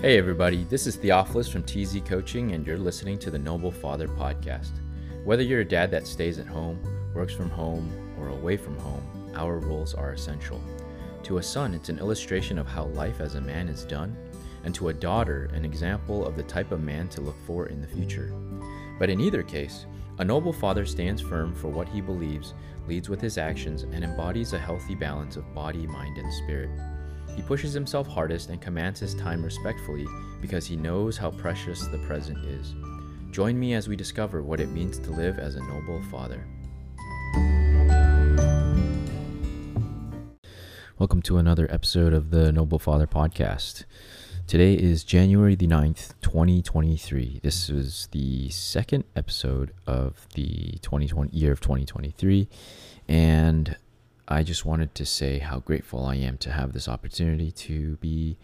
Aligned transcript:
Hey, 0.00 0.16
everybody, 0.16 0.62
this 0.62 0.86
is 0.86 0.94
Theophilus 0.94 1.48
from 1.48 1.64
TZ 1.64 2.02
Coaching, 2.04 2.52
and 2.52 2.64
you're 2.64 2.78
listening 2.78 3.18
to 3.18 3.32
the 3.32 3.38
Noble 3.38 3.72
Father 3.72 4.06
Podcast. 4.06 4.70
Whether 5.24 5.42
you're 5.42 5.62
a 5.62 5.64
dad 5.64 5.90
that 5.90 6.06
stays 6.06 6.38
at 6.38 6.46
home, 6.46 6.80
works 7.16 7.34
from 7.34 7.50
home, 7.50 7.90
or 8.16 8.28
away 8.28 8.56
from 8.56 8.78
home, 8.78 9.02
our 9.34 9.58
roles 9.58 9.94
are 9.94 10.12
essential. 10.12 10.62
To 11.24 11.38
a 11.38 11.42
son, 11.42 11.74
it's 11.74 11.88
an 11.88 11.98
illustration 11.98 12.60
of 12.60 12.68
how 12.68 12.84
life 12.84 13.20
as 13.20 13.34
a 13.34 13.40
man 13.40 13.68
is 13.68 13.82
done, 13.82 14.16
and 14.62 14.72
to 14.76 14.90
a 14.90 14.94
daughter, 14.94 15.50
an 15.52 15.64
example 15.64 16.24
of 16.24 16.36
the 16.36 16.44
type 16.44 16.70
of 16.70 16.80
man 16.80 17.08
to 17.08 17.20
look 17.20 17.36
for 17.44 17.66
in 17.66 17.80
the 17.80 17.88
future. 17.88 18.32
But 19.00 19.10
in 19.10 19.20
either 19.20 19.42
case, 19.42 19.86
a 20.18 20.24
noble 20.24 20.52
father 20.52 20.86
stands 20.86 21.20
firm 21.20 21.56
for 21.56 21.70
what 21.70 21.88
he 21.88 22.00
believes, 22.00 22.54
leads 22.86 23.08
with 23.08 23.20
his 23.20 23.36
actions, 23.36 23.82
and 23.82 24.04
embodies 24.04 24.52
a 24.52 24.60
healthy 24.60 24.94
balance 24.94 25.34
of 25.34 25.52
body, 25.56 25.88
mind, 25.88 26.18
and 26.18 26.32
spirit. 26.32 26.70
He 27.38 27.44
pushes 27.44 27.72
himself 27.72 28.08
hardest 28.08 28.50
and 28.50 28.60
commands 28.60 28.98
his 28.98 29.14
time 29.14 29.44
respectfully 29.44 30.08
because 30.40 30.66
he 30.66 30.74
knows 30.74 31.16
how 31.16 31.30
precious 31.30 31.86
the 31.86 31.98
present 31.98 32.44
is. 32.44 32.74
Join 33.30 33.56
me 33.56 33.74
as 33.74 33.86
we 33.86 33.94
discover 33.94 34.42
what 34.42 34.58
it 34.58 34.70
means 34.70 34.98
to 34.98 35.12
live 35.12 35.38
as 35.38 35.54
a 35.54 35.60
noble 35.60 36.02
father. 36.10 36.44
Welcome 40.98 41.22
to 41.22 41.36
another 41.36 41.72
episode 41.72 42.12
of 42.12 42.30
the 42.30 42.50
Noble 42.50 42.80
Father 42.80 43.06
podcast. 43.06 43.84
Today 44.48 44.74
is 44.74 45.04
January 45.04 45.54
the 45.54 45.68
9th, 45.68 46.14
2023. 46.20 47.38
This 47.44 47.70
is 47.70 48.08
the 48.10 48.48
second 48.48 49.04
episode 49.14 49.72
of 49.86 50.26
the 50.34 50.80
2020 50.82 51.30
year 51.36 51.52
of 51.52 51.60
2023 51.60 52.48
and 53.06 53.76
I 54.30 54.42
just 54.42 54.66
wanted 54.66 54.94
to 54.96 55.06
say 55.06 55.38
how 55.38 55.60
grateful 55.60 56.04
I 56.04 56.16
am 56.16 56.36
to 56.38 56.52
have 56.52 56.74
this 56.74 56.86
opportunity 56.86 57.50
to 57.52 57.96
be 57.96 58.36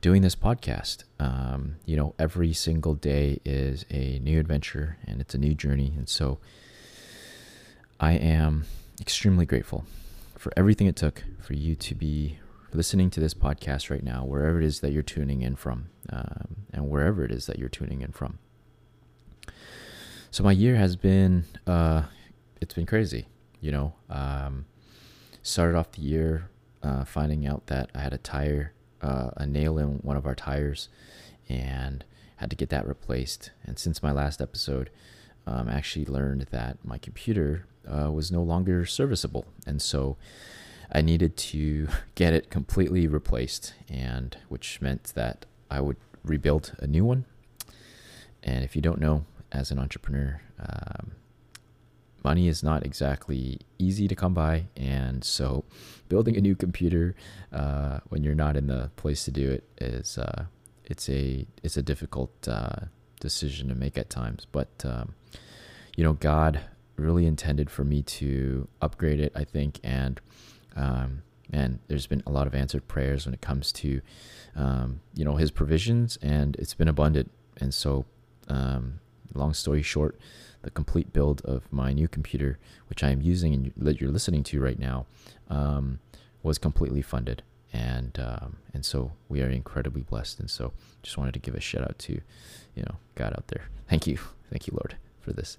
doing 0.00 0.22
this 0.22 0.34
podcast. 0.34 1.04
Um, 1.20 1.76
you 1.86 1.96
know, 1.96 2.16
every 2.18 2.52
single 2.52 2.94
day 2.96 3.38
is 3.44 3.86
a 3.90 4.18
new 4.18 4.40
adventure 4.40 4.98
and 5.06 5.20
it's 5.20 5.32
a 5.32 5.38
new 5.38 5.54
journey. 5.54 5.94
And 5.96 6.08
so 6.08 6.40
I 8.00 8.14
am 8.14 8.64
extremely 9.00 9.46
grateful 9.46 9.84
for 10.36 10.52
everything 10.56 10.88
it 10.88 10.96
took 10.96 11.22
for 11.40 11.54
you 11.54 11.76
to 11.76 11.94
be 11.94 12.40
listening 12.72 13.08
to 13.10 13.20
this 13.20 13.34
podcast 13.34 13.90
right 13.90 14.02
now, 14.02 14.24
wherever 14.24 14.60
it 14.60 14.64
is 14.64 14.80
that 14.80 14.90
you're 14.90 15.04
tuning 15.04 15.42
in 15.42 15.54
from, 15.54 15.90
um, 16.10 16.66
and 16.72 16.90
wherever 16.90 17.24
it 17.24 17.30
is 17.30 17.46
that 17.46 17.56
you're 17.56 17.68
tuning 17.68 18.02
in 18.02 18.10
from. 18.10 18.40
So 20.32 20.42
my 20.42 20.50
year 20.50 20.74
has 20.74 20.96
been, 20.96 21.44
uh, 21.68 22.02
it's 22.60 22.74
been 22.74 22.86
crazy, 22.86 23.28
you 23.60 23.70
know. 23.70 23.94
Um, 24.10 24.64
started 25.44 25.76
off 25.76 25.92
the 25.92 26.00
year 26.00 26.48
uh, 26.82 27.04
finding 27.04 27.46
out 27.46 27.66
that 27.66 27.90
I 27.94 28.00
had 28.00 28.12
a 28.12 28.18
tire, 28.18 28.72
uh, 29.00 29.30
a 29.36 29.46
nail 29.46 29.78
in 29.78 29.98
one 29.98 30.16
of 30.16 30.26
our 30.26 30.34
tires, 30.34 30.88
and 31.48 32.04
had 32.36 32.50
to 32.50 32.56
get 32.56 32.70
that 32.70 32.88
replaced. 32.88 33.50
And 33.64 33.78
since 33.78 34.02
my 34.02 34.10
last 34.10 34.40
episode, 34.40 34.90
um, 35.46 35.68
I 35.68 35.74
actually 35.74 36.06
learned 36.06 36.46
that 36.50 36.78
my 36.82 36.98
computer 36.98 37.66
uh, 37.86 38.10
was 38.10 38.32
no 38.32 38.42
longer 38.42 38.84
serviceable, 38.86 39.46
and 39.66 39.80
so 39.80 40.16
I 40.90 41.02
needed 41.02 41.36
to 41.36 41.88
get 42.14 42.32
it 42.32 42.50
completely 42.50 43.06
replaced, 43.06 43.74
and 43.88 44.36
which 44.48 44.80
meant 44.80 45.12
that 45.14 45.46
I 45.70 45.80
would 45.80 45.96
rebuild 46.24 46.74
a 46.78 46.86
new 46.86 47.04
one. 47.04 47.26
And 48.42 48.64
if 48.64 48.74
you 48.74 48.82
don't 48.82 49.00
know, 49.00 49.24
as 49.52 49.70
an 49.70 49.78
entrepreneur, 49.78 50.40
um, 50.58 51.12
money 52.24 52.48
is 52.48 52.62
not 52.62 52.84
exactly 52.84 53.60
easy 53.78 54.08
to 54.08 54.14
come 54.14 54.34
by, 54.34 54.66
and 54.76 55.22
so 55.22 55.64
building 56.08 56.36
a 56.36 56.40
new 56.40 56.54
computer 56.54 57.14
uh, 57.52 58.00
when 58.08 58.22
you're 58.22 58.34
not 58.34 58.56
in 58.56 58.66
the 58.66 58.90
place 58.96 59.24
to 59.24 59.30
do 59.30 59.50
it 59.50 59.64
is 59.78 60.18
uh, 60.18 60.44
it's 60.84 61.08
a 61.08 61.46
it's 61.62 61.76
a 61.76 61.82
difficult 61.82 62.32
uh, 62.48 62.86
decision 63.20 63.68
to 63.68 63.74
make 63.74 63.96
at 63.98 64.10
times. 64.10 64.46
But 64.50 64.84
um, 64.84 65.14
you 65.96 66.04
know, 66.04 66.14
God 66.14 66.60
really 66.96 67.26
intended 67.26 67.70
for 67.70 67.84
me 67.84 68.02
to 68.02 68.68
upgrade 68.80 69.20
it, 69.20 69.32
I 69.34 69.44
think, 69.44 69.80
and 69.82 70.20
um, 70.76 71.22
and 71.52 71.78
there's 71.88 72.06
been 72.06 72.22
a 72.26 72.30
lot 72.30 72.46
of 72.46 72.54
answered 72.54 72.88
prayers 72.88 73.26
when 73.26 73.34
it 73.34 73.40
comes 73.40 73.72
to 73.72 74.00
um, 74.56 75.00
you 75.14 75.24
know 75.24 75.36
His 75.36 75.50
provisions, 75.50 76.18
and 76.22 76.56
it's 76.56 76.74
been 76.74 76.88
abundant. 76.88 77.30
And 77.60 77.72
so, 77.72 78.04
um, 78.48 79.00
long 79.32 79.54
story 79.54 79.82
short, 79.82 80.18
the 80.64 80.70
complete 80.70 81.12
build 81.12 81.42
of 81.42 81.70
my 81.72 81.92
new 81.92 82.08
computer, 82.08 82.58
which 82.88 83.04
I 83.04 83.10
am 83.10 83.20
using 83.20 83.54
and 83.54 83.72
that 83.76 84.00
you're 84.00 84.10
listening 84.10 84.42
to 84.44 84.60
right 84.60 84.78
now, 84.78 85.06
um, 85.48 86.00
was 86.42 86.58
completely 86.58 87.02
funded. 87.02 87.42
And 87.72 88.18
um, 88.18 88.56
and 88.72 88.84
so 88.84 89.12
we 89.28 89.42
are 89.42 89.48
incredibly 89.48 90.02
blessed. 90.02 90.40
And 90.40 90.50
so 90.50 90.72
just 91.02 91.18
wanted 91.18 91.34
to 91.34 91.40
give 91.40 91.54
a 91.54 91.60
shout 91.60 91.82
out 91.82 91.98
to, 92.00 92.14
you 92.74 92.82
know, 92.82 92.96
God 93.14 93.34
out 93.36 93.48
there. 93.48 93.68
Thank 93.88 94.06
you, 94.06 94.18
thank 94.50 94.66
you, 94.66 94.72
Lord, 94.72 94.96
for 95.20 95.32
this. 95.32 95.58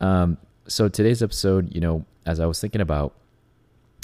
Um, 0.00 0.36
so 0.66 0.88
today's 0.88 1.22
episode, 1.22 1.74
you 1.74 1.80
know, 1.80 2.04
as 2.26 2.40
I 2.40 2.46
was 2.46 2.60
thinking 2.60 2.80
about, 2.80 3.14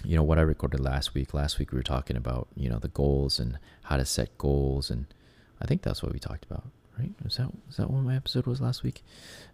you 0.05 0.17
know, 0.17 0.23
what 0.23 0.39
I 0.39 0.43
recorded 0.43 0.81
last 0.81 1.13
week. 1.13 1.35
Last 1.35 1.59
week 1.59 1.73
we 1.73 1.77
were 1.77 1.83
talking 1.83 2.17
about, 2.17 2.49
you 2.57 2.71
know, 2.71 2.79
the 2.79 2.89
goals 2.89 3.39
and 3.39 3.59
how 3.85 3.97
to 3.97 4.05
set 4.05 4.39
goals, 4.39 4.91
and 4.91 5.07
I 5.61 5.67
think 5.67 5.83
that's 5.83 6.03
what 6.03 6.13
we 6.13 6.19
talked 6.19 6.45
about 6.45 6.65
right? 6.99 7.13
Is 7.25 7.37
that 7.37 7.51
is 7.69 7.77
that 7.77 7.91
what 7.91 8.03
my 8.03 8.17
episode 8.17 8.47
was 8.47 8.61
last 8.61 8.83
week? 8.83 9.03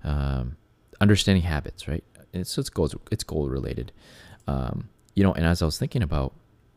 Um, 0.04 0.56
understanding 1.00 1.42
habits, 1.44 1.88
right? 1.88 2.04
It's 2.32 2.56
it's 2.58 2.70
goals 2.70 2.94
it's 3.10 3.24
goal 3.24 3.48
related. 3.48 3.92
Um, 4.46 4.88
you 5.14 5.22
know, 5.24 5.32
and 5.32 5.44
as 5.44 5.62
I 5.62 5.64
was 5.64 5.78
thinking 5.78 6.02
about 6.02 6.32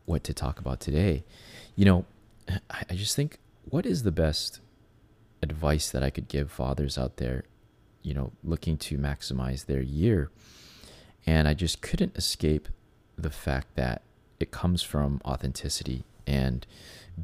what 0.06 0.24
to 0.24 0.34
talk 0.34 0.58
about 0.58 0.80
today, 0.80 1.24
you 1.76 1.84
know, 1.84 2.04
I, 2.48 2.82
I 2.90 2.94
just 2.94 3.16
think 3.16 3.38
what 3.64 3.86
is 3.86 4.02
the 4.02 4.12
best 4.12 4.60
advice 5.42 5.90
that 5.90 6.02
I 6.02 6.10
could 6.10 6.28
give 6.28 6.50
fathers 6.50 6.98
out 6.98 7.16
there, 7.16 7.44
you 8.02 8.14
know, 8.14 8.32
looking 8.42 8.76
to 8.78 8.98
maximize 8.98 9.66
their 9.66 9.82
year. 9.82 10.30
And 11.26 11.48
I 11.48 11.54
just 11.54 11.80
couldn't 11.80 12.16
escape 12.16 12.68
the 13.16 13.30
fact 13.30 13.76
that 13.76 14.02
it 14.40 14.50
comes 14.50 14.82
from 14.82 15.20
authenticity 15.24 16.04
and 16.26 16.66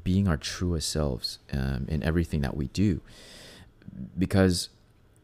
being 0.05 0.28
our 0.28 0.37
truest 0.37 0.89
selves 0.89 1.39
um, 1.53 1.87
in 1.89 2.03
everything 2.03 2.41
that 2.43 2.56
we 2.56 2.69
do. 2.69 3.00
Because 4.16 4.69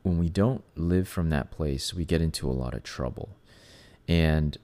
when 0.06 0.18
we 0.18 0.28
don't 0.28 0.62
live 0.76 1.08
from 1.08 1.30
that 1.30 1.50
place, 1.50 1.92
we 1.92 2.04
get 2.04 2.22
into 2.22 2.48
a 2.48 2.52
lot 2.52 2.74
of 2.74 2.84
trouble. 2.84 3.30
And 4.06 4.56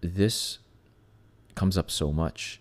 this 0.00 0.60
comes 1.56 1.76
up 1.76 1.90
so 1.90 2.12
much 2.12 2.60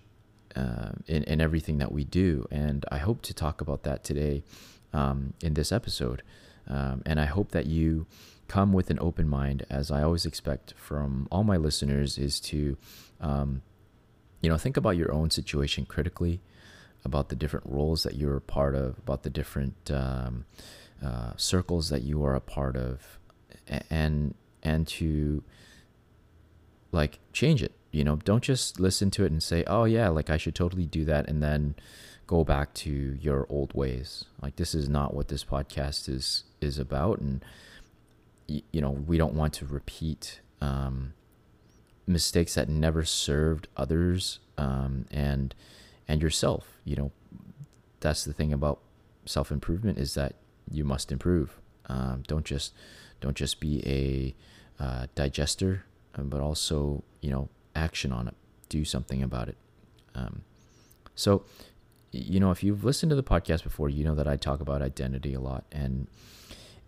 uh, 0.55 0.93
in, 1.05 1.21
in 1.25 1.39
everything 1.39 1.77
that 1.77 1.91
we 1.91 2.03
do. 2.03 2.47
And 2.49 2.83
I 2.91 2.97
hope 2.97 3.21
to 3.21 3.33
talk 3.35 3.61
about 3.61 3.83
that 3.83 4.03
today 4.03 4.41
um, 4.91 5.33
in 5.43 5.53
this 5.53 5.71
episode. 5.71 6.23
Um, 6.67 7.03
and 7.05 7.19
I 7.19 7.25
hope 7.25 7.51
that 7.51 7.67
you 7.67 8.07
come 8.47 8.73
with 8.73 8.89
an 8.89 8.97
open 8.99 9.29
mind, 9.29 9.67
as 9.69 9.91
I 9.91 10.01
always 10.01 10.25
expect 10.25 10.73
from 10.75 11.27
all 11.31 11.43
my 11.43 11.57
listeners, 11.57 12.17
is 12.17 12.39
to, 12.39 12.75
um, 13.21 13.61
you 14.41 14.49
know, 14.49 14.57
think 14.57 14.77
about 14.77 14.97
your 14.97 15.11
own 15.11 15.29
situation 15.29 15.85
critically 15.85 16.41
about 17.05 17.29
the 17.29 17.35
different 17.35 17.67
roles 17.67 18.01
that 18.01 18.15
you're 18.15 18.37
a 18.37 18.41
part 18.41 18.73
of, 18.73 18.97
about 18.97 19.21
the 19.21 19.29
different 19.29 19.91
um, 19.91 20.45
uh, 21.03 21.31
circles 21.37 21.89
that 21.89 22.01
you 22.03 22.23
are 22.23 22.35
a 22.35 22.41
part 22.41 22.75
of, 22.75 23.19
and 23.89 24.33
and 24.63 24.87
to 24.87 25.43
like 26.91 27.19
change 27.33 27.63
it. 27.63 27.73
You 27.91 28.03
know, 28.03 28.17
don't 28.17 28.43
just 28.43 28.79
listen 28.79 29.09
to 29.11 29.25
it 29.25 29.31
and 29.31 29.41
say, 29.41 29.63
"Oh 29.65 29.85
yeah, 29.85 30.09
like 30.09 30.29
I 30.29 30.38
should 30.38 30.55
totally 30.55 30.85
do 30.85 31.05
that," 31.05 31.27
and 31.29 31.41
then 31.41 31.75
go 32.27 32.43
back 32.43 32.73
to 32.75 33.17
your 33.19 33.47
old 33.49 33.73
ways. 33.73 34.25
Like 34.41 34.57
this 34.57 34.75
is 34.75 34.88
not 34.88 35.13
what 35.13 35.29
this 35.29 35.43
podcast 35.43 36.07
is 36.07 36.43
is 36.61 36.77
about, 36.77 37.19
and 37.19 37.43
you 38.47 38.81
know 38.81 38.91
we 38.91 39.17
don't 39.17 39.33
want 39.33 39.53
to 39.53 39.65
repeat 39.65 40.41
um, 40.61 41.13
mistakes 42.05 42.55
that 42.55 42.69
never 42.69 43.03
served 43.03 43.67
others 43.77 44.39
um, 44.57 45.05
and 45.09 45.56
and 46.07 46.21
yourself. 46.21 46.79
You 46.83 46.95
know, 46.95 47.12
that's 48.00 48.25
the 48.25 48.33
thing 48.33 48.53
about 48.53 48.79
self 49.25 49.51
improvement 49.51 49.97
is 49.97 50.13
that 50.15 50.35
you 50.71 50.83
must 50.83 51.12
improve. 51.12 51.60
Um, 51.88 52.24
don't 52.27 52.45
just 52.45 52.74
don't 53.21 53.36
just 53.36 53.60
be 53.60 53.83
a 53.86 54.83
uh, 54.83 55.07
digester, 55.16 55.86
um, 56.16 56.30
but 56.30 56.39
also 56.39 57.04
you 57.21 57.31
know 57.31 57.50
action 57.75 58.12
on 58.12 58.27
it. 58.27 58.36
Do 58.69 58.86
something 58.86 59.24
about 59.24 59.50
it. 59.50 59.57
Um, 60.16 60.44
so, 61.16 61.44
you 62.12 62.39
know, 62.39 62.51
if 62.51 62.63
you've 62.63 62.83
listened 62.83 63.10
to 63.10 63.16
the 63.16 63.24
podcast 63.24 63.63
before, 63.63 63.89
you 63.89 64.04
know 64.04 64.16
that 64.16 64.27
I 64.27 64.38
talk 64.38 64.62
about 64.62 64.81
identity 64.81 65.33
a 65.33 65.39
lot, 65.39 65.66
and 65.71 66.07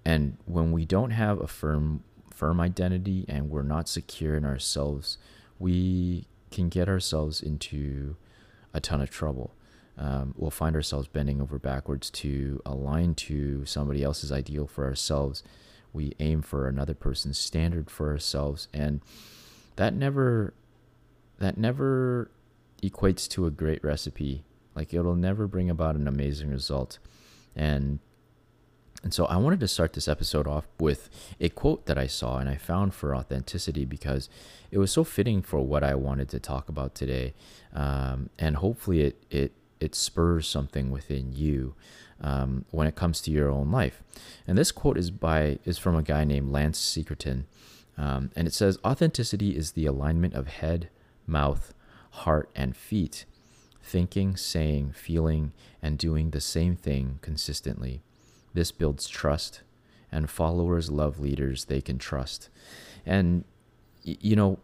and 0.06 0.38
when 0.45 0.72
we 0.72 0.86
don't 0.86 1.12
have 1.12 1.39
a 1.39 1.48
firm 1.48 2.04
firm 2.34 2.60
identity 2.60 3.25
and 3.27 3.50
we're 3.50 3.62
not 3.62 3.88
secure 3.88 4.36
in 4.36 4.45
ourselves, 4.45 5.18
we 5.60 6.25
can 6.50 6.69
get 6.69 6.89
ourselves 6.89 7.42
into 7.42 8.16
a 8.74 8.80
ton 8.80 9.01
of 9.01 9.10
trouble. 9.10 9.54
Um, 10.01 10.33
we'll 10.36 10.50
find 10.50 10.75
ourselves 10.75 11.07
bending 11.07 11.39
over 11.39 11.59
backwards 11.59 12.09
to 12.09 12.59
align 12.65 13.13
to 13.15 13.65
somebody 13.65 14.01
else's 14.01 14.31
ideal 14.31 14.65
for 14.65 14.86
ourselves. 14.86 15.44
We 15.94 16.13
aim 16.19 16.42
for 16.42 16.68
another 16.68 16.95
person's 16.95 17.38
standard 17.38 17.92
for 17.92 18.09
ourselves, 18.09 18.68
and 18.74 19.01
that 19.75 19.94
never 19.94 20.56
that 21.38 21.56
never 21.56 22.31
equates 22.81 23.27
to 23.30 23.45
a 23.45 23.51
great 23.51 23.83
recipe 23.83 24.44
Like 24.75 24.94
it'll 24.94 25.15
never 25.15 25.48
bring 25.48 25.69
about 25.69 25.95
an 25.95 26.07
amazing 26.07 26.50
result. 26.50 26.98
And 27.56 28.00
and 29.03 29.13
so 29.13 29.25
I 29.25 29.38
wanted 29.38 29.59
to 29.59 29.68
start 29.68 29.94
this 29.94 30.07
episode 30.07 30.48
off 30.48 30.68
with 30.80 31.09
a 31.39 31.50
quote 31.50 31.86
that 31.88 31.98
I 31.98 32.07
saw 32.07 32.38
and 32.38 32.48
I 32.50 32.56
found 32.56 32.94
for 32.94 33.15
authenticity 33.15 33.86
because 33.86 34.30
it 34.71 34.77
was 34.77 34.92
so 34.92 35.03
fitting 35.03 35.42
for 35.42 35.59
what 35.59 35.83
I 35.83 35.95
wanted 35.95 36.30
to 36.30 36.39
talk 36.39 36.69
about 36.69 36.94
today. 36.94 37.33
Um, 37.74 38.30
and 38.38 38.57
hopefully 38.57 39.01
it, 39.01 39.24
it, 39.31 39.53
it 39.81 39.95
spurs 39.95 40.48
something 40.48 40.92
within 40.92 41.31
you 41.33 41.75
um, 42.22 42.66
when 42.72 42.88
it 42.88 42.95
comes 42.95 43.22
to 43.22 43.31
your 43.31 43.50
own 43.50 43.72
life. 43.72 44.04
And 44.48 44.57
this 44.57 44.72
quote 44.72 44.98
is 44.98 45.12
by 45.12 45.60
is 45.66 45.78
from 45.78 45.95
a 45.95 46.04
guy 46.04 46.24
named 46.24 46.51
Lance 46.51 46.80
Secretan. 46.80 47.45
Um, 47.98 48.31
and 48.36 48.48
it 48.48 48.54
says, 48.54 48.80
Authenticity 48.86 49.56
is 49.56 49.72
the 49.72 49.86
alignment 49.86 50.33
of 50.33 50.48
head, 50.48 50.89
mouth, 51.28 51.74
heart, 52.12 52.50
and 52.56 52.75
feet, 52.75 53.25
thinking, 53.83 54.36
saying, 54.36 54.94
feeling, 54.94 55.51
and 55.81 55.98
doing 55.98 56.31
the 56.31 56.42
same 56.42 56.75
thing 56.75 57.19
consistently. 57.22 58.01
This 58.54 58.72
builds 58.72 59.07
trust, 59.07 59.62
and 60.12 60.30
followers 60.30 60.89
love 60.89 61.19
leaders 61.19 61.66
they 61.66 61.81
can 61.81 61.98
trust. 61.98 62.50
And 63.06 63.44
you 64.04 64.36
know, 64.36 64.60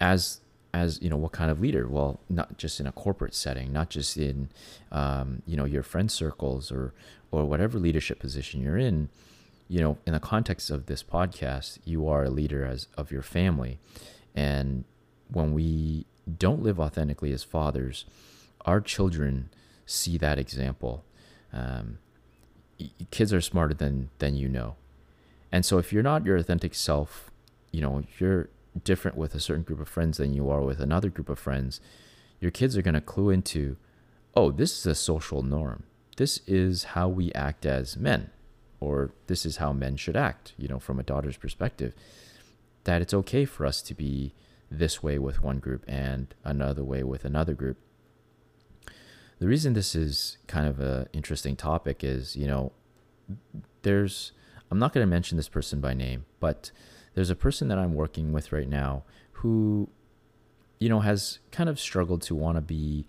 as 0.00 0.40
as 0.72 1.00
you 1.02 1.10
know, 1.10 1.16
what 1.16 1.32
kind 1.32 1.50
of 1.50 1.60
leader? 1.60 1.88
Well, 1.88 2.20
not 2.28 2.58
just 2.58 2.80
in 2.80 2.86
a 2.86 2.92
corporate 2.92 3.34
setting, 3.34 3.72
not 3.72 3.90
just 3.90 4.16
in 4.16 4.48
um, 4.92 5.42
you 5.46 5.56
know 5.56 5.64
your 5.64 5.82
friend 5.82 6.10
circles 6.10 6.70
or 6.70 6.92
or 7.30 7.44
whatever 7.44 7.78
leadership 7.78 8.18
position 8.18 8.62
you're 8.62 8.78
in. 8.78 9.08
You 9.68 9.80
know, 9.80 9.98
in 10.04 10.14
the 10.14 10.20
context 10.20 10.70
of 10.70 10.86
this 10.86 11.02
podcast, 11.02 11.78
you 11.84 12.08
are 12.08 12.24
a 12.24 12.30
leader 12.30 12.64
as 12.64 12.88
of 12.96 13.12
your 13.12 13.22
family, 13.22 13.78
and 14.34 14.84
when 15.28 15.52
we 15.52 16.06
don't 16.38 16.62
live 16.62 16.78
authentically 16.80 17.32
as 17.32 17.42
fathers, 17.44 18.04
our 18.62 18.80
children 18.80 19.50
see 19.86 20.18
that 20.18 20.38
example. 20.38 21.04
Um, 21.52 21.98
kids 23.10 23.32
are 23.32 23.40
smarter 23.40 23.74
than 23.74 24.10
than 24.18 24.34
you 24.34 24.48
know. 24.48 24.76
And 25.52 25.64
so 25.64 25.78
if 25.78 25.92
you're 25.92 26.02
not 26.02 26.24
your 26.24 26.36
authentic 26.36 26.74
self, 26.74 27.30
you 27.72 27.80
know, 27.80 28.04
you're 28.18 28.48
different 28.84 29.16
with 29.16 29.34
a 29.34 29.40
certain 29.40 29.62
group 29.62 29.80
of 29.80 29.88
friends 29.88 30.18
than 30.18 30.32
you 30.32 30.50
are 30.50 30.62
with 30.62 30.80
another 30.80 31.08
group 31.08 31.28
of 31.28 31.38
friends, 31.38 31.80
your 32.40 32.50
kids 32.50 32.76
are 32.76 32.82
going 32.82 32.94
to 32.94 33.00
clue 33.00 33.30
into, 33.30 33.76
"Oh, 34.34 34.50
this 34.50 34.78
is 34.78 34.86
a 34.86 34.94
social 34.94 35.42
norm. 35.42 35.84
This 36.16 36.40
is 36.46 36.84
how 36.84 37.08
we 37.08 37.32
act 37.32 37.66
as 37.66 37.96
men." 37.96 38.30
Or 38.78 39.12
this 39.26 39.44
is 39.44 39.58
how 39.58 39.74
men 39.74 39.96
should 39.96 40.16
act, 40.16 40.54
you 40.56 40.66
know, 40.66 40.78
from 40.78 40.98
a 40.98 41.02
daughter's 41.02 41.36
perspective. 41.36 41.94
That 42.84 43.02
it's 43.02 43.12
okay 43.12 43.44
for 43.44 43.66
us 43.66 43.82
to 43.82 43.94
be 43.94 44.32
this 44.70 45.02
way 45.02 45.18
with 45.18 45.42
one 45.42 45.58
group 45.58 45.84
and 45.86 46.34
another 46.44 46.82
way 46.82 47.02
with 47.02 47.26
another 47.26 47.52
group 47.52 47.76
the 49.40 49.48
reason 49.48 49.72
this 49.72 49.94
is 49.94 50.36
kind 50.46 50.68
of 50.68 50.80
an 50.80 51.08
interesting 51.12 51.56
topic 51.56 52.04
is, 52.04 52.36
you 52.36 52.46
know, 52.46 52.72
there's, 53.82 54.32
I'm 54.70 54.78
not 54.78 54.92
going 54.92 55.02
to 55.02 55.10
mention 55.10 55.38
this 55.38 55.48
person 55.48 55.80
by 55.80 55.94
name, 55.94 56.26
but 56.40 56.70
there's 57.14 57.30
a 57.30 57.36
person 57.36 57.68
that 57.68 57.78
I'm 57.78 57.94
working 57.94 58.32
with 58.32 58.52
right 58.52 58.68
now 58.68 59.04
who, 59.32 59.88
you 60.78 60.88
know, 60.88 61.00
has 61.00 61.38
kind 61.50 61.68
of 61.68 61.78
struggled 61.80 62.22
to 62.22 62.34
want 62.34 62.56
to 62.56 62.60
be, 62.60 63.06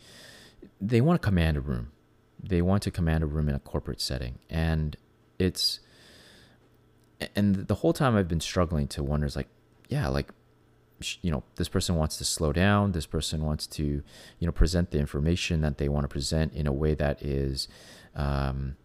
they 0.80 1.02
want 1.02 1.22
to 1.22 1.26
command 1.26 1.58
a 1.58 1.62
room. 1.62 1.92
They 2.42 2.62
want 2.62 2.84
to 2.84 2.92
command 2.92 3.24
a 3.24 3.28
room 3.28 3.50
in 3.50 3.56
a 3.56 3.60
corporate 3.60 4.02
setting. 4.02 4.40
And 4.50 4.98
it's, 5.38 5.80
and 7.36 7.68
the 7.68 7.76
whole 7.76 7.94
time 7.94 8.16
I've 8.16 8.28
been 8.28 8.42
struggling 8.42 8.88
to 8.90 9.04
wonder, 9.04 9.28
is 9.28 9.36
like, 9.36 9.50
yeah, 9.90 10.08
like 10.08 10.32
you 11.22 11.32
know 11.32 11.44
this 11.56 11.68
person 11.68 11.96
wants 11.96 12.18
to 12.18 12.24
slow 12.24 12.54
down 12.54 12.92
this 12.92 13.06
person 13.06 13.44
wants 13.44 13.66
to 13.66 13.84
you 13.84 14.46
know 14.46 14.52
present 14.52 14.92
the 14.92 15.00
information 15.00 15.62
that 15.62 15.78
they 15.78 15.90
want 15.90 16.04
to 16.04 16.08
present 16.08 16.54
in 16.54 16.68
a 16.68 16.72
way 16.72 16.94
that 16.94 17.22
is 17.22 17.68
um, 18.16 18.76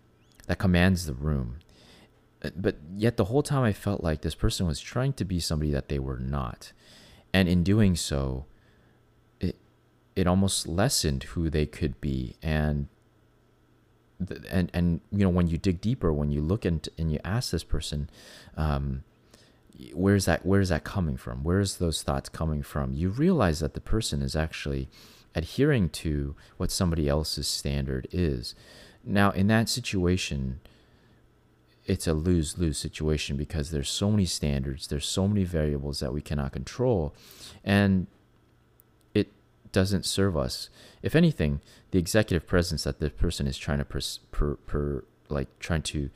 that 0.46 0.58
commands 0.58 1.06
the 1.06 1.12
room 1.12 1.58
but 2.54 2.76
yet 2.94 3.16
the 3.16 3.24
whole 3.24 3.42
time 3.42 3.62
i 3.62 3.72
felt 3.72 4.02
like 4.02 4.20
this 4.20 4.34
person 4.34 4.66
was 4.66 4.80
trying 4.80 5.12
to 5.14 5.24
be 5.24 5.40
somebody 5.40 5.70
that 5.70 5.88
they 5.88 5.98
were 5.98 6.18
not. 6.18 6.72
And 7.32 7.48
in 7.48 7.62
doing 7.62 7.96
so 7.96 8.46
it 9.40 9.56
it 10.14 10.26
almost 10.26 10.66
lessened 10.66 11.24
who 11.24 11.50
they 11.50 11.66
could 11.66 12.00
be. 12.00 12.36
And 12.42 12.88
and 14.50 14.70
and 14.72 15.00
you 15.10 15.24
know 15.24 15.30
when 15.30 15.46
you 15.46 15.58
dig 15.58 15.80
deeper 15.80 16.12
when 16.12 16.30
you 16.30 16.40
look 16.40 16.64
and 16.64 16.88
and 16.96 17.12
you 17.12 17.18
ask 17.24 17.50
this 17.50 17.64
person 17.64 18.08
um, 18.56 19.04
where's 19.92 20.24
that 20.24 20.46
where's 20.46 20.70
that 20.70 20.84
coming 20.84 21.16
from? 21.16 21.42
Where's 21.44 21.76
those 21.76 22.02
thoughts 22.02 22.28
coming 22.28 22.62
from? 22.62 22.94
You 22.94 23.10
realize 23.10 23.60
that 23.60 23.74
the 23.74 23.80
person 23.80 24.22
is 24.22 24.36
actually 24.36 24.88
adhering 25.34 25.90
to 25.90 26.34
what 26.56 26.70
somebody 26.70 27.08
else's 27.08 27.46
standard 27.46 28.08
is. 28.10 28.54
Now 29.04 29.30
in 29.30 29.48
that 29.48 29.68
situation 29.68 30.60
it's 31.86 32.06
a 32.06 32.12
lose-lose 32.12 32.78
situation 32.78 33.36
because 33.36 33.70
there's 33.70 33.90
so 33.90 34.10
many 34.10 34.24
standards 34.24 34.88
there's 34.88 35.06
so 35.06 35.26
many 35.28 35.44
variables 35.44 36.00
that 36.00 36.12
we 36.12 36.20
cannot 36.20 36.52
control 36.52 37.14
and 37.64 38.06
it 39.14 39.32
doesn't 39.72 40.04
serve 40.04 40.36
us 40.36 40.68
if 41.02 41.14
anything 41.14 41.60
the 41.90 41.98
executive 41.98 42.46
presence 42.46 42.84
that 42.84 42.98
the 43.00 43.10
person 43.10 43.46
is 43.46 43.56
trying 43.56 43.78
to 43.78 43.84
per, 43.84 44.54
per 44.54 45.04
like 45.28 45.48
trying 45.58 45.82
to 45.82 46.10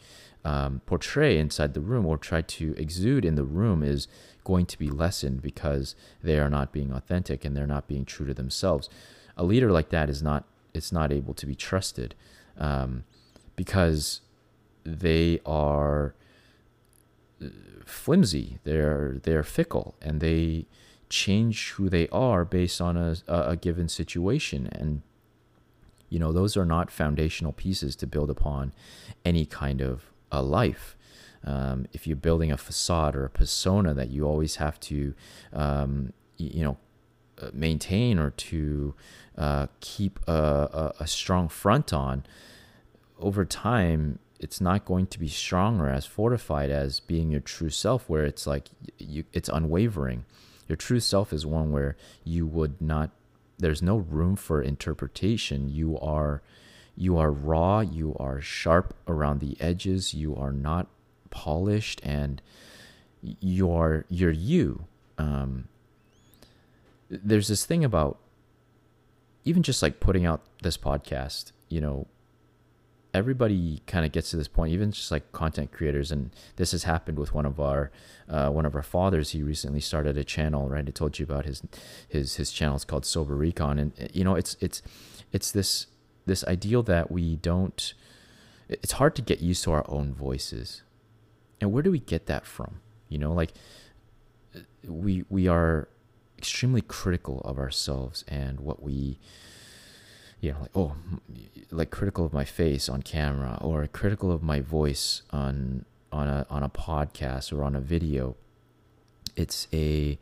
um, 0.44 0.80
portray 0.86 1.38
inside 1.38 1.74
the 1.74 1.80
room 1.80 2.06
or 2.06 2.16
try 2.16 2.40
to 2.40 2.74
exude 2.76 3.24
in 3.24 3.34
the 3.34 3.44
room 3.44 3.82
is 3.82 4.08
going 4.44 4.66
to 4.66 4.78
be 4.78 4.88
lessened 4.88 5.42
because 5.42 5.94
they 6.22 6.38
are 6.38 6.50
not 6.50 6.72
being 6.72 6.92
authentic 6.92 7.44
and 7.44 7.56
they're 7.56 7.66
not 7.66 7.88
being 7.88 8.04
true 8.04 8.26
to 8.26 8.34
themselves. 8.34 8.88
A 9.36 9.44
leader 9.44 9.70
like 9.70 9.90
that 9.90 10.08
is 10.08 10.22
not 10.22 10.44
it's 10.72 10.92
not 10.92 11.12
able 11.12 11.34
to 11.34 11.46
be 11.46 11.54
trusted 11.54 12.14
um, 12.56 13.04
because 13.56 14.20
they 14.84 15.40
are 15.44 16.14
uh, 17.42 17.48
flimsy. 17.84 18.58
They're 18.64 19.18
they're 19.22 19.42
fickle 19.42 19.94
and 20.00 20.20
they 20.20 20.66
change 21.08 21.70
who 21.70 21.88
they 21.88 22.08
are 22.08 22.44
based 22.44 22.80
on 22.80 22.96
a, 22.96 23.16
a 23.26 23.56
given 23.56 23.88
situation 23.88 24.68
and 24.70 25.02
you 26.08 26.20
know 26.20 26.30
those 26.30 26.56
are 26.56 26.64
not 26.64 26.88
foundational 26.88 27.52
pieces 27.52 27.96
to 27.96 28.06
build 28.06 28.30
upon 28.30 28.72
any 29.24 29.44
kind 29.44 29.80
of 29.80 30.10
a 30.30 30.42
life. 30.42 30.96
Um, 31.44 31.86
if 31.92 32.06
you're 32.06 32.16
building 32.16 32.52
a 32.52 32.56
facade 32.56 33.16
or 33.16 33.24
a 33.24 33.30
persona 33.30 33.94
that 33.94 34.10
you 34.10 34.26
always 34.26 34.56
have 34.56 34.78
to, 34.80 35.14
um, 35.54 36.12
you 36.36 36.62
know, 36.62 36.76
uh, 37.40 37.48
maintain 37.54 38.18
or 38.18 38.30
to 38.30 38.94
uh, 39.38 39.66
keep 39.80 40.20
a, 40.26 40.32
a, 40.32 40.94
a, 41.00 41.06
strong 41.06 41.48
front 41.48 41.94
on, 41.94 42.24
over 43.18 43.46
time, 43.46 44.18
it's 44.40 44.60
not 44.60 44.86
going 44.86 45.06
to 45.06 45.18
be 45.18 45.28
strong 45.28 45.80
or 45.80 45.88
as 45.90 46.06
fortified 46.06 46.70
as 46.70 46.98
being 46.98 47.30
your 47.30 47.40
true 47.40 47.68
self, 47.68 48.08
where 48.08 48.24
it's 48.24 48.46
like 48.46 48.68
you, 48.98 49.24
it's 49.34 49.50
unwavering. 49.50 50.24
Your 50.66 50.76
true 50.76 51.00
self 51.00 51.32
is 51.32 51.44
one 51.44 51.70
where 51.70 51.96
you 52.24 52.46
would 52.46 52.80
not. 52.80 53.10
There's 53.58 53.82
no 53.82 53.98
room 53.98 54.36
for 54.36 54.62
interpretation. 54.62 55.68
You 55.68 55.98
are 55.98 56.42
you 56.96 57.18
are 57.18 57.30
raw, 57.30 57.80
you 57.80 58.16
are 58.18 58.40
sharp 58.40 58.94
around 59.06 59.40
the 59.40 59.56
edges, 59.60 60.14
you 60.14 60.34
are 60.34 60.52
not 60.52 60.86
polished, 61.28 62.00
and 62.02 62.40
you're 63.22 64.06
you're 64.08 64.30
you. 64.30 64.86
Um, 65.18 65.68
there's 67.10 67.48
this 67.48 67.66
thing 67.66 67.84
about 67.84 68.18
even 69.44 69.62
just 69.62 69.82
like 69.82 70.00
putting 70.00 70.24
out 70.24 70.40
this 70.62 70.78
podcast, 70.78 71.52
you 71.68 71.82
know, 71.82 72.06
everybody 73.12 73.82
kind 73.86 74.04
of 74.04 74.12
gets 74.12 74.30
to 74.30 74.36
this 74.36 74.48
point, 74.48 74.72
even 74.72 74.92
just 74.92 75.10
like 75.10 75.32
content 75.32 75.72
creators, 75.72 76.10
and 76.12 76.30
this 76.56 76.72
has 76.72 76.84
happened 76.84 77.18
with 77.18 77.34
one 77.34 77.46
of 77.46 77.58
our 77.60 77.90
uh, 78.28 78.50
one 78.50 78.66
of 78.66 78.74
our 78.74 78.82
fathers. 78.82 79.30
He 79.30 79.42
recently 79.42 79.80
started 79.80 80.16
a 80.16 80.24
channel, 80.24 80.68
right? 80.68 80.86
I 80.86 80.90
told 80.90 81.18
you 81.18 81.24
about 81.24 81.46
his 81.46 81.62
his 82.08 82.36
his 82.36 82.52
channel. 82.52 82.76
It's 82.76 82.84
called 82.84 83.04
Sober 83.04 83.34
Recon, 83.34 83.78
and 83.78 84.10
you 84.12 84.24
know, 84.24 84.34
it's 84.34 84.56
it's 84.60 84.82
it's 85.32 85.50
this 85.50 85.86
this 86.26 86.44
ideal 86.44 86.82
that 86.84 87.10
we 87.10 87.36
don't 87.36 87.94
it's 88.70 88.92
hard 88.92 89.16
to 89.16 89.22
get 89.22 89.40
used 89.40 89.64
to 89.64 89.72
our 89.72 89.84
own 89.88 90.14
voices 90.14 90.82
and 91.60 91.72
where 91.72 91.82
do 91.82 91.90
we 91.90 91.98
get 91.98 92.26
that 92.26 92.46
from 92.46 92.80
you 93.08 93.18
know 93.18 93.32
like 93.32 93.52
we 94.86 95.24
we 95.28 95.48
are 95.48 95.88
extremely 96.38 96.80
critical 96.80 97.40
of 97.44 97.58
ourselves 97.58 98.24
and 98.28 98.60
what 98.60 98.82
we 98.82 99.18
you 100.40 100.52
know 100.52 100.58
like 100.60 100.70
oh 100.74 100.96
like 101.70 101.90
critical 101.90 102.24
of 102.24 102.32
my 102.32 102.44
face 102.44 102.88
on 102.88 103.02
camera 103.02 103.58
or 103.60 103.86
critical 103.86 104.32
of 104.32 104.42
my 104.42 104.60
voice 104.60 105.22
on 105.30 105.84
on 106.10 106.28
a 106.28 106.46
on 106.50 106.62
a 106.62 106.68
podcast 106.68 107.52
or 107.52 107.62
on 107.62 107.76
a 107.76 107.80
video 107.80 108.36
it's 109.36 109.68
a 109.72 110.18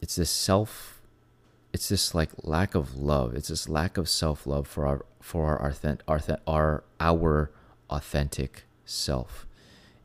it's 0.00 0.16
this 0.16 0.30
self 0.30 0.94
it's 1.74 1.88
this 1.88 2.14
like 2.14 2.30
lack 2.44 2.76
of 2.76 2.96
love. 2.96 3.34
It's 3.34 3.48
this 3.48 3.68
lack 3.68 3.98
of 3.98 4.08
self 4.08 4.46
love 4.46 4.68
for 4.68 4.86
our 4.86 5.04
for 5.20 5.58
our 5.58 5.74
our, 6.06 6.22
our 6.46 6.84
our 7.00 7.50
authentic 7.90 8.62
self, 8.84 9.44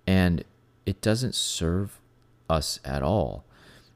and 0.07 0.43
it 0.87 0.99
doesn't 0.99 1.35
serve 1.35 2.01
us 2.49 2.79
at 2.83 3.03
all. 3.03 3.45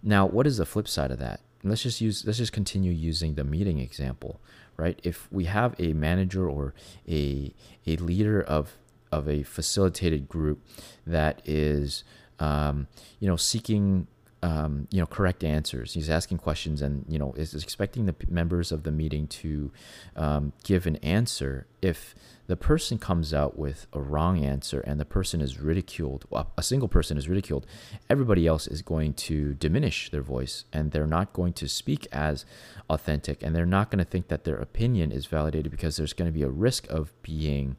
Now, 0.03 0.27
what 0.27 0.46
is 0.46 0.58
the 0.58 0.67
flip 0.67 0.88
side 0.88 1.10
of 1.10 1.17
that? 1.17 1.39
Let's 1.63 1.84
just 1.84 2.01
use 2.01 2.25
let's 2.25 2.38
just 2.38 2.51
continue 2.51 2.91
using 2.91 3.36
the 3.36 3.43
meeting 3.43 3.79
example 3.79 4.39
right? 4.77 5.00
If 5.03 5.32
we 5.32 5.46
have 5.46 5.75
a 5.79 5.93
manager 5.93 6.50
or 6.50 6.74
a 7.08 7.53
a 7.86 7.96
leader 7.98 8.41
of 8.41 8.74
of 9.12 9.29
a 9.29 9.43
facilitated 9.43 10.27
group 10.27 10.60
that 11.05 11.41
is 11.46 12.03
um, 12.39 12.88
you 13.20 13.27
know 13.27 13.36
seeking 13.36 14.08
um, 14.43 14.88
you 14.91 15.00
know 15.00 15.07
correct 15.07 15.43
answers 15.43 15.93
he's 15.93 16.09
asking 16.09 16.38
questions 16.38 16.81
and 16.81 17.05
you 17.07 17.17
know 17.17 17.33
is 17.38 17.55
expecting 17.55 18.05
the 18.05 18.15
members 18.29 18.71
of 18.71 18.83
the 18.83 18.91
meeting 18.91 19.25
to 19.25 19.71
um, 20.15 20.53
give 20.63 20.85
an 20.85 20.97
answer 20.97 21.65
if 21.81 22.13
the 22.47 22.57
person 22.57 22.97
comes 22.97 23.33
out 23.33 23.57
with 23.57 23.88
a 23.93 24.01
wrong 24.01 24.43
answer 24.43 24.81
and 24.81 25.00
the 25.00 25.05
person 25.05 25.39
is 25.39 25.59
ridiculed, 25.59 26.25
a 26.57 26.63
single 26.63 26.89
person 26.89 27.17
is 27.17 27.29
ridiculed, 27.29 27.65
everybody 28.09 28.45
else 28.45 28.67
is 28.67 28.81
going 28.81 29.13
to 29.13 29.53
diminish 29.53 30.09
their 30.12 30.21
voice 30.21 30.65
and 30.73 30.91
they're 30.91 31.07
not 31.07 31.31
going 31.31 31.53
to 31.53 31.69
speak 31.69 32.05
as 32.12 32.45
authentic 32.89 33.41
and 33.41 33.55
they're 33.55 33.65
not 33.65 33.89
going 33.89 34.03
to 34.03 34.09
think 34.09 34.27
that 34.27 34.43
their 34.43 34.57
opinion 34.57 35.12
is 35.12 35.25
validated 35.25 35.71
because 35.71 35.95
there's 35.95 36.13
going 36.13 36.29
to 36.29 36.38
be 36.38 36.43
a 36.43 36.50
risk 36.50 36.85
of 36.89 37.13
being 37.21 37.77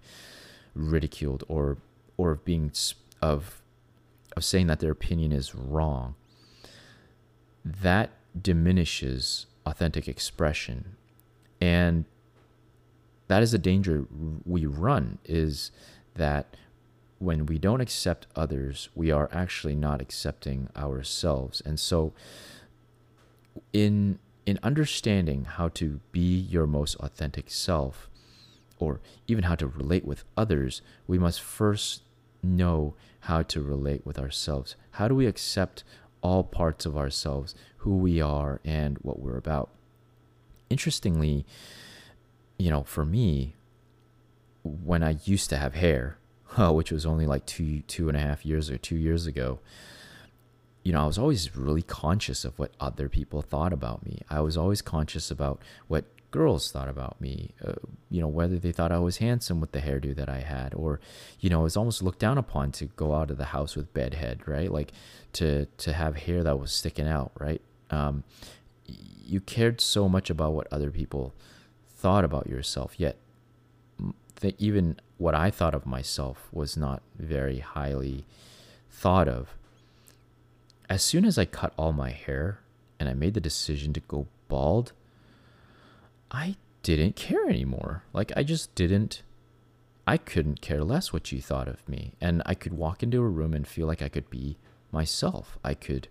ridiculed 0.74 1.44
or 1.46 1.76
or 2.16 2.32
of 2.32 2.44
being 2.44 2.72
of 3.20 3.60
of 4.36 4.44
saying 4.44 4.66
that 4.66 4.80
their 4.80 4.90
opinion 4.90 5.30
is 5.30 5.54
wrong. 5.54 6.14
That 7.64 8.10
diminishes 8.40 9.46
authentic 9.64 10.08
expression. 10.08 10.96
And 11.60 12.04
that 13.28 13.42
is 13.42 13.52
the 13.52 13.58
danger 13.58 14.06
we 14.44 14.66
run 14.66 15.18
is 15.24 15.70
that 16.14 16.56
when 17.18 17.46
we 17.46 17.58
don't 17.58 17.80
accept 17.80 18.26
others, 18.36 18.90
we 18.94 19.10
are 19.10 19.30
actually 19.32 19.74
not 19.74 20.00
accepting 20.00 20.68
ourselves. 20.76 21.62
And 21.64 21.80
so 21.80 22.12
in 23.72 24.18
in 24.46 24.58
understanding 24.62 25.44
how 25.44 25.68
to 25.68 26.00
be 26.12 26.36
your 26.36 26.66
most 26.66 26.96
authentic 26.96 27.50
self 27.50 28.10
or 28.78 29.00
even 29.26 29.44
how 29.44 29.54
to 29.54 29.66
relate 29.66 30.04
with 30.04 30.24
others, 30.36 30.82
we 31.06 31.18
must 31.18 31.40
first 31.40 32.02
know 32.42 32.94
how 33.20 33.40
to 33.42 33.62
relate 33.62 34.04
with 34.04 34.18
ourselves. 34.18 34.76
How 34.92 35.08
do 35.08 35.14
we 35.14 35.26
accept 35.26 35.82
all 36.24 36.42
parts 36.42 36.86
of 36.86 36.96
ourselves, 36.96 37.54
who 37.78 37.96
we 37.96 38.20
are 38.20 38.60
and 38.64 38.98
what 39.02 39.20
we're 39.20 39.36
about? 39.36 39.68
Interestingly, 40.70 41.44
you 42.58 42.70
know, 42.70 42.82
for 42.82 43.04
me, 43.04 43.54
when 44.64 45.02
I 45.02 45.18
used 45.24 45.50
to 45.50 45.58
have 45.58 45.74
hair, 45.74 46.16
which 46.58 46.90
was 46.90 47.06
only 47.06 47.26
like 47.26 47.46
two 47.46 47.82
two 47.82 48.08
and 48.08 48.16
a 48.16 48.20
half 48.20 48.44
years 48.44 48.70
or 48.70 48.78
two 48.78 48.96
years 48.96 49.26
ago, 49.26 49.60
you 50.82 50.92
know, 50.92 51.02
I 51.02 51.06
was 51.06 51.18
always 51.18 51.54
really 51.54 51.82
conscious 51.82 52.44
of 52.44 52.58
what 52.58 52.72
other 52.80 53.08
people 53.08 53.42
thought 53.42 53.72
about 53.72 54.04
me. 54.04 54.22
I 54.30 54.40
was 54.40 54.56
always 54.56 54.82
conscious 54.82 55.30
about 55.30 55.60
what 55.88 56.04
girls 56.34 56.72
thought 56.72 56.88
about 56.88 57.20
me. 57.20 57.50
Uh, 57.64 57.74
you 58.10 58.20
know, 58.20 58.26
whether 58.26 58.58
they 58.58 58.72
thought 58.72 58.90
I 58.90 58.98
was 58.98 59.18
handsome 59.18 59.60
with 59.60 59.70
the 59.70 59.78
hairdo 59.78 60.16
that 60.16 60.28
I 60.28 60.40
had, 60.40 60.74
or 60.74 60.98
you 61.38 61.48
know, 61.48 61.60
it 61.60 61.62
was 61.70 61.76
almost 61.76 62.02
looked 62.02 62.18
down 62.18 62.38
upon 62.38 62.72
to 62.72 62.86
go 62.86 63.14
out 63.14 63.30
of 63.30 63.38
the 63.38 63.44
house 63.56 63.76
with 63.76 63.94
bedhead, 63.94 64.48
right? 64.48 64.68
Like 64.68 64.90
to 65.34 65.66
to 65.66 65.92
have 65.92 66.16
hair 66.16 66.42
that 66.42 66.58
was 66.58 66.72
sticking 66.72 67.06
out, 67.06 67.30
right? 67.38 67.62
Um, 67.88 68.24
you 68.84 69.40
cared 69.42 69.80
so 69.80 70.08
much 70.08 70.28
about 70.28 70.54
what 70.54 70.66
other 70.72 70.90
people 70.90 71.32
thought 71.88 72.24
about 72.24 72.48
yourself, 72.48 72.98
yet 72.98 73.16
that 74.40 74.60
even 74.60 74.98
what 75.18 75.36
I 75.36 75.52
thought 75.52 75.72
of 75.76 75.86
myself 75.86 76.48
was 76.50 76.76
not 76.76 77.00
very 77.16 77.60
highly 77.60 78.24
thought 78.90 79.28
of. 79.28 79.54
As 80.90 81.04
soon 81.04 81.24
as 81.24 81.38
I 81.38 81.44
cut 81.44 81.72
all 81.76 81.92
my 81.92 82.10
hair 82.10 82.58
and 82.98 83.08
I 83.08 83.14
made 83.14 83.34
the 83.34 83.40
decision 83.40 83.92
to 83.92 84.00
go 84.00 84.26
bald, 84.48 84.92
I 86.34 86.56
didn't 86.82 87.14
care 87.14 87.48
anymore. 87.48 88.02
Like, 88.12 88.32
I 88.36 88.42
just 88.42 88.74
didn't, 88.74 89.22
I 90.06 90.16
couldn't 90.16 90.60
care 90.60 90.82
less 90.82 91.12
what 91.12 91.30
you 91.30 91.40
thought 91.40 91.68
of 91.68 91.88
me. 91.88 92.14
And 92.20 92.42
I 92.44 92.54
could 92.54 92.74
walk 92.74 93.02
into 93.02 93.22
a 93.22 93.28
room 93.28 93.54
and 93.54 93.66
feel 93.66 93.86
like 93.86 94.02
I 94.02 94.08
could 94.08 94.28
be 94.30 94.56
myself. 94.90 95.58
I 95.62 95.74
could, 95.74 96.08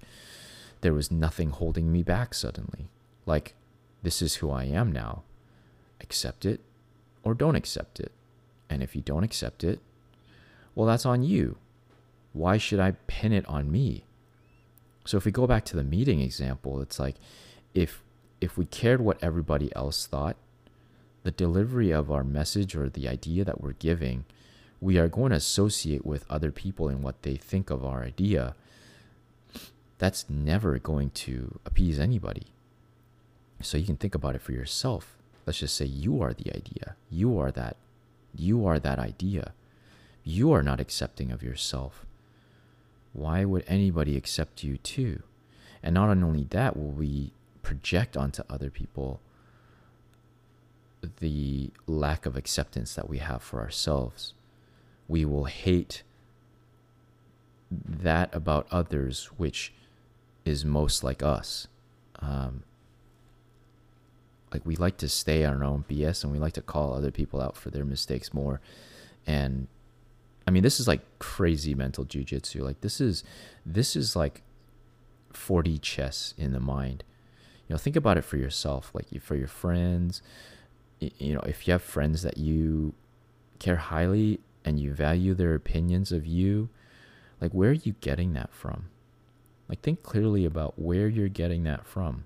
there 0.82 0.94
was 0.94 1.12
nothing 1.12 1.50
holding 1.50 1.92
me 1.92 2.04
back 2.04 2.34
suddenly. 2.34 2.88
Like, 3.26 3.54
this 4.02 4.22
is 4.22 4.36
who 4.36 4.50
I 4.50 4.64
am 4.64 4.92
now 4.92 5.24
accept 6.00 6.46
it 6.46 6.60
or 7.24 7.34
don't 7.34 7.56
accept 7.56 8.00
it. 8.00 8.12
And 8.70 8.84
if 8.84 8.96
you 8.96 9.02
don't 9.02 9.24
accept 9.24 9.64
it, 9.64 9.80
well, 10.76 10.88
that's 10.88 11.06
on 11.06 11.24
you. 11.24 11.58
Why 12.34 12.58
should 12.58 12.80
I 12.80 12.92
pin 13.08 13.32
it 13.32 13.46
on 13.48 13.72
me? 13.72 14.06
So 15.06 15.18
if 15.18 15.26
we 15.26 15.32
go 15.32 15.48
back 15.48 15.66
to 15.66 15.76
the 15.76 15.84
meeting 15.84 16.22
example, 16.22 16.82
it's 16.82 17.00
like 17.00 17.16
if 17.74 18.03
if 18.44 18.58
we 18.58 18.66
cared 18.66 19.02
what 19.02 19.24
everybody 19.24 19.74
else 19.76 20.06
thought, 20.06 20.36
the 21.24 21.32
delivery 21.32 21.92
of 21.92 22.12
our 22.12 22.24
message 22.24 22.76
or 22.76 22.90
the 22.90 23.08
idea 23.08 23.44
that 23.46 23.62
we're 23.62 23.74
giving, 23.74 24.26
we 24.82 24.98
are 24.98 25.08
going 25.08 25.30
to 25.30 25.38
associate 25.38 26.06
with 26.06 26.26
other 26.30 26.52
people 26.52 26.90
and 26.90 27.02
what 27.02 27.22
they 27.22 27.36
think 27.36 27.70
of 27.70 27.86
our 27.86 28.04
idea. 28.04 28.56
That's 29.98 30.30
never 30.30 30.78
going 30.80 31.12
to 31.12 31.60
appease 31.66 32.00
anybody. 32.00 32.48
So 33.62 33.78
you 33.78 33.86
can 33.86 33.96
think 33.96 34.14
about 34.14 34.36
it 34.36 34.42
for 34.42 34.52
yourself 34.52 35.18
let's 35.46 35.60
just 35.60 35.76
say 35.76 35.86
you 35.86 36.22
are 36.22 36.34
the 36.34 36.54
idea. 36.56 36.96
You 37.10 37.40
are 37.40 37.52
that. 37.52 37.78
You 38.36 38.66
are 38.66 38.80
that 38.80 39.00
idea. 39.00 39.54
You 40.24 40.52
are 40.54 40.64
not 40.64 40.80
accepting 40.80 41.32
of 41.32 41.44
yourself. 41.44 42.06
Why 43.12 43.46
would 43.46 43.64
anybody 43.68 44.18
accept 44.18 44.64
you 44.64 44.78
too? 44.78 45.24
And 45.84 45.94
not 45.94 46.10
only 46.10 46.46
that, 46.52 46.78
will 46.78 46.92
we 46.92 47.34
project 47.64 48.16
onto 48.16 48.44
other 48.50 48.70
people 48.70 49.20
the 51.20 51.72
lack 51.88 52.26
of 52.26 52.38
acceptance 52.38 52.94
that 52.96 53.10
we 53.10 53.18
have 53.18 53.42
for 53.42 53.60
ourselves. 53.60 54.34
We 55.08 55.26
will 55.26 55.46
hate 55.46 56.04
that 57.72 58.34
about 58.34 58.68
others 58.72 59.26
which 59.38 59.74
is 60.46 60.64
most 60.64 61.04
like 61.04 61.24
us. 61.24 61.68
Um, 62.20 62.64
like 64.52 64.66
we 64.66 64.76
like 64.76 64.98
to 64.98 65.10
stay 65.10 65.44
on 65.44 65.62
our 65.62 65.64
own 65.64 65.84
BS 65.90 66.24
and 66.24 66.32
we 66.32 66.40
like 66.40 66.54
to 66.54 66.62
call 66.62 66.94
other 66.94 67.12
people 67.12 67.42
out 67.42 67.58
for 67.58 67.70
their 67.70 67.86
mistakes 67.86 68.34
more. 68.34 68.62
And 69.26 69.68
I 70.48 70.52
mean, 70.52 70.64
this 70.64 70.80
is 70.80 70.88
like 70.88 71.02
crazy 71.20 71.74
mental 71.74 72.06
jujitsu. 72.06 72.62
Like 72.62 72.82
this 72.82 73.02
is 73.02 73.24
this 73.66 73.96
is 73.96 74.16
like 74.16 74.44
4D 75.34 75.82
chess 75.82 76.34
in 76.38 76.54
the 76.54 76.60
mind. 76.60 77.04
You 77.68 77.74
know, 77.74 77.78
think 77.78 77.96
about 77.96 78.18
it 78.18 78.24
for 78.24 78.38
yourself, 78.38 78.92
like 78.94 79.08
for 79.22 79.36
your 79.36 79.48
friends. 79.48 80.22
You 81.00 81.34
know, 81.34 81.42
if 81.42 81.68
you 81.68 81.72
have 81.74 81.82
friends 81.82 82.22
that 82.24 82.38
you 82.38 82.94
care 83.60 83.78
highly 83.78 84.40
and 84.66 84.80
you 84.80 84.94
value 84.94 85.34
their 85.34 85.56
opinions 85.56 86.12
of 86.12 86.26
you, 86.26 86.70
like 87.42 87.52
where 87.52 87.72
are 87.72 87.74
you 87.74 87.96
getting 88.02 88.34
that 88.34 88.54
from? 88.54 88.86
Like 89.68 89.82
think 89.82 90.04
clearly 90.04 90.46
about 90.46 90.78
where 90.78 91.08
you're 91.08 91.30
getting 91.30 91.64
that 91.64 91.86
from. 91.86 92.26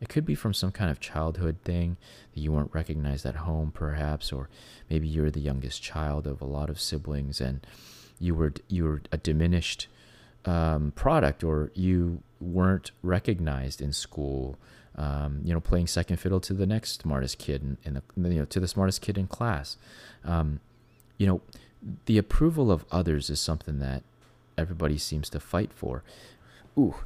It 0.00 0.08
could 0.08 0.26
be 0.26 0.34
from 0.34 0.52
some 0.52 0.72
kind 0.72 0.90
of 0.90 0.98
childhood 0.98 1.58
thing 1.64 1.96
that 2.34 2.40
you 2.40 2.50
weren't 2.50 2.74
recognized 2.74 3.24
at 3.24 3.36
home, 3.36 3.70
perhaps, 3.72 4.32
or 4.32 4.48
maybe 4.90 5.06
you're 5.06 5.30
the 5.30 5.40
youngest 5.40 5.80
child 5.80 6.26
of 6.26 6.40
a 6.40 6.44
lot 6.46 6.68
of 6.68 6.80
siblings 6.80 7.40
and 7.40 7.64
you 8.18 8.34
were 8.34 8.52
you 8.68 8.84
were 8.84 9.02
a 9.10 9.16
diminished 9.16 9.88
um, 10.44 10.92
product, 10.94 11.44
or 11.44 11.70
you 11.74 12.22
weren't 12.42 12.90
recognized 13.02 13.80
in 13.80 13.92
school. 13.92 14.56
Um, 14.94 15.40
you 15.42 15.54
know, 15.54 15.60
playing 15.60 15.86
second 15.86 16.18
fiddle 16.18 16.40
to 16.40 16.52
the 16.52 16.66
next 16.66 17.00
smartest 17.00 17.38
kid 17.38 17.62
in, 17.62 17.78
in 17.84 17.94
the 17.94 18.28
you 18.28 18.40
know 18.40 18.44
to 18.44 18.60
the 18.60 18.68
smartest 18.68 19.00
kid 19.00 19.16
in 19.16 19.26
class. 19.26 19.76
Um, 20.24 20.60
you 21.16 21.26
know, 21.26 21.40
the 22.06 22.18
approval 22.18 22.70
of 22.70 22.84
others 22.90 23.30
is 23.30 23.40
something 23.40 23.78
that 23.78 24.02
everybody 24.58 24.98
seems 24.98 25.30
to 25.30 25.40
fight 25.40 25.72
for. 25.72 26.02
Ooh, 26.76 26.96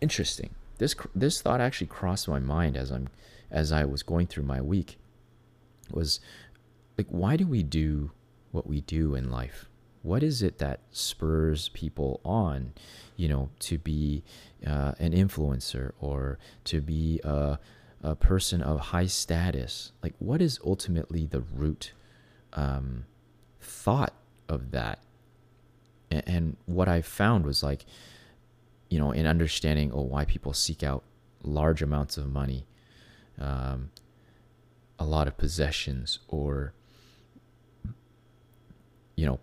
interesting 0.00 0.54
this 0.78 0.94
this 1.14 1.40
thought 1.40 1.60
actually 1.60 1.86
crossed 1.86 2.28
my 2.28 2.38
mind 2.38 2.76
as 2.76 2.90
I'm 2.90 3.08
as 3.50 3.72
I 3.72 3.84
was 3.84 4.02
going 4.02 4.26
through 4.26 4.44
my 4.44 4.60
week 4.60 4.98
was 5.90 6.20
like 6.98 7.06
why 7.08 7.36
do 7.36 7.46
we 7.46 7.62
do 7.62 8.10
what 8.52 8.66
we 8.66 8.80
do 8.80 9.14
in 9.14 9.30
life 9.30 9.68
what 10.02 10.22
is 10.22 10.42
it 10.42 10.58
that 10.58 10.80
spurs 10.90 11.68
people 11.70 12.20
on 12.24 12.72
you 13.16 13.28
know 13.28 13.50
to 13.60 13.78
be 13.78 14.22
uh, 14.66 14.92
an 14.98 15.12
influencer 15.12 15.92
or 16.00 16.38
to 16.64 16.80
be 16.80 17.20
a, 17.24 17.58
a 18.02 18.14
person 18.14 18.62
of 18.62 18.80
high 18.80 19.06
status 19.06 19.92
like 20.02 20.14
what 20.18 20.40
is 20.40 20.58
ultimately 20.64 21.26
the 21.26 21.40
root 21.40 21.92
um, 22.52 23.04
thought 23.60 24.14
of 24.48 24.70
that? 24.70 25.00
And, 26.10 26.22
and 26.26 26.56
what 26.66 26.88
i 26.88 27.00
found 27.00 27.44
was 27.44 27.62
like 27.62 27.84
you 28.94 29.00
know, 29.00 29.10
in 29.10 29.26
understanding 29.26 29.90
oh 29.92 30.02
why 30.02 30.24
people 30.24 30.52
seek 30.52 30.84
out 30.84 31.02
large 31.42 31.82
amounts 31.82 32.16
of 32.16 32.30
money, 32.30 32.64
um, 33.40 33.90
a 35.00 35.04
lot 35.04 35.26
of 35.26 35.36
possessions, 35.36 36.20
or 36.28 36.72
you 39.16 39.26
know, 39.26 39.40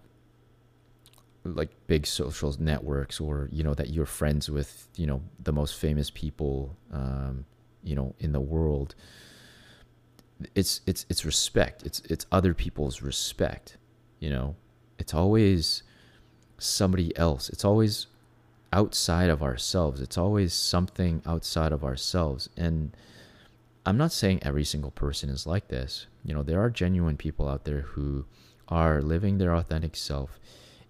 like 1.43 1.69
big 1.87 2.05
social 2.05 2.55
networks, 2.59 3.19
or 3.19 3.49
you 3.51 3.63
know 3.63 3.73
that 3.73 3.89
you're 3.89 4.05
friends 4.05 4.49
with 4.49 4.87
you 4.95 5.07
know 5.07 5.21
the 5.41 5.51
most 5.51 5.75
famous 5.75 6.09
people, 6.09 6.75
um, 6.91 7.45
you 7.83 7.95
know, 7.95 8.13
in 8.19 8.31
the 8.31 8.39
world, 8.39 8.95
it's 10.55 10.81
it's 10.85 11.05
it's 11.09 11.25
respect. 11.25 11.83
It's 11.83 12.01
it's 12.01 12.25
other 12.31 12.53
people's 12.53 13.01
respect. 13.01 13.77
You 14.19 14.29
know, 14.29 14.55
it's 14.99 15.13
always 15.13 15.83
somebody 16.57 17.15
else. 17.17 17.49
It's 17.49 17.65
always 17.65 18.07
outside 18.73 19.29
of 19.29 19.43
ourselves. 19.43 19.99
It's 19.99 20.17
always 20.17 20.53
something 20.53 21.21
outside 21.25 21.71
of 21.71 21.83
ourselves. 21.83 22.49
And 22.55 22.95
I'm 23.85 23.97
not 23.97 24.11
saying 24.11 24.39
every 24.43 24.63
single 24.63 24.91
person 24.91 25.29
is 25.29 25.45
like 25.45 25.67
this. 25.67 26.07
You 26.23 26.33
know, 26.33 26.43
there 26.43 26.61
are 26.61 26.69
genuine 26.69 27.17
people 27.17 27.47
out 27.47 27.65
there 27.65 27.81
who 27.81 28.25
are 28.67 29.01
living 29.01 29.37
their 29.37 29.55
authentic 29.55 29.95
self 29.95 30.39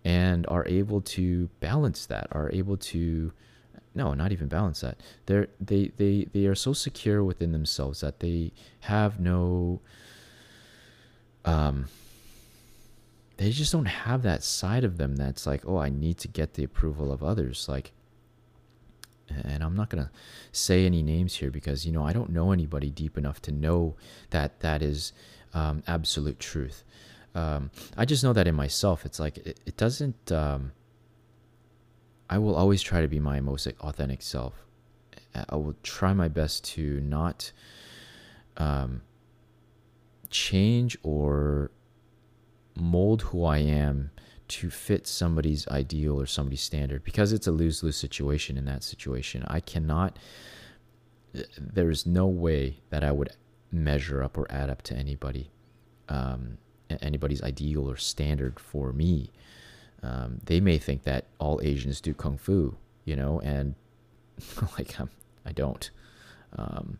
and 0.03 0.47
are 0.47 0.65
able 0.67 1.01
to 1.01 1.49
balance 1.59 2.05
that, 2.07 2.27
are 2.31 2.49
able 2.51 2.77
to 2.77 3.31
no, 3.93 4.13
not 4.13 4.31
even 4.31 4.47
balance 4.47 4.81
that. 4.81 4.99
They're 5.25 5.47
they 5.59 5.91
they 5.97 6.27
they 6.31 6.45
are 6.45 6.55
so 6.55 6.73
secure 6.73 7.23
within 7.23 7.51
themselves 7.51 8.01
that 8.01 8.19
they 8.19 8.53
have 8.81 9.19
no 9.19 9.81
um 11.43 11.87
they 13.37 13.49
just 13.49 13.71
don't 13.71 13.85
have 13.85 14.21
that 14.21 14.43
side 14.43 14.83
of 14.83 14.97
them 14.97 15.15
that's 15.15 15.47
like, 15.47 15.63
oh, 15.65 15.77
I 15.77 15.89
need 15.89 16.19
to 16.19 16.27
get 16.27 16.53
the 16.53 16.63
approval 16.63 17.11
of 17.11 17.23
others. 17.23 17.67
Like, 17.67 17.91
and 19.43 19.63
I'm 19.63 19.75
not 19.75 19.89
gonna 19.89 20.11
say 20.51 20.85
any 20.85 21.01
names 21.01 21.35
here 21.35 21.49
because 21.49 21.85
you 21.85 21.91
know 21.91 22.05
I 22.05 22.13
don't 22.13 22.29
know 22.29 22.51
anybody 22.51 22.89
deep 22.89 23.17
enough 23.17 23.41
to 23.43 23.51
know 23.51 23.95
that 24.29 24.59
that 24.59 24.81
is 24.81 25.11
um, 25.53 25.83
absolute 25.87 26.39
truth. 26.39 26.83
Um, 27.33 27.71
I 27.97 28.05
just 28.05 28.23
know 28.23 28.33
that 28.33 28.47
in 28.47 28.55
myself, 28.55 29.05
it's 29.05 29.19
like 29.19 29.37
it, 29.37 29.59
it 29.65 29.77
doesn't. 29.77 30.31
Um, 30.31 30.73
I 32.29 32.37
will 32.37 32.55
always 32.55 32.81
try 32.81 33.01
to 33.01 33.07
be 33.07 33.19
my 33.19 33.39
most 33.39 33.67
authentic 33.79 34.21
self. 34.21 34.53
I 35.49 35.55
will 35.55 35.75
try 35.83 36.13
my 36.13 36.27
best 36.27 36.63
to 36.75 36.99
not 37.01 37.51
um, 38.57 39.01
change 40.29 40.97
or 41.03 41.71
mold 42.75 43.21
who 43.23 43.45
I 43.45 43.59
am 43.59 44.11
to 44.47 44.69
fit 44.69 45.07
somebody's 45.07 45.67
ideal 45.69 46.19
or 46.19 46.25
somebody's 46.25 46.61
standard 46.61 47.03
because 47.03 47.31
it's 47.31 47.47
a 47.47 47.51
lose 47.51 47.83
lose 47.83 47.95
situation 47.95 48.57
in 48.57 48.65
that 48.65 48.83
situation. 48.83 49.45
I 49.47 49.61
cannot, 49.61 50.19
there's 51.57 52.05
no 52.05 52.27
way 52.27 52.81
that 52.89 53.03
I 53.03 53.11
would 53.11 53.35
measure 53.71 54.21
up 54.21 54.37
or 54.37 54.51
add 54.51 54.69
up 54.69 54.81
to 54.83 54.95
anybody, 54.95 55.51
um, 56.09 56.57
anybody's 57.01 57.41
ideal 57.41 57.89
or 57.89 57.97
standard 57.97 58.59
for 58.59 58.93
me. 58.93 59.31
Um, 60.03 60.39
they 60.45 60.59
may 60.59 60.77
think 60.77 61.03
that 61.03 61.25
all 61.39 61.59
Asians 61.63 62.01
do 62.01 62.13
kung 62.13 62.37
fu, 62.37 62.75
you 63.05 63.15
know, 63.15 63.39
and 63.41 63.75
like 64.77 64.99
I'm, 64.99 65.09
I 65.45 65.51
don't. 65.51 65.89
Um, 66.57 66.99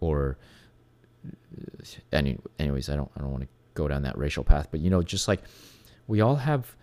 or 0.00 0.38
any, 2.12 2.38
anyways, 2.58 2.88
I 2.88 2.96
don't, 2.96 3.10
I 3.16 3.20
don't 3.20 3.30
want 3.30 3.42
to 3.42 3.48
go 3.74 3.88
down 3.88 4.02
that 4.02 4.16
racial 4.18 4.44
path, 4.44 4.68
but 4.70 4.80
you 4.80 4.90
know, 4.90 5.02
just 5.02 5.28
like 5.28 5.42
we 6.06 6.20
all 6.20 6.36
have, 6.36 6.76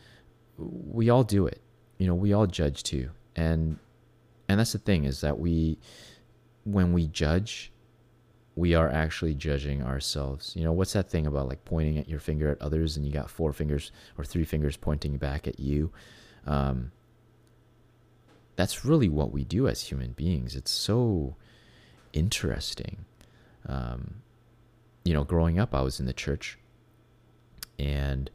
we 0.58 1.10
all 1.10 1.24
do 1.24 1.48
it. 1.48 1.62
You 1.98 2.08
know, 2.08 2.16
we 2.16 2.34
all 2.34 2.46
judge 2.46 2.84
too, 2.84 3.10
and 3.36 3.78
and 4.48 4.60
that's 4.60 4.74
the 4.74 4.80
thing 4.80 5.06
is 5.06 5.22
that 5.22 5.40
we, 5.40 5.78
when 6.64 6.94
we 6.94 7.08
judge, 7.08 7.72
we 8.58 8.74
are 8.74 8.90
actually 8.90 9.36
judging 9.36 9.84
ourselves. 9.84 10.54
You 10.56 10.64
know, 10.64 10.74
what's 10.74 10.94
that 10.94 11.12
thing 11.12 11.28
about 11.28 11.48
like 11.48 11.64
pointing 11.64 12.00
at 12.00 12.10
your 12.10 12.20
finger 12.20 12.50
at 12.50 12.60
others 12.60 12.98
and 12.98 13.06
you 13.06 13.14
got 13.14 13.30
four 13.30 13.54
fingers 13.54 13.92
or 14.18 14.26
three 14.26 14.44
fingers 14.44 14.76
pointing 14.76 15.18
back 15.18 15.48
at 15.48 15.60
you? 15.60 15.92
Um, 16.48 16.92
that's 18.56 18.84
really 18.84 19.10
what 19.10 19.32
we 19.32 19.44
do 19.44 19.68
as 19.68 19.84
human 19.84 20.14
beings. 20.14 20.56
It's 20.56 20.72
so 20.72 21.36
interesting. 22.14 23.06
Um, 23.68 24.24
you 25.06 25.14
know, 25.14 25.24
growing 25.24 25.60
up, 25.60 25.76
I 25.76 25.82
was 25.82 26.00
in 26.00 26.08
the 26.08 26.14
church 26.14 26.58
and 27.78 28.32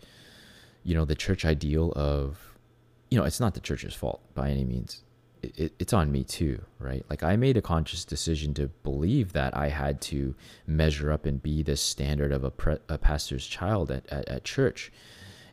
you 0.84 0.94
know 0.94 1.04
the 1.04 1.16
church 1.16 1.44
ideal 1.44 1.92
of 1.96 2.56
you 3.10 3.18
know 3.18 3.24
it's 3.24 3.40
not 3.40 3.54
the 3.54 3.60
church's 3.60 3.92
fault 3.92 4.22
by 4.34 4.50
any 4.50 4.64
means 4.64 5.02
it, 5.42 5.58
it, 5.58 5.74
it's 5.78 5.92
on 5.92 6.10
me 6.10 6.24
too 6.24 6.60
right 6.78 7.04
like 7.10 7.22
i 7.22 7.36
made 7.36 7.56
a 7.56 7.62
conscious 7.62 8.04
decision 8.04 8.54
to 8.54 8.68
believe 8.82 9.32
that 9.32 9.56
i 9.56 9.68
had 9.68 10.00
to 10.00 10.34
measure 10.66 11.12
up 11.12 11.26
and 11.26 11.42
be 11.42 11.62
the 11.62 11.76
standard 11.76 12.32
of 12.32 12.44
a, 12.44 12.50
pre- 12.50 12.78
a 12.88 12.98
pastor's 12.98 13.46
child 13.46 13.90
at, 13.90 14.06
at, 14.10 14.28
at 14.28 14.44
church 14.44 14.92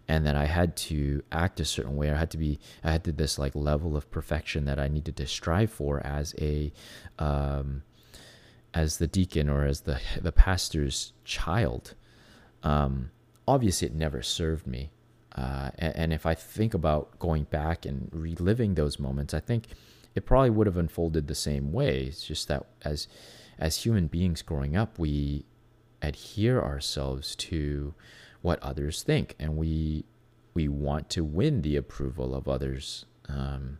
and 0.07 0.25
that 0.25 0.35
i 0.35 0.45
had 0.45 0.75
to 0.75 1.23
act 1.31 1.59
a 1.59 1.65
certain 1.65 1.95
way 1.95 2.11
i 2.11 2.15
had 2.15 2.31
to 2.31 2.37
be 2.37 2.59
i 2.83 2.91
had 2.91 3.03
to 3.03 3.11
this 3.11 3.37
like 3.39 3.55
level 3.55 3.97
of 3.97 4.09
perfection 4.11 4.65
that 4.65 4.79
i 4.79 4.87
needed 4.87 5.15
to 5.17 5.27
strive 5.27 5.71
for 5.71 6.05
as 6.05 6.33
a 6.39 6.71
um 7.17 7.83
as 8.73 8.97
the 8.97 9.07
deacon 9.07 9.49
or 9.49 9.65
as 9.65 9.81
the 9.81 9.99
the 10.21 10.31
pastor's 10.31 11.13
child 11.23 11.95
um 12.63 13.09
obviously 13.49 13.87
it 13.87 13.95
never 13.95 14.21
served 14.21 14.67
me. 14.67 14.91
Uh, 15.35 15.69
and, 15.77 15.95
and, 15.95 16.13
if 16.13 16.25
I 16.25 16.33
think 16.33 16.73
about 16.73 17.19
going 17.19 17.43
back 17.43 17.85
and 17.85 18.09
reliving 18.11 18.73
those 18.73 18.99
moments, 18.99 19.33
I 19.33 19.39
think 19.39 19.67
it 20.15 20.25
probably 20.25 20.49
would 20.49 20.65
have 20.65 20.77
unfolded 20.77 21.27
the 21.27 21.35
same 21.35 21.71
way. 21.71 22.05
It's 22.05 22.25
just 22.25 22.47
that 22.47 22.65
as 22.83 23.07
as 23.59 23.77
human 23.77 24.07
beings 24.07 24.41
growing 24.41 24.75
up, 24.75 24.97
we 24.97 25.45
adhere 26.01 26.61
ourselves 26.61 27.35
to 27.35 27.93
what 28.41 28.61
others 28.63 29.03
think, 29.03 29.35
and 29.39 29.55
we 29.55 30.05
we 30.55 30.67
want 30.67 31.09
to 31.11 31.23
win 31.23 31.61
the 31.61 31.75
approval 31.75 32.33
of 32.33 32.47
others. 32.47 33.05
Um, 33.27 33.77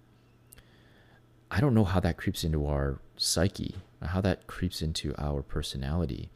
I 1.49 1.59
don't 1.59 1.73
know 1.73 1.83
how 1.83 1.99
that 2.01 2.17
creeps 2.17 2.43
into 2.43 2.67
our 2.67 2.99
psyche, 3.17 3.77
how 4.03 4.21
that 4.21 4.45
creeps 4.45 4.83
into 4.83 5.15
our 5.17 5.41
personality 5.41 6.29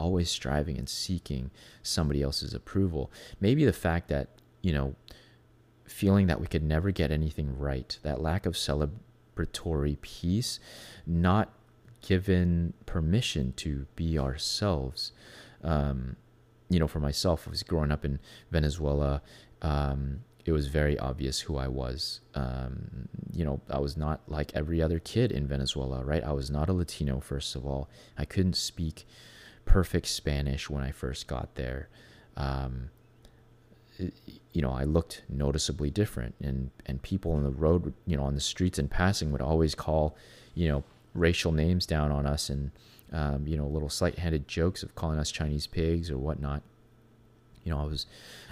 always 0.00 0.30
striving 0.30 0.78
and 0.78 0.88
seeking 0.88 1.50
somebody 1.82 2.22
else's 2.22 2.54
approval. 2.54 3.12
Maybe 3.38 3.64
the 3.64 3.72
fact 3.72 4.08
that, 4.08 4.28
you 4.62 4.72
know, 4.72 4.94
feeling 5.86 6.26
that 6.28 6.40
we 6.40 6.46
could 6.46 6.62
never 6.62 6.90
get 6.90 7.10
anything 7.10 7.56
right, 7.58 7.98
that 8.02 8.20
lack 8.20 8.46
of 8.46 8.54
celebratory 8.54 10.00
peace, 10.00 10.60
not 11.06 11.52
given 12.00 12.72
permission 12.86 13.52
to 13.56 13.86
be 13.96 14.18
ourselves. 14.18 15.12
Um, 15.62 16.16
you 16.68 16.78
know, 16.78 16.86
for 16.86 17.00
myself, 17.00 17.44
I 17.46 17.50
was 17.50 17.62
growing 17.62 17.90
up 17.90 18.04
in 18.04 18.20
Venezuela. 18.50 19.22
Um, 19.60 20.20
it 20.44 20.52
was 20.52 20.68
very 20.68 20.98
obvious 20.98 21.40
who 21.40 21.56
I 21.56 21.68
was. 21.68 22.20
Um, 22.34 23.08
you 23.32 23.44
know, 23.44 23.60
I 23.68 23.78
was 23.78 23.96
not 23.96 24.22
like 24.26 24.52
every 24.54 24.80
other 24.80 24.98
kid 24.98 25.32
in 25.32 25.46
Venezuela, 25.46 26.02
right? 26.04 26.24
I 26.24 26.32
was 26.32 26.50
not 26.50 26.68
a 26.68 26.72
Latino, 26.72 27.20
first 27.20 27.54
of 27.54 27.66
all. 27.66 27.90
I 28.16 28.24
couldn't 28.24 28.56
speak 28.56 29.06
perfect 29.64 30.06
Spanish 30.06 30.70
when 30.70 30.82
I 30.82 30.92
first 30.92 31.26
got 31.26 31.56
there. 31.56 31.88
Um, 32.36 32.90
you 34.52 34.62
know, 34.62 34.70
I 34.70 34.84
looked 34.84 35.22
noticeably 35.28 35.90
different, 35.90 36.34
and 36.42 36.70
and 36.86 37.02
people 37.02 37.32
on 37.32 37.44
the 37.44 37.50
road, 37.50 37.92
you 38.06 38.16
know, 38.16 38.24
on 38.24 38.34
the 38.34 38.40
streets 38.40 38.78
and 38.78 38.90
passing 38.90 39.32
would 39.32 39.40
always 39.40 39.74
call, 39.74 40.16
you 40.54 40.68
know, 40.68 40.84
racial 41.14 41.52
names 41.52 41.86
down 41.86 42.10
on 42.10 42.26
us, 42.26 42.50
and 42.50 42.70
um, 43.12 43.46
you 43.46 43.56
know, 43.56 43.66
little 43.66 43.88
slight-handed 43.88 44.46
jokes 44.48 44.82
of 44.82 44.94
calling 44.94 45.18
us 45.18 45.30
Chinese 45.30 45.66
pigs 45.66 46.10
or 46.10 46.18
whatnot. 46.18 46.62
You 47.64 47.72
know, 47.72 47.80
I 47.80 47.84
was, 47.84 48.06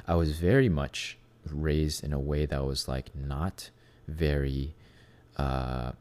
I 0.06 0.14
was 0.16 0.38
very 0.38 0.68
much 0.68 1.16
raised 1.50 2.04
in 2.04 2.12
a 2.12 2.20
way 2.20 2.44
that 2.44 2.64
was 2.64 2.88
like 2.88 3.14
not 3.14 3.70
very, 4.06 4.74
uh, 5.36 5.92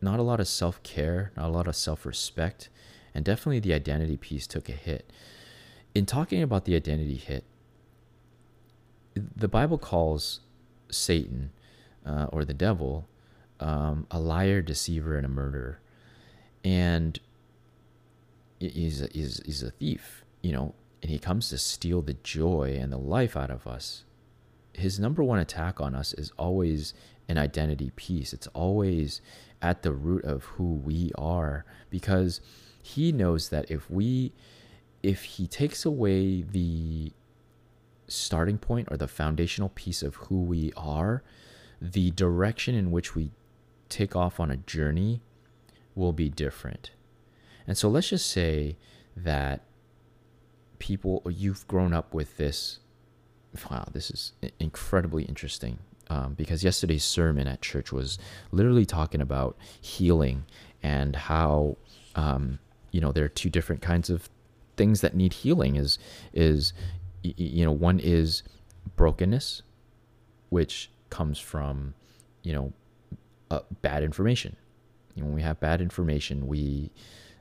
not 0.00 0.18
a 0.18 0.22
lot 0.22 0.40
of 0.40 0.48
self-care, 0.48 1.32
not 1.36 1.46
a 1.46 1.52
lot 1.52 1.68
of 1.68 1.76
self-respect 1.76 2.68
and 3.14 3.24
definitely 3.24 3.60
the 3.60 3.74
identity 3.74 4.16
piece 4.16 4.46
took 4.46 4.68
a 4.68 4.72
hit. 4.72 5.10
In 5.94 6.06
talking 6.06 6.42
about 6.42 6.64
the 6.64 6.74
identity 6.74 7.16
hit, 7.16 7.44
the 9.14 9.48
Bible 9.48 9.78
calls 9.78 10.40
Satan 10.90 11.50
uh, 12.06 12.26
or 12.32 12.44
the 12.44 12.54
devil 12.54 13.08
um, 13.60 14.06
a 14.10 14.18
liar, 14.18 14.60
deceiver, 14.60 15.16
and 15.16 15.24
a 15.24 15.28
murderer. 15.28 15.80
And 16.64 17.18
he's 18.58 19.00
a, 19.02 19.08
he's, 19.12 19.40
he's 19.44 19.62
a 19.62 19.70
thief, 19.70 20.24
you 20.42 20.52
know, 20.52 20.74
and 21.00 21.10
he 21.10 21.18
comes 21.18 21.48
to 21.50 21.58
steal 21.58 22.02
the 22.02 22.16
joy 22.22 22.76
and 22.80 22.92
the 22.92 22.98
life 22.98 23.36
out 23.36 23.50
of 23.50 23.66
us. 23.66 24.04
His 24.72 24.98
number 24.98 25.22
one 25.22 25.38
attack 25.38 25.80
on 25.80 25.94
us 25.94 26.12
is 26.14 26.32
always 26.38 26.94
an 27.28 27.38
identity 27.38 27.92
piece. 27.94 28.32
It's 28.32 28.46
always 28.48 29.20
at 29.60 29.82
the 29.82 29.92
root 29.92 30.24
of 30.24 30.44
who 30.44 30.74
we 30.74 31.12
are 31.16 31.64
because 31.90 32.40
he 32.82 33.12
knows 33.12 33.50
that 33.50 33.70
if 33.70 33.88
we 33.90 34.32
if 35.02 35.22
he 35.24 35.46
takes 35.46 35.84
away 35.84 36.42
the 36.42 37.12
starting 38.12 38.58
point 38.58 38.88
or 38.90 38.96
the 38.96 39.08
foundational 39.08 39.68
piece 39.70 40.02
of 40.02 40.14
who 40.16 40.42
we 40.42 40.72
are, 40.76 41.22
the 41.80 42.10
direction 42.12 42.74
in 42.74 42.90
which 42.90 43.14
we 43.14 43.30
take 43.88 44.14
off 44.14 44.40
on 44.40 44.50
a 44.50 44.56
journey 44.56 45.20
will 45.94 46.12
be 46.12 46.28
different. 46.28 46.92
And 47.66 47.76
so 47.76 47.88
let's 47.88 48.08
just 48.08 48.30
say 48.30 48.76
that 49.16 49.62
people, 50.78 51.22
you've 51.28 51.66
grown 51.68 51.92
up 51.92 52.14
with 52.14 52.36
this. 52.36 52.78
Wow, 53.70 53.86
this 53.92 54.10
is 54.10 54.32
incredibly 54.58 55.24
interesting 55.24 55.78
um, 56.08 56.34
because 56.34 56.64
yesterday's 56.64 57.04
sermon 57.04 57.46
at 57.46 57.60
church 57.60 57.92
was 57.92 58.18
literally 58.50 58.86
talking 58.86 59.20
about 59.20 59.56
healing 59.80 60.44
and 60.82 61.14
how 61.14 61.76
um, 62.14 62.58
you 62.90 63.00
know, 63.00 63.10
there 63.10 63.24
are 63.24 63.28
two 63.28 63.50
different 63.50 63.82
kinds 63.82 64.10
of 64.10 64.28
things 64.76 65.00
that 65.00 65.14
need 65.14 65.32
healing. 65.32 65.76
Is 65.76 65.98
is 66.32 66.72
you 67.22 67.64
know, 67.64 67.72
one 67.72 68.00
is 68.00 68.42
brokenness, 68.96 69.62
which 70.48 70.90
comes 71.10 71.38
from, 71.38 71.94
you 72.42 72.52
know, 72.52 72.72
uh, 73.50 73.60
bad 73.82 74.02
information. 74.02 74.56
Know, 75.16 75.26
when 75.26 75.34
we 75.34 75.42
have 75.42 75.60
bad 75.60 75.80
information, 75.80 76.46
we 76.46 76.90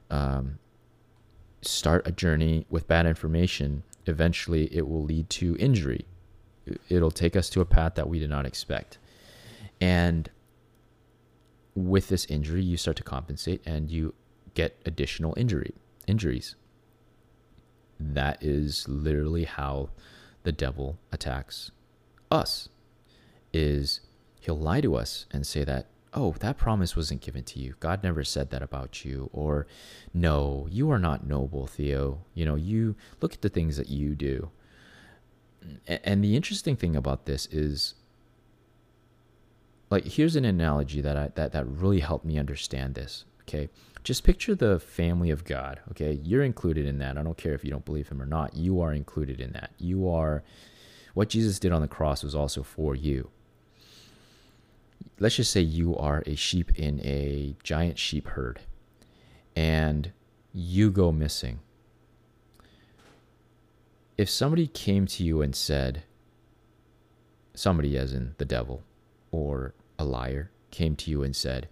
um, 0.10 0.60
start 1.62 2.06
a 2.06 2.12
journey 2.12 2.66
with 2.70 2.88
bad 2.88 3.06
information. 3.06 3.84
Eventually, 4.06 4.66
it 4.76 4.88
will 4.88 5.04
lead 5.04 5.30
to 5.32 5.56
injury. 5.58 6.06
It'll 6.90 7.12
take 7.12 7.36
us 7.36 7.50
to 7.52 7.62
a 7.62 7.66
path 7.66 7.96
that 7.96 8.10
we 8.10 8.20
did 8.20 8.30
not 8.30 8.46
expect. 8.46 8.98
And 9.80 10.30
with 11.76 12.10
this 12.10 12.26
injury, 12.26 12.64
you 12.64 12.78
start 12.78 12.98
to 12.98 13.04
compensate 13.04 13.62
and 13.66 13.90
you 13.90 14.14
get 14.54 14.78
additional 14.86 15.34
injury 15.38 15.74
injuries. 16.08 16.56
That 18.02 18.42
is 18.44 18.88
literally 18.88 19.44
how 19.44 19.90
the 20.44 20.52
devil 20.52 20.98
attacks 21.12 21.72
us. 22.32 22.68
Is 23.54 24.02
he'll 24.40 24.58
lie 24.58 24.82
to 24.82 24.96
us 24.96 25.26
and 25.30 25.46
say 25.46 25.64
that, 25.66 25.88
"Oh, 26.14 26.34
that 26.40 26.58
promise 26.58 26.96
wasn't 26.96 27.22
given 27.22 27.44
to 27.44 27.60
you. 27.60 27.76
God 27.80 28.02
never 28.02 28.24
said 28.24 28.50
that 28.50 28.64
about 28.64 29.06
you." 29.06 29.30
Or, 29.34 29.68
"No, 30.14 30.68
you 30.72 30.90
are 30.90 31.00
not 31.00 31.28
noble, 31.28 31.68
Theo. 31.68 32.24
You 32.34 32.46
know, 32.46 32.56
you 32.56 32.96
look 33.22 33.34
at 33.34 33.42
the 33.42 33.50
things 33.50 33.78
that 33.78 33.90
you 33.90 34.16
do." 34.16 34.50
And 35.86 36.24
the 36.24 36.36
interesting 36.36 36.76
thing 36.76 36.96
about 36.96 37.26
this 37.26 37.46
is 37.52 37.94
like 39.92 40.06
here's 40.06 40.36
an 40.36 40.46
analogy 40.46 41.02
that 41.02 41.18
I 41.18 41.28
that 41.36 41.52
that 41.52 41.68
really 41.68 42.00
helped 42.00 42.26
me 42.26 42.40
understand 42.40 42.96
this, 42.96 43.26
okay? 43.42 43.70
Just 44.04 44.24
picture 44.24 44.56
the 44.56 44.80
family 44.80 45.30
of 45.30 45.44
God, 45.44 45.80
okay? 45.92 46.20
You're 46.24 46.44
included 46.44 46.86
in 46.86 46.98
that. 47.00 47.18
I 47.18 47.24
don't 47.24 47.38
care 47.38 47.54
if 47.54 47.64
you 47.64 47.70
don't 47.70 47.86
believe 47.86 48.10
him 48.10 48.22
or 48.22 48.26
not. 48.26 48.56
You 48.56 48.82
are 48.82 48.94
included 48.94 49.40
in 49.40 49.52
that. 49.52 49.72
You 49.78 50.10
are 50.10 50.44
what 51.14 51.30
Jesus 51.30 51.60
did 51.60 51.72
on 51.72 51.82
the 51.82 51.88
cross 51.88 52.24
was 52.24 52.34
also 52.34 52.64
for 52.64 52.96
you. 52.96 53.30
Let's 55.20 55.36
just 55.36 55.52
say 55.52 55.62
you 55.62 55.96
are 55.98 56.24
a 56.26 56.36
sheep 56.36 56.80
in 56.80 57.00
a 57.06 57.56
giant 57.64 58.00
sheep 58.00 58.30
herd 58.30 58.62
and 59.56 60.12
you 60.54 60.90
go 60.90 61.12
missing. 61.12 61.60
If 64.18 64.30
somebody 64.30 64.68
came 64.68 65.06
to 65.08 65.24
you 65.24 65.42
and 65.42 65.56
said, 65.56 66.04
somebody 67.54 67.98
as 67.98 68.14
in 68.14 68.34
the 68.38 68.46
devil 68.46 68.84
or 69.32 69.74
a 70.00 70.06
liar 70.06 70.50
came 70.72 70.96
to 70.96 71.12
you 71.12 71.22
and 71.22 71.36
said, 71.36 71.68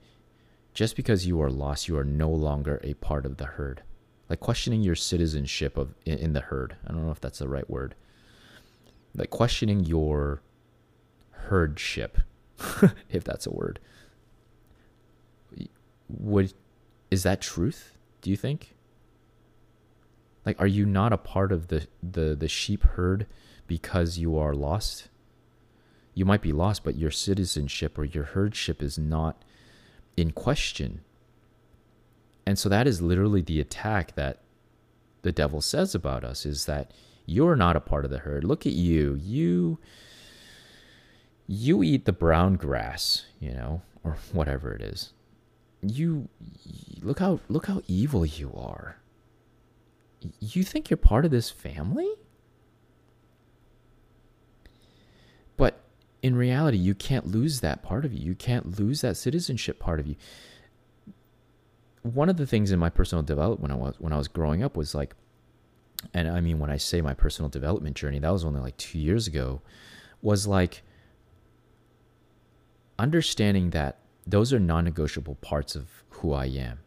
just 0.80 0.96
because 0.96 1.28
you 1.28 1.42
are 1.42 1.52
lost, 1.52 1.90
you 1.90 1.98
are 1.98 2.06
no 2.06 2.30
longer 2.30 2.80
a 2.86 2.94
part 2.94 3.26
of 3.26 3.36
the 3.36 3.44
herd. 3.44 3.84
Like 4.30 4.40
questioning 4.40 4.82
your 4.82 4.96
citizenship 4.96 5.76
of 5.76 5.94
in, 6.06 6.32
the 6.32 6.40
herd. 6.40 6.78
I 6.88 6.94
don't 6.94 7.04
know 7.04 7.12
if 7.12 7.20
that's 7.20 7.40
the 7.40 7.50
right 7.50 7.70
word. 7.70 7.96
Like 9.14 9.30
questioning 9.30 9.84
your 9.84 10.42
herdship, 11.32 12.20
if 13.10 13.26
that's 13.26 13.46
a 13.46 13.52
word. 13.52 13.82
Would 16.08 16.54
is 17.12 17.24
that 17.24 17.42
truth? 17.42 17.98
Do 18.22 18.30
you 18.30 18.38
think? 18.38 18.74
Like, 20.46 20.62
are 20.62 20.68
you 20.68 20.86
not 20.86 21.12
a 21.12 21.18
part 21.18 21.52
of 21.52 21.68
the 21.68 21.88
the 22.02 22.38
the 22.40 22.48
sheep 22.48 22.84
herd 22.84 23.28
because 23.68 24.18
you 24.18 24.38
are 24.38 24.54
lost? 24.54 25.10
You 26.14 26.24
might 26.24 26.42
be 26.42 26.54
lost, 26.54 26.86
but 26.86 26.96
your 26.96 27.12
citizenship 27.12 27.98
or 27.98 28.06
your 28.06 28.24
herdship 28.24 28.82
is 28.82 28.98
not 28.98 29.44
in 30.18 30.32
question. 30.32 31.02
And 32.46 32.58
so 32.58 32.70
that 32.70 32.88
is 32.88 33.02
literally 33.02 33.42
the 33.42 33.60
attack 33.60 34.16
that 34.16 34.40
the 35.22 35.32
devil 35.32 35.62
says 35.62 35.94
about 35.94 36.24
us 36.24 36.46
is 36.46 36.66
that 36.66 36.92
you're 37.26 37.56
not 37.56 37.76
a 37.76 37.82
part 37.82 38.06
of 38.06 38.12
the 38.12 38.20
herd. 38.20 38.44
Look 38.44 38.66
at 38.66 38.74
you. 38.74 39.20
You 39.22 39.78
you 41.48 41.82
eat 41.84 42.06
the 42.06 42.14
brown 42.14 42.56
grass, 42.56 43.26
you 43.40 43.52
know, 43.52 43.82
or 44.04 44.18
whatever 44.32 44.72
it 44.74 44.82
is. 44.82 45.14
You 45.82 46.30
look 47.02 47.20
how 47.20 47.40
look 47.50 47.68
how 47.68 47.82
evil 47.88 48.26
you 48.26 48.54
are. 48.56 48.98
You 50.40 50.64
think 50.64 50.90
you're 50.90 50.98
part 50.98 51.26
of 51.26 51.32
this 51.32 51.50
family? 51.50 52.10
But 55.56 55.82
in 56.22 56.36
reality, 56.36 56.78
you 56.78 56.94
can't 56.94 57.28
lose 57.28 57.62
that 57.62 57.82
part 57.82 58.06
of 58.06 58.14
you. 58.14 58.20
You 58.20 58.36
can't 58.36 58.80
lose 58.80 59.02
that 59.02 59.18
citizenship 59.18 59.80
part 59.80 60.00
of 60.00 60.08
you. 60.08 60.16
One 62.02 62.30
of 62.30 62.38
the 62.38 62.48
things 62.48 62.72
in 62.72 62.80
my 62.80 62.90
personal 62.90 63.24
development 63.24 63.62
when 63.62 63.72
I 63.72 63.76
was 63.76 63.96
when 64.00 64.14
I 64.14 64.18
was 64.18 64.28
growing 64.28 64.64
up 64.64 64.76
was 64.76 64.96
like, 64.96 65.16
and 66.14 66.28
I 66.28 66.42
mean 66.42 66.60
when 66.60 66.70
I 66.70 66.78
say 66.78 67.02
my 67.02 67.14
personal 67.14 67.50
development 67.50 67.96
journey, 67.96 68.20
that 68.20 68.32
was 68.32 68.46
only 68.46 68.62
like 68.62 68.78
two 68.78 69.00
years 69.00 69.28
ago, 69.28 69.62
was 70.22 70.48
like 70.48 70.82
understanding 72.98 73.70
that 73.72 74.00
those 74.28 74.54
are 74.54 74.60
non-negotiable 74.60 75.36
parts 75.36 75.76
of 75.76 75.88
who 76.10 76.34
I 76.34 76.46
am. 76.46 76.80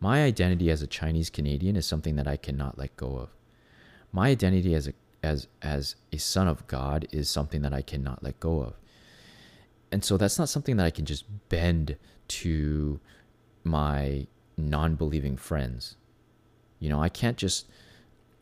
My 0.00 0.24
identity 0.24 0.70
as 0.70 0.80
a 0.82 0.86
Chinese 0.86 1.28
Canadian 1.28 1.76
is 1.76 1.86
something 1.86 2.16
that 2.16 2.26
I 2.26 2.36
cannot 2.36 2.78
let 2.78 2.96
go 2.96 3.16
of. 3.16 3.28
My 4.12 4.28
identity 4.30 4.74
as 4.74 4.88
a 4.88 4.94
as 5.22 5.46
as 5.62 5.96
a 6.12 6.18
son 6.18 6.48
of 6.48 6.66
God 6.66 7.06
is 7.10 7.28
something 7.28 7.62
that 7.62 7.74
I 7.74 7.82
cannot 7.82 8.22
let 8.22 8.40
go 8.40 8.60
of. 8.60 8.74
And 9.92 10.04
so 10.04 10.16
that's 10.16 10.38
not 10.38 10.48
something 10.48 10.76
that 10.76 10.86
I 10.86 10.90
can 10.90 11.04
just 11.04 11.24
bend 11.48 11.96
to 12.28 13.00
my 13.64 14.26
non-believing 14.56 15.36
friends. 15.36 15.96
You 16.78 16.88
know, 16.88 17.02
I 17.02 17.08
can't 17.08 17.36
just 17.36 17.66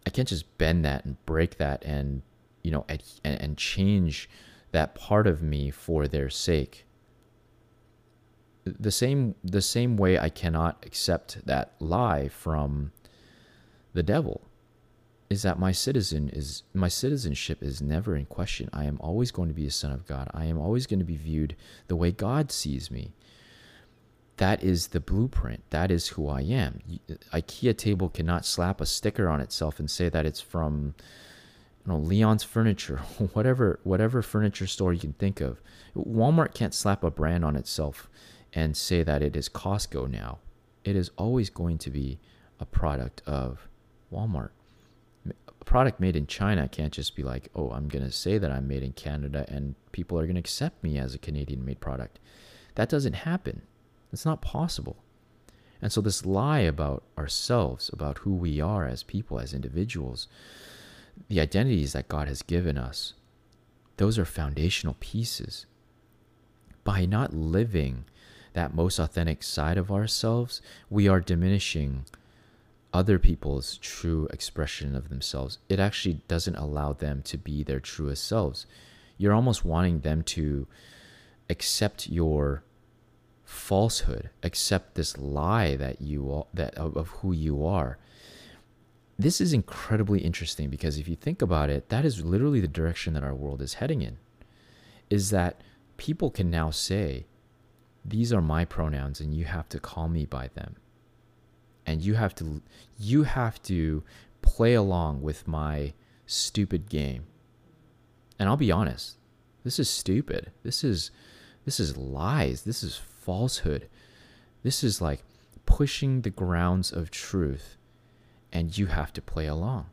I 0.06 0.10
can't 0.10 0.28
just 0.28 0.58
bend 0.58 0.84
that 0.84 1.04
and 1.04 1.24
break 1.26 1.58
that 1.58 1.84
and 1.84 2.22
you 2.62 2.70
know 2.70 2.84
and, 2.88 3.02
and 3.24 3.56
change 3.56 4.28
that 4.72 4.94
part 4.94 5.26
of 5.26 5.42
me 5.42 5.70
for 5.70 6.06
their 6.06 6.30
sake. 6.30 6.84
The 8.64 8.90
same 8.90 9.34
the 9.42 9.62
same 9.62 9.96
way 9.96 10.18
I 10.18 10.28
cannot 10.28 10.84
accept 10.86 11.46
that 11.46 11.74
lie 11.80 12.28
from 12.28 12.92
the 13.94 14.02
devil 14.02 14.47
is 15.30 15.42
that 15.42 15.58
my 15.58 15.72
citizen 15.72 16.30
is 16.30 16.62
my 16.72 16.88
citizenship 16.88 17.62
is 17.62 17.82
never 17.82 18.16
in 18.16 18.24
question. 18.26 18.70
I 18.72 18.84
am 18.84 18.98
always 19.00 19.30
going 19.30 19.48
to 19.48 19.54
be 19.54 19.66
a 19.66 19.70
son 19.70 19.92
of 19.92 20.06
God. 20.06 20.28
I 20.32 20.46
am 20.46 20.58
always 20.58 20.86
going 20.86 21.00
to 21.00 21.04
be 21.04 21.16
viewed 21.16 21.54
the 21.86 21.96
way 21.96 22.10
God 22.10 22.50
sees 22.50 22.90
me. 22.90 23.12
That 24.38 24.62
is 24.62 24.88
the 24.88 25.00
blueprint. 25.00 25.64
That 25.70 25.90
is 25.90 26.08
who 26.08 26.28
I 26.28 26.42
am. 26.42 26.80
IKEA 27.32 27.76
table 27.76 28.08
cannot 28.08 28.46
slap 28.46 28.80
a 28.80 28.86
sticker 28.86 29.28
on 29.28 29.40
itself 29.40 29.78
and 29.78 29.90
say 29.90 30.08
that 30.08 30.24
it's 30.24 30.40
from 30.40 30.94
you 31.84 31.92
know 31.92 31.98
Leon's 31.98 32.44
furniture, 32.44 32.96
whatever 33.34 33.80
whatever 33.84 34.22
furniture 34.22 34.66
store 34.66 34.94
you 34.94 35.00
can 35.00 35.12
think 35.14 35.42
of. 35.42 35.60
Walmart 35.94 36.54
can't 36.54 36.74
slap 36.74 37.04
a 37.04 37.10
brand 37.10 37.44
on 37.44 37.56
itself 37.56 38.08
and 38.54 38.76
say 38.76 39.02
that 39.02 39.22
it 39.22 39.36
is 39.36 39.50
Costco 39.50 40.08
now. 40.10 40.38
It 40.84 40.96
is 40.96 41.10
always 41.18 41.50
going 41.50 41.76
to 41.78 41.90
be 41.90 42.18
a 42.58 42.64
product 42.64 43.20
of 43.26 43.68
Walmart 44.10 44.50
product 45.68 46.00
made 46.00 46.16
in 46.16 46.26
China 46.26 46.66
can't 46.66 46.94
just 46.94 47.14
be 47.14 47.22
like, 47.22 47.50
oh, 47.54 47.68
I'm 47.72 47.88
going 47.88 48.04
to 48.04 48.10
say 48.10 48.38
that 48.38 48.50
I'm 48.50 48.66
made 48.66 48.82
in 48.82 48.94
Canada 48.94 49.44
and 49.48 49.74
people 49.92 50.18
are 50.18 50.24
going 50.24 50.36
to 50.36 50.40
accept 50.40 50.82
me 50.82 50.96
as 50.96 51.14
a 51.14 51.18
Canadian 51.18 51.62
made 51.62 51.78
product. 51.78 52.18
That 52.76 52.88
doesn't 52.88 53.12
happen. 53.12 53.60
It's 54.10 54.24
not 54.24 54.40
possible. 54.40 54.96
And 55.82 55.92
so, 55.92 56.00
this 56.00 56.24
lie 56.24 56.60
about 56.60 57.04
ourselves, 57.18 57.90
about 57.92 58.18
who 58.18 58.32
we 58.32 58.62
are 58.62 58.86
as 58.86 59.02
people, 59.02 59.38
as 59.38 59.52
individuals, 59.52 60.26
the 61.28 61.38
identities 61.38 61.92
that 61.92 62.08
God 62.08 62.28
has 62.28 62.40
given 62.40 62.78
us, 62.78 63.12
those 63.98 64.18
are 64.18 64.24
foundational 64.24 64.96
pieces. 65.00 65.66
By 66.82 67.04
not 67.04 67.34
living 67.34 68.06
that 68.54 68.74
most 68.74 68.98
authentic 68.98 69.42
side 69.42 69.76
of 69.76 69.92
ourselves, 69.92 70.62
we 70.88 71.08
are 71.08 71.20
diminishing 71.20 72.06
other 72.92 73.18
people's 73.18 73.76
true 73.78 74.26
expression 74.32 74.96
of 74.96 75.08
themselves, 75.08 75.58
it 75.68 75.78
actually 75.78 76.20
doesn't 76.28 76.56
allow 76.56 76.92
them 76.92 77.22
to 77.22 77.36
be 77.36 77.62
their 77.62 77.80
truest 77.80 78.26
selves. 78.26 78.66
You're 79.16 79.34
almost 79.34 79.64
wanting 79.64 80.00
them 80.00 80.22
to 80.22 80.66
accept 81.50 82.08
your 82.08 82.62
falsehood, 83.44 84.30
accept 84.42 84.94
this 84.94 85.18
lie 85.18 85.76
that 85.76 86.00
you 86.00 86.32
are, 86.32 86.46
that 86.54 86.74
of, 86.76 86.96
of 86.96 87.08
who 87.08 87.32
you 87.32 87.64
are. 87.64 87.98
This 89.18 89.40
is 89.40 89.52
incredibly 89.52 90.20
interesting 90.20 90.70
because 90.70 90.98
if 90.98 91.08
you 91.08 91.16
think 91.16 91.42
about 91.42 91.70
it, 91.70 91.88
that 91.88 92.04
is 92.04 92.24
literally 92.24 92.60
the 92.60 92.68
direction 92.68 93.14
that 93.14 93.24
our 93.24 93.34
world 93.34 93.60
is 93.60 93.74
heading 93.74 94.00
in. 94.00 94.18
Is 95.10 95.30
that 95.30 95.62
people 95.96 96.30
can 96.30 96.50
now 96.50 96.70
say, 96.70 97.26
these 98.04 98.32
are 98.32 98.42
my 98.42 98.64
pronouns 98.64 99.20
and 99.20 99.34
you 99.34 99.44
have 99.44 99.68
to 99.70 99.80
call 99.80 100.08
me 100.08 100.24
by 100.24 100.48
them 100.54 100.76
and 101.88 102.02
you 102.04 102.12
have 102.12 102.34
to 102.34 102.60
you 102.98 103.22
have 103.22 103.62
to 103.62 104.02
play 104.42 104.74
along 104.74 105.22
with 105.22 105.48
my 105.48 105.94
stupid 106.26 106.90
game. 106.90 107.24
And 108.38 108.46
I'll 108.46 108.58
be 108.58 108.70
honest, 108.70 109.16
this 109.64 109.78
is 109.78 109.88
stupid. 109.88 110.52
This 110.62 110.84
is 110.84 111.10
this 111.64 111.80
is 111.80 111.96
lies. 111.96 112.62
This 112.62 112.82
is 112.82 112.98
falsehood. 112.98 113.88
This 114.62 114.84
is 114.84 115.00
like 115.00 115.22
pushing 115.64 116.20
the 116.20 116.30
grounds 116.30 116.92
of 116.92 117.10
truth 117.10 117.78
and 118.52 118.76
you 118.76 118.86
have 118.86 119.10
to 119.14 119.22
play 119.22 119.46
along. 119.46 119.86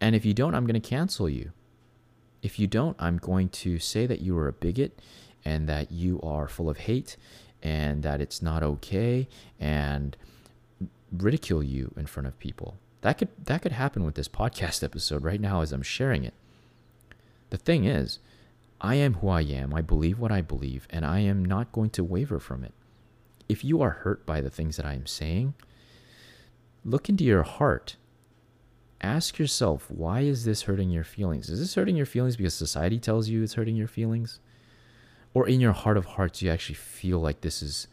And 0.00 0.16
if 0.16 0.24
you 0.24 0.32
don't, 0.32 0.54
I'm 0.54 0.66
going 0.66 0.80
to 0.80 0.88
cancel 0.88 1.28
you. 1.28 1.52
If 2.40 2.58
you 2.58 2.66
don't, 2.66 2.96
I'm 2.98 3.18
going 3.18 3.50
to 3.50 3.78
say 3.78 4.06
that 4.06 4.20
you 4.20 4.36
are 4.38 4.48
a 4.48 4.52
bigot 4.52 4.98
and 5.44 5.68
that 5.68 5.92
you 5.92 6.22
are 6.22 6.48
full 6.48 6.70
of 6.70 6.78
hate 6.78 7.18
and 7.62 8.02
that 8.02 8.22
it's 8.22 8.40
not 8.40 8.62
okay 8.62 9.28
and 9.60 10.16
ridicule 11.12 11.62
you 11.62 11.92
in 11.96 12.06
front 12.06 12.26
of 12.26 12.38
people. 12.38 12.76
That 13.02 13.18
could 13.18 13.28
that 13.44 13.62
could 13.62 13.72
happen 13.72 14.04
with 14.04 14.14
this 14.14 14.28
podcast 14.28 14.82
episode 14.82 15.22
right 15.22 15.40
now 15.40 15.60
as 15.60 15.72
I'm 15.72 15.82
sharing 15.82 16.24
it. 16.24 16.34
The 17.50 17.58
thing 17.58 17.84
is, 17.84 18.18
I 18.80 18.96
am 18.96 19.14
who 19.14 19.28
I 19.28 19.42
am. 19.42 19.74
I 19.74 19.80
believe 19.80 20.18
what 20.18 20.32
I 20.32 20.40
believe 20.40 20.86
and 20.90 21.04
I 21.04 21.20
am 21.20 21.44
not 21.44 21.72
going 21.72 21.90
to 21.90 22.04
waver 22.04 22.38
from 22.38 22.64
it. 22.64 22.72
If 23.48 23.64
you 23.64 23.82
are 23.82 23.90
hurt 23.90 24.24
by 24.26 24.40
the 24.40 24.50
things 24.50 24.76
that 24.76 24.86
I 24.86 24.94
am 24.94 25.06
saying, 25.06 25.54
look 26.84 27.08
into 27.08 27.24
your 27.24 27.42
heart. 27.42 27.96
Ask 29.00 29.38
yourself, 29.38 29.90
why 29.90 30.20
is 30.20 30.44
this 30.44 30.62
hurting 30.62 30.90
your 30.90 31.04
feelings? 31.04 31.50
Is 31.50 31.60
this 31.60 31.74
hurting 31.74 31.96
your 31.96 32.06
feelings 32.06 32.36
because 32.36 32.54
society 32.54 32.98
tells 32.98 33.28
you 33.28 33.42
it's 33.42 33.54
hurting 33.54 33.76
your 33.76 33.88
feelings? 33.88 34.40
Or 35.34 35.46
in 35.46 35.60
your 35.60 35.72
heart 35.72 35.98
of 35.98 36.06
hearts, 36.06 36.40
you 36.40 36.50
actually 36.50 36.76
feel 36.76 37.18
like 37.18 37.42
this 37.42 37.62
is 37.62 37.86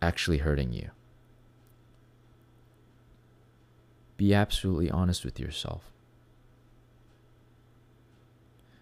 actually 0.00 0.38
hurting 0.38 0.72
you? 0.72 0.90
Be 4.18 4.34
absolutely 4.34 4.90
honest 4.90 5.24
with 5.24 5.40
yourself. 5.40 5.90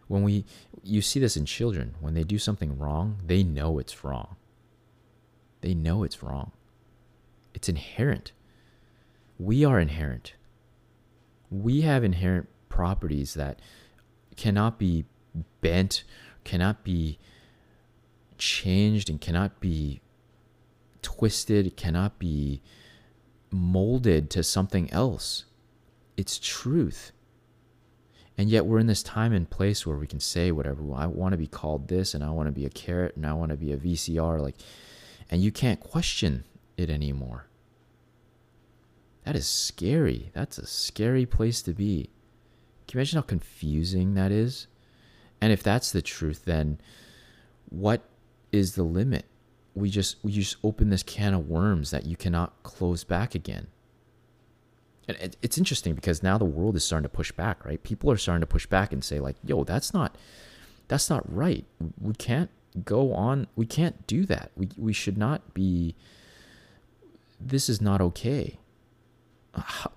When 0.08 0.24
we 0.24 0.44
you 0.82 1.02
see 1.02 1.20
this 1.20 1.36
in 1.36 1.46
children, 1.46 1.94
when 2.00 2.14
they 2.14 2.24
do 2.24 2.38
something 2.38 2.78
wrong, 2.78 3.18
they 3.24 3.42
know 3.44 3.78
it's 3.78 4.02
wrong. 4.02 4.36
They 5.60 5.74
know 5.74 6.02
it's 6.02 6.22
wrong. 6.22 6.52
It's 7.54 7.68
inherent. 7.68 8.32
We 9.38 9.64
are 9.64 9.78
inherent. 9.78 10.34
We 11.50 11.82
have 11.82 12.02
inherent 12.02 12.48
properties 12.68 13.34
that 13.34 13.60
cannot 14.36 14.78
be 14.78 15.04
bent, 15.60 16.04
cannot 16.44 16.82
be 16.82 17.18
changed, 18.38 19.10
and 19.10 19.20
cannot 19.20 19.60
be 19.60 20.00
twisted, 21.02 21.76
cannot 21.76 22.18
be 22.18 22.62
molded 23.50 24.30
to 24.30 24.42
something 24.42 24.90
else. 24.92 25.44
It's 26.16 26.38
truth. 26.38 27.12
And 28.38 28.50
yet 28.50 28.66
we're 28.66 28.78
in 28.78 28.86
this 28.86 29.02
time 29.02 29.32
and 29.32 29.48
place 29.48 29.86
where 29.86 29.96
we 29.96 30.06
can 30.06 30.20
say 30.20 30.52
whatever. 30.52 30.82
I 30.94 31.06
want 31.06 31.32
to 31.32 31.38
be 31.38 31.46
called 31.46 31.88
this 31.88 32.14
and 32.14 32.22
I 32.22 32.30
want 32.30 32.48
to 32.48 32.52
be 32.52 32.66
a 32.66 32.70
carrot 32.70 33.16
and 33.16 33.26
I 33.26 33.32
want 33.32 33.50
to 33.50 33.56
be 33.56 33.72
a 33.72 33.78
VCR 33.78 34.40
like 34.40 34.56
and 35.30 35.42
you 35.42 35.50
can't 35.50 35.80
question 35.80 36.44
it 36.76 36.90
anymore. 36.90 37.46
That 39.24 39.36
is 39.36 39.46
scary. 39.46 40.30
That's 40.34 40.58
a 40.58 40.66
scary 40.66 41.26
place 41.26 41.62
to 41.62 41.72
be. 41.72 42.10
Can 42.86 42.98
you 42.98 43.00
imagine 43.00 43.16
how 43.16 43.22
confusing 43.22 44.14
that 44.14 44.30
is? 44.30 44.68
And 45.40 45.52
if 45.52 45.62
that's 45.62 45.90
the 45.90 46.02
truth, 46.02 46.44
then 46.44 46.78
what 47.68 48.02
is 48.52 48.74
the 48.74 48.84
limit? 48.84 49.24
We 49.76 49.90
just 49.90 50.16
we 50.24 50.32
just 50.32 50.56
open 50.64 50.88
this 50.88 51.02
can 51.02 51.34
of 51.34 51.48
worms 51.48 51.90
that 51.90 52.06
you 52.06 52.16
cannot 52.16 52.62
close 52.62 53.04
back 53.04 53.34
again. 53.34 53.68
And 55.06 55.36
it's 55.40 55.58
interesting 55.58 55.94
because 55.94 56.22
now 56.22 56.38
the 56.38 56.44
world 56.44 56.74
is 56.74 56.84
starting 56.84 57.04
to 57.04 57.14
push 57.14 57.30
back, 57.30 57.64
right? 57.64 57.80
People 57.82 58.10
are 58.10 58.16
starting 58.16 58.40
to 58.40 58.46
push 58.46 58.66
back 58.66 58.92
and 58.92 59.04
say 59.04 59.20
like, 59.20 59.36
"Yo, 59.44 59.62
that's 59.64 59.94
not 59.94 60.16
that's 60.88 61.10
not 61.10 61.32
right. 61.32 61.64
We 62.00 62.14
can't 62.14 62.50
go 62.84 63.12
on. 63.12 63.46
We 63.54 63.66
can't 63.66 64.06
do 64.06 64.24
that. 64.24 64.50
We 64.56 64.70
we 64.78 64.92
should 64.92 65.18
not 65.18 65.54
be 65.54 65.94
this 67.38 67.68
is 67.68 67.80
not 67.80 68.00
okay." 68.00 68.58
How, 69.54 69.92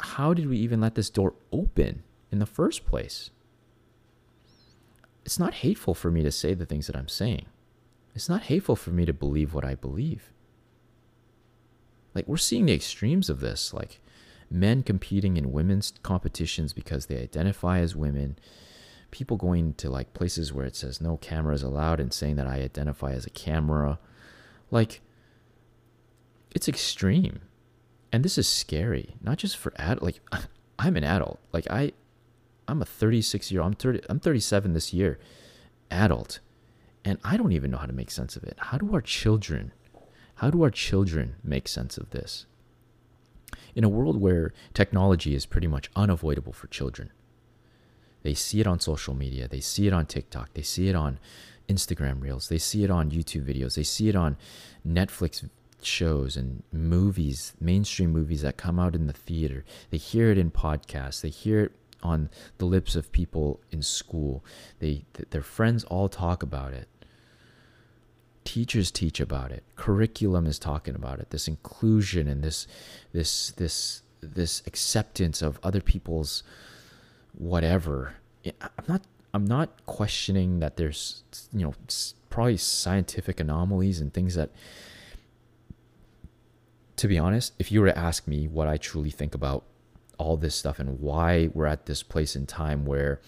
how 0.00 0.34
did 0.34 0.48
we 0.48 0.58
even 0.58 0.80
let 0.80 0.96
this 0.96 1.10
door 1.10 1.34
open 1.52 2.02
in 2.30 2.40
the 2.40 2.46
first 2.46 2.86
place? 2.86 3.30
It's 5.24 5.38
not 5.38 5.54
hateful 5.54 5.94
for 5.94 6.10
me 6.10 6.22
to 6.22 6.30
say 6.32 6.54
the 6.54 6.66
things 6.66 6.86
that 6.88 6.96
I'm 6.96 7.08
saying. 7.08 7.46
It's 8.14 8.28
not 8.28 8.42
hateful 8.42 8.76
for 8.76 8.90
me 8.90 9.04
to 9.06 9.12
believe 9.12 9.54
what 9.54 9.64
I 9.64 9.74
believe. 9.74 10.32
Like, 12.14 12.26
we're 12.26 12.36
seeing 12.36 12.66
the 12.66 12.74
extremes 12.74 13.30
of 13.30 13.40
this. 13.40 13.72
Like, 13.72 14.00
men 14.50 14.82
competing 14.82 15.36
in 15.36 15.52
women's 15.52 15.92
competitions 16.02 16.72
because 16.72 17.06
they 17.06 17.20
identify 17.20 17.78
as 17.78 17.94
women, 17.94 18.36
people 19.10 19.36
going 19.36 19.74
to 19.74 19.88
like 19.88 20.12
places 20.12 20.52
where 20.52 20.66
it 20.66 20.74
says 20.74 21.00
no 21.00 21.16
cameras 21.18 21.62
allowed 21.62 22.00
and 22.00 22.12
saying 22.12 22.36
that 22.36 22.48
I 22.48 22.56
identify 22.56 23.12
as 23.12 23.26
a 23.26 23.30
camera. 23.30 23.98
Like, 24.70 25.00
it's 26.54 26.68
extreme. 26.68 27.42
And 28.12 28.24
this 28.24 28.38
is 28.38 28.48
scary, 28.48 29.14
not 29.22 29.38
just 29.38 29.56
for 29.56 29.72
adult. 29.76 30.02
Like, 30.02 30.20
I'm 30.78 30.96
an 30.96 31.04
adult. 31.04 31.38
Like, 31.52 31.70
I, 31.70 31.92
I'm 32.66 32.82
a 32.82 32.86
36 32.86 33.52
year. 33.52 33.62
I'm 33.62 33.74
30. 33.74 34.00
I'm 34.08 34.18
37 34.18 34.72
this 34.72 34.92
year, 34.92 35.18
adult, 35.90 36.40
and 37.04 37.18
I 37.24 37.36
don't 37.36 37.52
even 37.52 37.70
know 37.70 37.78
how 37.78 37.86
to 37.86 37.92
make 37.92 38.10
sense 38.10 38.36
of 38.36 38.44
it. 38.44 38.56
How 38.58 38.78
do 38.78 38.94
our 38.94 39.00
children? 39.00 39.72
How 40.36 40.50
do 40.50 40.62
our 40.62 40.70
children 40.70 41.36
make 41.42 41.68
sense 41.68 41.98
of 41.98 42.10
this? 42.10 42.46
in 43.74 43.84
a 43.84 43.88
world 43.88 44.20
where 44.20 44.52
technology 44.74 45.34
is 45.34 45.46
pretty 45.46 45.66
much 45.66 45.90
unavoidable 45.96 46.52
for 46.52 46.66
children. 46.68 47.10
They 48.22 48.34
see 48.34 48.60
it 48.60 48.66
on 48.66 48.80
social 48.80 49.14
media, 49.14 49.48
they 49.48 49.60
see 49.60 49.86
it 49.86 49.92
on 49.92 50.06
TikTok, 50.06 50.52
they 50.54 50.62
see 50.62 50.88
it 50.88 50.94
on 50.94 51.18
Instagram 51.68 52.20
Reels, 52.20 52.48
they 52.48 52.58
see 52.58 52.84
it 52.84 52.90
on 52.90 53.10
YouTube 53.10 53.44
videos, 53.44 53.76
they 53.76 53.82
see 53.82 54.08
it 54.08 54.16
on 54.16 54.36
Netflix 54.86 55.48
shows 55.82 56.36
and 56.36 56.62
movies, 56.70 57.54
mainstream 57.58 58.10
movies 58.10 58.42
that 58.42 58.58
come 58.58 58.78
out 58.78 58.94
in 58.94 59.06
the 59.06 59.14
theater. 59.14 59.64
They 59.90 59.96
hear 59.96 60.30
it 60.30 60.36
in 60.36 60.50
podcasts, 60.50 61.22
they 61.22 61.30
hear 61.30 61.64
it 61.64 61.72
on 62.02 62.30
the 62.58 62.64
lips 62.64 62.96
of 62.96 63.12
people 63.12 63.60
in 63.70 63.82
school. 63.82 64.44
They 64.78 65.04
th- 65.14 65.30
their 65.30 65.42
friends 65.42 65.84
all 65.84 66.08
talk 66.08 66.42
about 66.42 66.72
it. 66.72 66.88
Teachers 68.44 68.90
teach 68.90 69.20
about 69.20 69.52
it. 69.52 69.64
Curriculum 69.76 70.46
is 70.46 70.58
talking 70.58 70.94
about 70.94 71.20
it. 71.20 71.30
This 71.30 71.46
inclusion 71.46 72.26
and 72.26 72.42
this 72.42 72.66
this 73.12 73.50
this 73.52 74.02
this 74.20 74.62
acceptance 74.66 75.42
of 75.42 75.58
other 75.62 75.80
people's 75.80 76.42
whatever. 77.32 78.14
I'm 78.60 78.84
not 78.88 79.02
i'm 79.32 79.44
not 79.44 79.84
questioning 79.86 80.60
that 80.60 80.76
there's 80.76 81.22
you 81.52 81.64
know 81.64 81.74
probably 82.28 82.56
scientific 82.56 83.40
anomalies 83.40 84.00
and 84.00 84.12
things 84.12 84.34
that 84.34 84.50
to 86.96 87.08
be 87.08 87.18
honest 87.18 87.52
if 87.58 87.70
you 87.72 87.80
were 87.80 87.86
to 87.86 87.98
ask 87.98 88.26
me 88.26 88.46
what 88.46 88.68
i 88.68 88.76
truly 88.76 89.10
think 89.10 89.34
about 89.34 89.64
all 90.20 90.36
this 90.36 90.54
stuff 90.54 90.78
and 90.78 91.00
why 91.00 91.48
we're 91.54 91.66
at 91.66 91.86
this 91.86 92.02
place 92.02 92.36
in 92.36 92.46
time 92.46 92.84
where 92.84 93.20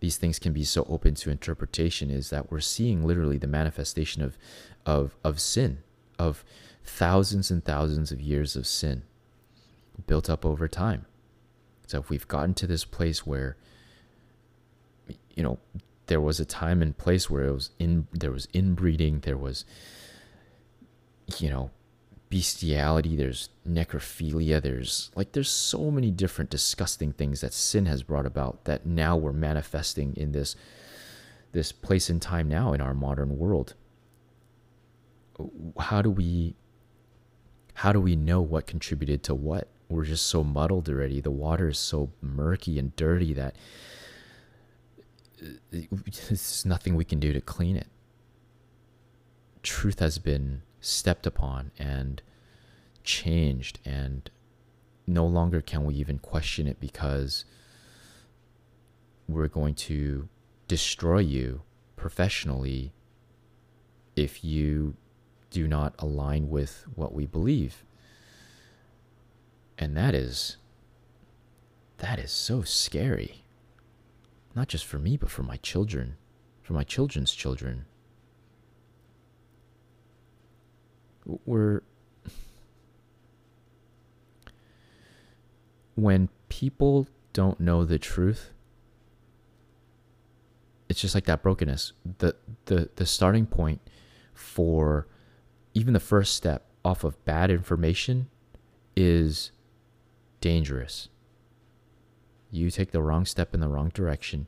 these 0.00 0.18
things 0.18 0.38
can 0.38 0.52
be 0.52 0.62
so 0.62 0.86
open 0.88 1.14
to 1.14 1.30
interpretation 1.30 2.10
is 2.10 2.28
that 2.30 2.52
we're 2.52 2.60
seeing 2.60 3.04
literally 3.04 3.38
the 3.38 3.46
manifestation 3.46 4.22
of 4.22 4.36
of 4.84 5.16
of 5.24 5.40
sin 5.40 5.78
of 6.18 6.44
thousands 6.84 7.50
and 7.50 7.64
thousands 7.64 8.12
of 8.12 8.20
years 8.20 8.56
of 8.56 8.66
sin 8.66 9.02
built 10.06 10.28
up 10.28 10.44
over 10.44 10.68
time. 10.68 11.06
So 11.86 11.98
if 11.98 12.10
we've 12.10 12.28
gotten 12.28 12.54
to 12.54 12.66
this 12.66 12.84
place 12.84 13.26
where 13.26 13.56
you 15.34 15.42
know 15.42 15.58
there 16.06 16.20
was 16.20 16.38
a 16.38 16.44
time 16.44 16.82
and 16.82 16.96
place 16.96 17.30
where 17.30 17.44
it 17.44 17.52
was 17.52 17.70
in 17.78 18.06
there 18.12 18.32
was 18.32 18.48
inbreeding 18.52 19.20
there 19.20 19.36
was 19.36 19.64
you 21.38 21.48
know 21.48 21.70
bestiality, 22.30 23.16
there's 23.16 23.48
necrophilia, 23.66 24.60
there's 24.60 25.10
like 25.14 25.32
there's 25.32 25.50
so 25.50 25.90
many 25.90 26.10
different 26.10 26.50
disgusting 26.50 27.12
things 27.12 27.40
that 27.40 27.52
sin 27.52 27.86
has 27.86 28.02
brought 28.02 28.26
about 28.26 28.64
that 28.64 28.86
now 28.86 29.16
we're 29.16 29.32
manifesting 29.32 30.14
in 30.16 30.32
this 30.32 30.56
this 31.52 31.72
place 31.72 32.10
and 32.10 32.20
time 32.20 32.48
now 32.48 32.72
in 32.72 32.80
our 32.80 32.94
modern 32.94 33.38
world. 33.38 33.74
How 35.78 36.02
do 36.02 36.10
we 36.10 36.54
how 37.74 37.92
do 37.92 38.00
we 38.00 38.16
know 38.16 38.40
what 38.40 38.66
contributed 38.66 39.22
to 39.24 39.34
what? 39.34 39.68
We're 39.88 40.04
just 40.04 40.26
so 40.26 40.44
muddled 40.44 40.88
already. 40.88 41.20
The 41.20 41.30
water 41.30 41.68
is 41.68 41.78
so 41.78 42.10
murky 42.20 42.78
and 42.78 42.94
dirty 42.96 43.32
that 43.34 43.56
uh, 45.42 45.46
there's 46.28 46.66
nothing 46.66 46.94
we 46.94 47.04
can 47.04 47.20
do 47.20 47.32
to 47.32 47.40
clean 47.40 47.76
it. 47.76 47.86
Truth 49.62 50.00
has 50.00 50.18
been 50.18 50.62
stepped 50.80 51.26
upon 51.26 51.70
and 51.78 52.22
changed 53.02 53.78
and 53.84 54.30
no 55.06 55.26
longer 55.26 55.60
can 55.60 55.84
we 55.84 55.94
even 55.94 56.18
question 56.18 56.66
it 56.66 56.78
because 56.78 57.44
we're 59.26 59.48
going 59.48 59.74
to 59.74 60.28
destroy 60.66 61.18
you 61.18 61.62
professionally 61.96 62.92
if 64.16 64.44
you 64.44 64.94
do 65.50 65.66
not 65.66 65.94
align 65.98 66.50
with 66.50 66.84
what 66.94 67.14
we 67.14 67.26
believe. 67.26 67.84
And 69.78 69.96
that 69.96 70.14
is 70.14 70.56
that 71.98 72.18
is 72.18 72.30
so 72.30 72.62
scary. 72.62 73.44
Not 74.54 74.68
just 74.68 74.84
for 74.84 74.98
me 74.98 75.16
but 75.16 75.30
for 75.30 75.42
my 75.42 75.56
children 75.56 76.16
for 76.68 76.74
my 76.74 76.84
children's 76.84 77.32
children 77.32 77.86
we're 81.44 81.82
when 85.94 86.28
people 86.48 87.06
don't 87.32 87.60
know 87.60 87.84
the 87.84 87.98
truth 87.98 88.52
it's 90.88 91.00
just 91.00 91.14
like 91.14 91.26
that 91.26 91.42
brokenness. 91.42 91.92
The 92.18 92.34
the 92.66 92.88
the 92.96 93.06
starting 93.06 93.46
point 93.46 93.80
for 94.32 95.06
even 95.74 95.92
the 95.92 96.00
first 96.00 96.34
step 96.34 96.66
off 96.84 97.04
of 97.04 97.22
bad 97.24 97.50
information 97.50 98.28
is 98.96 99.52
dangerous. 100.40 101.08
You 102.50 102.70
take 102.70 102.92
the 102.92 103.02
wrong 103.02 103.26
step 103.26 103.52
in 103.52 103.60
the 103.60 103.68
wrong 103.68 103.90
direction. 103.90 104.46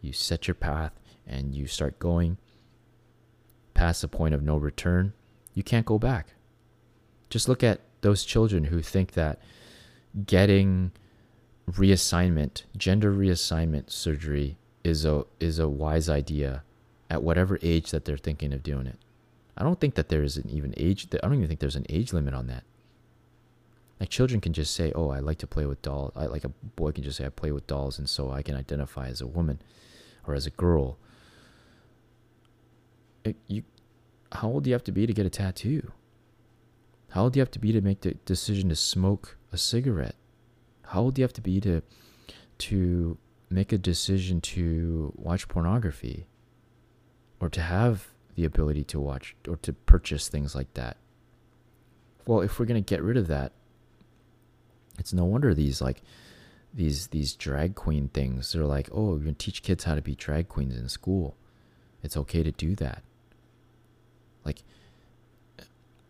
You 0.00 0.12
set 0.12 0.46
your 0.46 0.54
path 0.54 0.92
and 1.26 1.54
you 1.54 1.66
start 1.66 1.98
going 1.98 2.38
past 3.74 4.02
the 4.02 4.08
point 4.08 4.34
of 4.34 4.42
no 4.42 4.56
return 4.56 5.12
you 5.54 5.62
can't 5.62 5.86
go 5.86 5.98
back. 5.98 6.34
Just 7.30 7.48
look 7.48 7.62
at 7.62 7.80
those 8.02 8.24
children 8.24 8.64
who 8.64 8.82
think 8.82 9.12
that 9.12 9.38
getting 10.26 10.92
reassignment, 11.70 12.64
gender 12.76 13.12
reassignment 13.12 13.90
surgery 13.90 14.56
is 14.84 15.04
a 15.04 15.24
is 15.40 15.58
a 15.58 15.68
wise 15.68 16.08
idea 16.08 16.62
at 17.08 17.22
whatever 17.22 17.58
age 17.62 17.90
that 17.90 18.04
they're 18.04 18.16
thinking 18.16 18.52
of 18.52 18.62
doing 18.62 18.86
it. 18.86 18.98
I 19.56 19.62
don't 19.62 19.78
think 19.78 19.94
that 19.94 20.08
there 20.08 20.22
is 20.22 20.36
an 20.36 20.48
even 20.50 20.74
age. 20.76 21.06
I 21.12 21.26
don't 21.26 21.34
even 21.34 21.48
think 21.48 21.60
there's 21.60 21.76
an 21.76 21.86
age 21.88 22.12
limit 22.12 22.34
on 22.34 22.46
that. 22.48 22.64
Like 24.00 24.08
children 24.08 24.40
can 24.40 24.52
just 24.52 24.74
say, 24.74 24.92
"Oh, 24.94 25.10
I 25.10 25.20
like 25.20 25.38
to 25.38 25.46
play 25.46 25.66
with 25.66 25.82
dolls." 25.82 26.12
I 26.16 26.26
like 26.26 26.44
a 26.44 26.48
boy 26.48 26.92
can 26.92 27.04
just 27.04 27.18
say, 27.18 27.26
"I 27.26 27.28
play 27.28 27.52
with 27.52 27.66
dolls," 27.66 27.98
and 27.98 28.08
so 28.08 28.30
I 28.30 28.42
can 28.42 28.56
identify 28.56 29.08
as 29.08 29.20
a 29.20 29.26
woman 29.26 29.60
or 30.26 30.34
as 30.34 30.46
a 30.46 30.50
girl. 30.50 30.96
It, 33.24 33.36
you, 33.46 33.62
how 34.32 34.48
old 34.48 34.64
do 34.64 34.70
you 34.70 34.74
have 34.74 34.84
to 34.84 34.92
be 34.92 35.06
to 35.06 35.12
get 35.12 35.26
a 35.26 35.30
tattoo? 35.30 35.92
How 37.10 37.24
old 37.24 37.34
do 37.34 37.38
you 37.38 37.42
have 37.42 37.50
to 37.52 37.58
be 37.58 37.72
to 37.72 37.80
make 37.80 38.00
the 38.00 38.14
decision 38.24 38.70
to 38.70 38.76
smoke 38.76 39.36
a 39.52 39.58
cigarette? 39.58 40.16
How 40.86 41.02
old 41.02 41.14
do 41.14 41.20
you 41.20 41.24
have 41.24 41.32
to 41.34 41.40
be 41.40 41.60
to 41.60 41.82
to 42.58 43.18
make 43.50 43.72
a 43.72 43.78
decision 43.78 44.40
to 44.40 45.12
watch 45.16 45.48
pornography 45.48 46.26
or 47.40 47.48
to 47.50 47.60
have 47.60 48.08
the 48.34 48.44
ability 48.44 48.84
to 48.84 49.00
watch 49.00 49.36
or 49.46 49.56
to 49.56 49.72
purchase 49.72 50.28
things 50.28 50.54
like 50.54 50.72
that? 50.74 50.96
Well, 52.26 52.40
if 52.40 52.58
we're 52.58 52.66
going 52.66 52.82
to 52.82 52.88
get 52.88 53.02
rid 53.02 53.16
of 53.16 53.26
that, 53.26 53.52
it's 54.98 55.12
no 55.12 55.24
wonder 55.24 55.54
these 55.54 55.82
like 55.82 56.02
these 56.72 57.08
these 57.08 57.34
drag 57.34 57.74
queen 57.74 58.08
things 58.08 58.52
they're 58.52 58.64
like, 58.64 58.88
"Oh, 58.92 59.10
you're 59.10 59.24
going 59.24 59.34
to 59.34 59.44
teach 59.44 59.62
kids 59.62 59.84
how 59.84 59.94
to 59.94 60.02
be 60.02 60.14
drag 60.14 60.48
queens 60.48 60.76
in 60.76 60.88
school. 60.88 61.36
It's 62.02 62.16
okay 62.16 62.42
to 62.42 62.52
do 62.52 62.74
that." 62.76 63.02
Like 64.44 64.62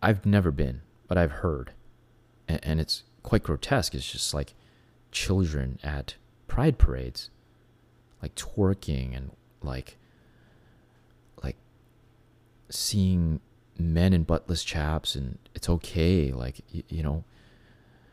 I've 0.03 0.27
never 0.27 0.51
been, 0.51 0.83
but 1.07 1.16
I've 1.16 1.31
heard. 1.31 1.73
And, 2.49 2.61
and 2.62 2.81
it's 2.81 3.05
quite 3.23 3.42
grotesque. 3.42 3.95
It's 3.95 4.11
just 4.11 4.35
like 4.35 4.55
children 5.12 5.79
at 5.83 6.16
pride 6.49 6.79
parades, 6.79 7.31
like 8.21 8.35
twerking 8.35 9.16
and 9.16 9.31
like 9.62 9.97
like 11.42 11.57
seeing 12.68 13.40
men 13.79 14.12
in 14.12 14.25
buttless 14.25 14.64
chaps 14.64 15.14
and 15.14 15.38
it's 15.55 15.68
okay 15.68 16.33
like 16.33 16.61
you, 16.71 16.83
you 16.88 17.03
know 17.03 17.25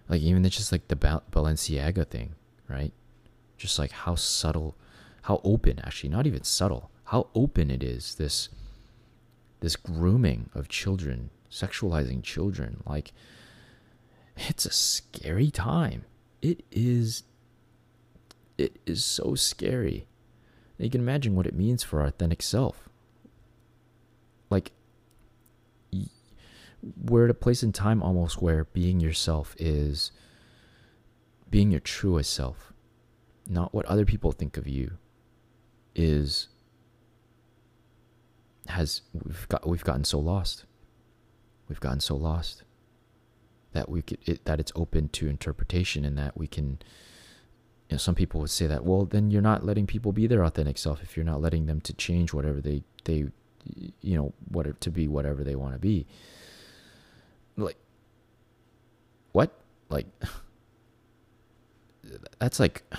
like 0.07 0.21
even 0.21 0.45
it's 0.45 0.55
just 0.55 0.71
like 0.71 0.87
the 0.87 0.95
Balenciaga 0.95 2.07
thing 2.07 2.33
right 2.67 2.93
just 3.57 3.77
like 3.77 3.91
how 3.91 4.15
subtle 4.15 4.75
how 5.23 5.41
open 5.43 5.79
actually 5.79 6.09
not 6.09 6.25
even 6.25 6.43
subtle 6.43 6.89
how 7.05 7.27
open 7.35 7.69
it 7.69 7.83
is 7.83 8.15
this 8.15 8.49
this 9.59 9.75
grooming 9.75 10.49
of 10.53 10.67
children 10.67 11.29
sexualizing 11.51 12.23
children 12.23 12.81
like 12.85 13.11
it's 14.35 14.65
a 14.65 14.71
scary 14.71 15.51
time 15.51 16.05
it 16.41 16.63
is 16.71 17.23
it 18.59 18.77
is 18.85 19.03
so 19.03 19.35
scary. 19.35 20.05
You 20.77 20.89
can 20.89 21.01
imagine 21.01 21.35
what 21.35 21.47
it 21.47 21.55
means 21.55 21.81
for 21.83 22.01
our 22.01 22.07
authentic 22.07 22.41
self. 22.41 22.89
Like 24.49 24.71
we're 27.01 27.25
at 27.25 27.31
a 27.31 27.35
place 27.35 27.63
in 27.63 27.71
time 27.71 28.01
almost 28.01 28.41
where 28.41 28.65
being 28.65 28.99
yourself 28.99 29.55
is 29.59 30.11
being 31.49 31.71
your 31.71 31.79
truest 31.79 32.33
self, 32.33 32.71
not 33.47 33.73
what 33.73 33.85
other 33.85 34.05
people 34.05 34.31
think 34.31 34.57
of 34.57 34.67
you, 34.67 34.91
is 35.95 36.47
has 38.69 39.01
we've 39.13 39.47
got 39.49 39.67
we've 39.67 39.83
gotten 39.83 40.03
so 40.03 40.19
lost. 40.19 40.65
We've 41.67 41.79
gotten 41.79 41.99
so 41.99 42.15
lost 42.15 42.63
that 43.73 43.89
we 43.89 44.01
could 44.01 44.19
it, 44.25 44.45
that 44.45 44.59
it's 44.59 44.71
open 44.75 45.09
to 45.09 45.27
interpretation 45.27 46.05
and 46.05 46.17
that 46.17 46.37
we 46.37 46.47
can 46.47 46.79
you 47.89 47.95
know, 47.95 47.97
some 47.97 48.15
people 48.15 48.41
would 48.41 48.49
say 48.49 48.67
that 48.67 48.83
well 48.83 49.05
then 49.05 49.29
you're 49.29 49.41
not 49.41 49.65
letting 49.65 49.85
people 49.85 50.11
be 50.11 50.27
their 50.27 50.43
authentic 50.43 50.77
self 50.77 51.03
if 51.03 51.15
you're 51.15 51.25
not 51.25 51.41
letting 51.41 51.67
them 51.67 51.81
to 51.81 51.93
change 51.93 52.33
whatever 52.33 52.61
they 52.61 52.83
they 53.03 53.27
you 54.01 54.17
know 54.17 54.33
what 54.49 54.79
to 54.81 54.91
be 54.91 55.07
whatever 55.07 55.43
they 55.43 55.55
want 55.55 55.73
to 55.73 55.79
be. 55.79 56.05
Like 57.57 57.77
what? 59.31 59.51
Like 59.89 60.07
that's 62.39 62.59
like 62.59 62.83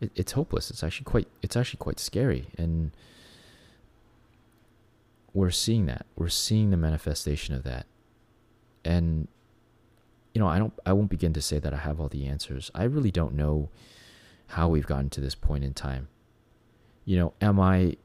it, 0.00 0.12
it's 0.14 0.32
hopeless. 0.32 0.70
It's 0.70 0.82
actually 0.82 1.04
quite 1.04 1.28
it's 1.42 1.56
actually 1.56 1.78
quite 1.78 1.98
scary. 1.98 2.46
And 2.56 2.92
we're 5.34 5.50
seeing 5.50 5.84
that 5.86 6.06
we're 6.16 6.28
seeing 6.28 6.70
the 6.70 6.76
manifestation 6.76 7.54
of 7.54 7.62
that 7.64 7.86
and 8.84 9.28
you 10.34 10.40
know, 10.40 10.48
I 10.48 10.58
don't 10.58 10.72
I 10.84 10.92
won't 10.92 11.10
begin 11.10 11.32
to 11.32 11.40
say 11.40 11.60
that 11.60 11.72
I 11.72 11.78
have 11.78 12.00
all 12.00 12.08
the 12.08 12.26
answers. 12.26 12.70
I 12.74 12.84
really 12.84 13.12
don't 13.12 13.34
know 13.34 13.70
how 14.48 14.68
we've 14.68 14.86
gotten 14.86 15.08
to 15.10 15.20
this 15.20 15.36
point 15.36 15.64
in 15.64 15.72
time. 15.72 16.08
You 17.04 17.16
know, 17.18 17.34
am 17.40 17.60
I 17.60 17.96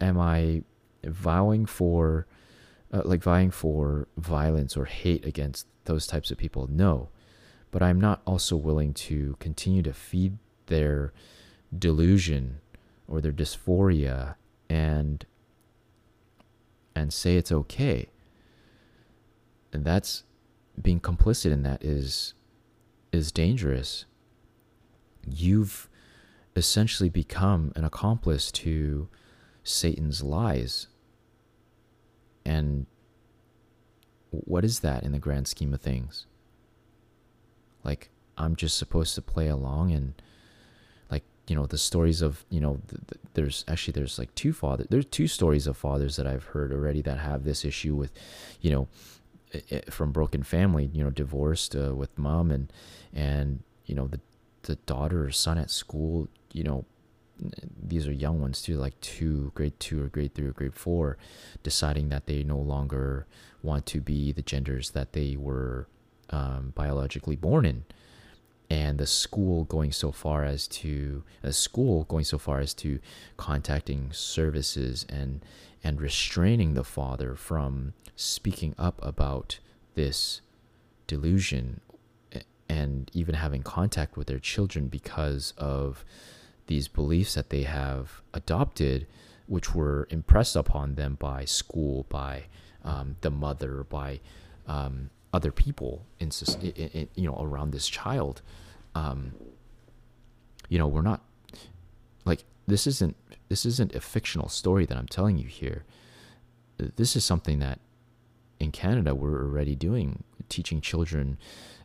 am 0.00 0.20
I 0.20 0.62
vowing 1.02 1.64
for 1.64 2.26
uh, 2.92 3.02
like 3.04 3.22
vying 3.22 3.50
for 3.50 4.06
violence 4.18 4.76
or 4.76 4.84
hate 4.84 5.24
against 5.24 5.66
those 5.86 6.06
types 6.06 6.30
of 6.30 6.36
people? 6.36 6.68
No. 6.70 7.08
But 7.70 7.82
I'm 7.82 8.00
not 8.00 8.22
also 8.26 8.56
willing 8.56 8.92
to 8.94 9.36
continue 9.40 9.82
to 9.82 9.92
feed 9.92 10.38
their 10.66 11.12
delusion 11.76 12.60
or 13.06 13.20
their 13.20 13.32
dysphoria 13.32 14.34
and 14.68 15.24
and 16.98 17.12
say 17.12 17.36
it's 17.36 17.52
okay. 17.52 18.08
And 19.72 19.84
that's 19.84 20.24
being 20.80 21.00
complicit 21.00 21.52
in 21.52 21.62
that 21.62 21.84
is 21.84 22.34
is 23.12 23.32
dangerous. 23.32 24.04
You've 25.26 25.88
essentially 26.54 27.08
become 27.08 27.72
an 27.76 27.84
accomplice 27.84 28.50
to 28.52 29.08
Satan's 29.62 30.22
lies. 30.22 30.88
And 32.44 32.86
what 34.30 34.64
is 34.64 34.80
that 34.80 35.04
in 35.04 35.12
the 35.12 35.18
grand 35.18 35.48
scheme 35.48 35.72
of 35.72 35.80
things? 35.80 36.26
Like, 37.84 38.10
I'm 38.36 38.56
just 38.56 38.76
supposed 38.76 39.14
to 39.14 39.22
play 39.22 39.48
along 39.48 39.92
and, 39.92 40.20
you 41.48 41.56
know, 41.56 41.66
the 41.66 41.78
stories 41.78 42.22
of, 42.22 42.44
you 42.50 42.60
know, 42.60 42.80
the, 42.88 42.98
the, 43.06 43.18
there's 43.34 43.64
actually, 43.68 43.92
there's 43.92 44.18
like 44.18 44.34
two 44.34 44.52
fathers, 44.52 44.86
there's 44.90 45.06
two 45.06 45.26
stories 45.26 45.66
of 45.66 45.76
fathers 45.76 46.16
that 46.16 46.26
I've 46.26 46.44
heard 46.44 46.72
already 46.72 47.02
that 47.02 47.18
have 47.18 47.44
this 47.44 47.64
issue 47.64 47.94
with, 47.94 48.12
you 48.60 48.70
know, 48.70 48.88
from 49.90 50.12
broken 50.12 50.42
family, 50.42 50.90
you 50.92 51.02
know, 51.02 51.10
divorced 51.10 51.74
uh, 51.74 51.94
with 51.94 52.16
mom 52.18 52.50
and 52.50 52.72
and 53.14 53.62
you 53.86 53.94
know 53.94 54.06
the 54.06 54.20
the 54.62 54.76
daughter 54.76 55.24
or 55.24 55.30
son 55.30 55.56
at 55.56 55.70
school, 55.70 56.28
you 56.52 56.62
know, 56.62 56.84
these 57.82 58.06
are 58.06 58.12
young 58.12 58.40
ones 58.40 58.60
too, 58.60 58.76
like 58.76 59.00
two, 59.00 59.50
grade 59.54 59.78
two 59.78 60.02
or 60.02 60.08
grade 60.08 60.34
three 60.34 60.46
or 60.46 60.52
grade 60.52 60.74
four, 60.74 61.16
deciding 61.62 62.08
that 62.10 62.26
they 62.26 62.42
no 62.42 62.58
longer 62.58 63.26
want 63.62 63.86
to 63.86 64.00
be 64.00 64.32
the 64.32 64.42
genders 64.42 64.90
that 64.90 65.12
they 65.12 65.36
were 65.36 65.86
um, 66.30 66.72
biologically 66.74 67.36
born 67.36 67.64
in, 67.64 67.84
and 68.70 68.98
the 68.98 69.06
school 69.06 69.64
going 69.64 69.92
so 69.92 70.12
far 70.12 70.44
as 70.44 70.68
to 70.68 71.22
a 71.42 71.52
school 71.52 72.04
going 72.04 72.24
so 72.24 72.38
far 72.38 72.60
as 72.60 72.74
to 72.74 72.98
contacting 73.36 74.10
services 74.12 75.06
and 75.08 75.42
and 75.82 76.00
restraining 76.00 76.74
the 76.74 76.84
father 76.84 77.34
from 77.34 77.94
speaking 78.16 78.74
up 78.78 78.98
about 79.02 79.58
this 79.94 80.40
delusion 81.06 81.80
and 82.68 83.10
even 83.14 83.34
having 83.34 83.62
contact 83.62 84.16
with 84.16 84.26
their 84.26 84.38
children 84.38 84.88
because 84.88 85.54
of 85.56 86.04
these 86.66 86.86
beliefs 86.86 87.34
that 87.34 87.50
they 87.50 87.62
have 87.62 88.20
adopted, 88.34 89.06
which 89.46 89.74
were 89.74 90.06
impressed 90.10 90.54
upon 90.54 90.94
them 90.94 91.16
by 91.18 91.44
school, 91.44 92.04
by 92.08 92.44
um, 92.84 93.16
the 93.22 93.30
mother, 93.30 93.84
by 93.88 94.20
um, 94.66 95.10
other 95.32 95.52
people 95.52 96.06
in, 96.18 96.30
in, 96.62 97.08
you 97.14 97.28
know 97.28 97.36
around 97.40 97.72
this 97.72 97.88
child. 97.88 98.42
Um, 98.94 99.32
you 100.68 100.78
know, 100.78 100.86
we're 100.86 101.02
not 101.02 101.22
like 102.24 102.44
this 102.66 102.86
isn't 102.86 103.16
this 103.48 103.64
isn't 103.64 103.94
a 103.94 104.00
fictional 104.00 104.48
story 104.48 104.86
that 104.86 104.96
I'm 104.96 105.08
telling 105.08 105.38
you 105.38 105.46
here. 105.46 105.84
This 106.76 107.16
is 107.16 107.24
something 107.24 107.58
that 107.58 107.80
in 108.60 108.72
Canada 108.72 109.14
we're 109.14 109.42
already 109.42 109.74
doing, 109.74 110.24
teaching 110.48 110.80
children 110.80 111.38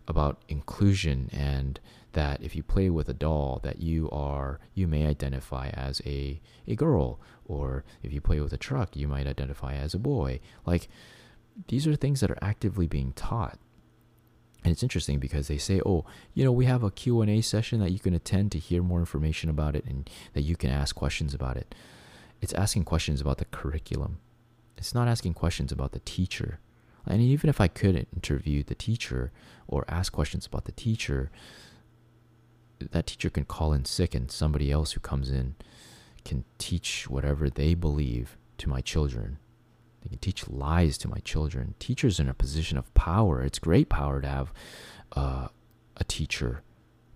about 0.07 0.41
inclusion 0.49 1.29
and 1.31 1.79
that 2.13 2.41
if 2.41 2.55
you 2.55 2.63
play 2.63 2.89
with 2.89 3.09
a 3.09 3.13
doll 3.13 3.59
that 3.63 3.79
you 3.79 4.09
are 4.11 4.59
you 4.73 4.87
may 4.87 5.05
identify 5.05 5.69
as 5.69 6.01
a 6.05 6.39
a 6.67 6.75
girl 6.75 7.19
or 7.45 7.83
if 8.03 8.11
you 8.13 8.21
play 8.21 8.39
with 8.39 8.53
a 8.53 8.57
truck 8.57 8.95
you 8.95 9.07
might 9.07 9.25
identify 9.25 9.73
as 9.73 9.93
a 9.93 9.99
boy 9.99 10.39
like 10.65 10.89
these 11.67 11.87
are 11.87 11.95
things 11.95 12.19
that 12.21 12.31
are 12.31 12.39
actively 12.41 12.87
being 12.87 13.13
taught. 13.13 13.59
And 14.63 14.71
it's 14.71 14.83
interesting 14.83 15.19
because 15.19 15.47
they 15.47 15.57
say 15.57 15.81
oh 15.85 16.05
you 16.33 16.43
know 16.43 16.51
we 16.51 16.65
have 16.65 16.83
a 16.83 16.91
q&a 16.91 17.41
session 17.41 17.79
that 17.81 17.91
you 17.91 17.99
can 17.99 18.13
attend 18.13 18.51
to 18.53 18.59
hear 18.59 18.81
more 18.81 18.99
information 18.99 19.49
about 19.49 19.75
it 19.75 19.85
and 19.85 20.09
that 20.33 20.43
you 20.43 20.55
can 20.55 20.69
ask 20.69 20.95
questions 20.95 21.33
about 21.33 21.57
it. 21.57 21.75
It's 22.41 22.53
asking 22.53 22.83
questions 22.85 23.21
about 23.21 23.37
the 23.37 23.45
curriculum. 23.45 24.19
It's 24.77 24.93
not 24.93 25.07
asking 25.07 25.33
questions 25.33 25.71
about 25.71 25.91
the 25.91 25.99
teacher. 25.99 26.59
And 27.05 27.21
even 27.21 27.49
if 27.49 27.59
i 27.59 27.67
could 27.67 28.07
interview 28.15 28.63
the 28.63 28.75
teacher 28.75 29.31
or 29.67 29.83
ask 29.89 30.13
questions 30.13 30.45
about 30.45 30.65
the 30.65 30.71
teacher 30.71 31.31
that 32.91 33.07
teacher 33.07 33.29
can 33.29 33.45
call 33.45 33.73
in 33.73 33.85
sick 33.85 34.15
and 34.15 34.31
somebody 34.31 34.71
else 34.71 34.93
who 34.93 34.99
comes 34.99 35.29
in 35.29 35.55
can 36.25 36.45
teach 36.57 37.09
whatever 37.09 37.49
they 37.49 37.73
believe 37.73 38.37
to 38.57 38.69
my 38.69 38.81
children. 38.81 39.37
They 40.03 40.09
can 40.09 40.19
teach 40.19 40.47
lies 40.49 40.97
to 40.99 41.07
my 41.07 41.19
children. 41.19 41.75
Teachers 41.79 42.19
in 42.19 42.29
a 42.29 42.33
position 42.33 42.77
of 42.77 42.93
power. 42.93 43.41
It's 43.41 43.59
great 43.59 43.89
power 43.89 44.21
to 44.21 44.27
have 44.27 44.53
uh, 45.13 45.47
a 45.97 46.03
teacher, 46.03 46.61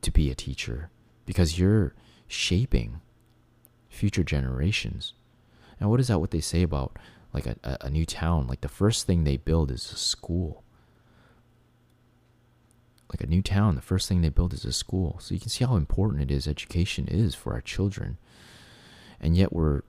to 0.01 0.11
be 0.11 0.31
a 0.31 0.35
teacher, 0.35 0.89
because 1.25 1.59
you're 1.59 1.93
shaping 2.27 3.01
future 3.89 4.23
generations. 4.23 5.13
And 5.79 5.89
what 5.89 5.99
is 5.99 6.07
that? 6.07 6.19
What 6.19 6.31
they 6.31 6.41
say 6.41 6.63
about 6.63 6.97
like 7.33 7.45
a, 7.45 7.77
a 7.81 7.89
new 7.89 8.05
town? 8.05 8.47
Like 8.47 8.61
the 8.61 8.69
first 8.69 9.05
thing 9.05 9.23
they 9.23 9.37
build 9.37 9.69
is 9.71 9.91
a 9.91 9.97
school 9.97 10.63
like 13.09 13.21
a 13.21 13.27
new 13.27 13.41
town, 13.41 13.75
the 13.75 13.81
first 13.81 14.07
thing 14.07 14.21
they 14.21 14.29
build 14.29 14.53
is 14.53 14.65
a 14.65 14.73
school. 14.73 15.17
So 15.21 15.33
you 15.33 15.39
can 15.39 15.49
see 15.49 15.65
how 15.65 15.75
important 15.75 16.21
it 16.21 16.31
is 16.31 16.47
education 16.47 17.07
is 17.07 17.35
for 17.35 17.53
our 17.53 17.61
children. 17.61 18.17
And 19.19 19.35
yet 19.35 19.53
we're 19.53 19.81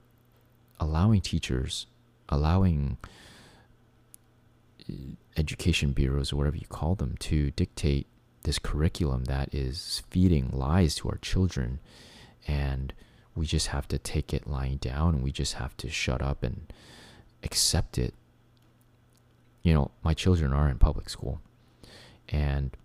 allowing 0.79 1.21
teachers, 1.21 1.87
allowing 2.29 2.97
uh, 4.89 4.93
education 5.37 5.91
bureaus 5.91 6.31
or 6.31 6.37
whatever 6.37 6.57
you 6.57 6.67
call 6.67 6.95
them 6.95 7.15
to 7.17 7.51
dictate 7.51 8.07
this 8.43 8.59
curriculum 8.59 9.25
that 9.25 9.53
is 9.53 10.03
feeding 10.09 10.49
lies 10.51 10.95
to 10.95 11.09
our 11.09 11.17
children 11.17 11.79
and 12.47 12.93
we 13.35 13.45
just 13.45 13.67
have 13.67 13.87
to 13.87 13.97
take 13.97 14.33
it 14.33 14.47
lying 14.47 14.77
down 14.77 15.15
and 15.15 15.23
we 15.23 15.31
just 15.31 15.55
have 15.55 15.75
to 15.77 15.89
shut 15.89 16.21
up 16.21 16.43
and 16.43 16.71
accept 17.43 17.97
it 17.97 18.13
you 19.61 19.73
know 19.73 19.91
my 20.03 20.13
children 20.13 20.53
are 20.53 20.69
in 20.69 20.77
public 20.77 21.09
school 21.09 21.41
and 22.29 22.75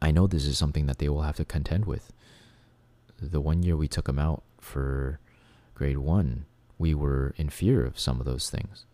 I 0.00 0.10
know 0.10 0.26
this 0.26 0.46
is 0.46 0.56
something 0.56 0.86
that 0.86 0.98
they 0.98 1.08
will 1.08 1.22
have 1.22 1.36
to 1.36 1.44
contend 1.44 1.84
with. 1.84 2.12
The 3.20 3.40
one 3.40 3.62
year 3.62 3.76
we 3.76 3.88
took 3.88 4.06
them 4.06 4.18
out 4.18 4.42
for 4.60 5.18
grade 5.74 5.98
one, 5.98 6.46
we 6.78 6.94
were 6.94 7.34
in 7.36 7.48
fear 7.48 7.84
of 7.84 7.98
some 7.98 8.20
of 8.20 8.26
those 8.26 8.50
things. 8.50 8.84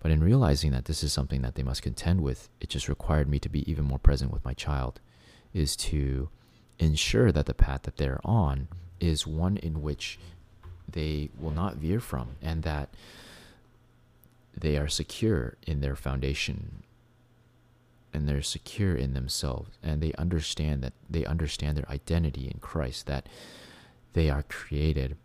But 0.00 0.10
in 0.10 0.22
realizing 0.22 0.70
that 0.72 0.84
this 0.84 1.02
is 1.02 1.12
something 1.12 1.42
that 1.42 1.54
they 1.54 1.62
must 1.62 1.82
contend 1.82 2.20
with, 2.20 2.48
it 2.60 2.68
just 2.68 2.88
required 2.88 3.28
me 3.28 3.38
to 3.40 3.48
be 3.48 3.68
even 3.70 3.84
more 3.84 3.98
present 3.98 4.32
with 4.32 4.44
my 4.44 4.54
child, 4.54 5.00
is 5.52 5.74
to 5.76 6.28
ensure 6.78 7.32
that 7.32 7.46
the 7.46 7.54
path 7.54 7.82
that 7.82 7.96
they're 7.96 8.20
on 8.24 8.68
is 9.00 9.26
one 9.26 9.56
in 9.56 9.82
which 9.82 10.18
they 10.88 11.30
will 11.38 11.50
not 11.50 11.76
veer 11.76 12.00
from 12.00 12.36
and 12.40 12.62
that 12.62 12.88
they 14.56 14.76
are 14.76 14.88
secure 14.88 15.56
in 15.66 15.80
their 15.80 15.96
foundation 15.96 16.82
and 18.12 18.28
they're 18.28 18.42
secure 18.42 18.94
in 18.94 19.14
themselves 19.14 19.70
and 19.82 20.00
they 20.00 20.12
understand 20.14 20.82
that 20.82 20.94
they 21.10 21.24
understand 21.24 21.76
their 21.76 21.88
identity 21.90 22.48
in 22.48 22.58
Christ 22.60 23.06
that 23.06 23.28
they 24.14 24.30
are 24.30 24.42
created 24.44 25.16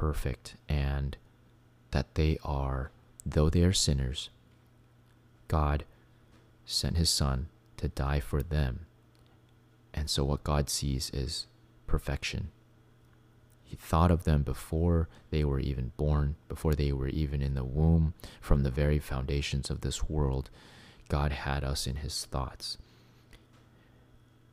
perfect 0.00 0.56
and 0.68 1.16
that 1.90 2.14
they 2.14 2.38
are 2.44 2.90
though 3.26 3.50
they 3.50 3.62
are 3.62 3.72
sinners 3.72 4.30
God 5.48 5.84
sent 6.64 6.96
his 6.96 7.10
son 7.10 7.48
to 7.76 7.88
die 7.88 8.20
for 8.20 8.42
them 8.42 8.86
and 9.92 10.08
so 10.08 10.24
what 10.24 10.44
God 10.44 10.70
sees 10.70 11.10
is 11.12 11.46
perfection 11.86 12.48
he 13.62 13.76
thought 13.76 14.10
of 14.10 14.24
them 14.24 14.42
before 14.42 15.08
they 15.30 15.44
were 15.44 15.60
even 15.60 15.92
born 15.96 16.36
before 16.48 16.74
they 16.74 16.92
were 16.92 17.08
even 17.08 17.42
in 17.42 17.54
the 17.54 17.64
womb 17.64 18.14
from 18.40 18.62
the 18.62 18.70
very 18.70 18.98
foundations 18.98 19.70
of 19.70 19.82
this 19.82 20.08
world 20.08 20.50
God 21.10 21.32
had 21.32 21.64
us 21.64 21.86
in 21.86 21.96
his 21.96 22.24
thoughts. 22.24 22.78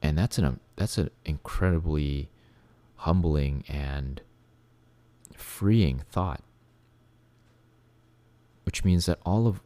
And 0.01 0.17
that's 0.17 0.37
an 0.37 0.43
um, 0.43 0.59
that's 0.75 0.97
an 0.97 1.11
incredibly 1.23 2.29
humbling 2.97 3.63
and 3.69 4.21
freeing 5.37 6.03
thought. 6.11 6.43
Which 8.63 8.83
means 8.83 9.05
that 9.05 9.19
all 9.25 9.47
of 9.47 9.61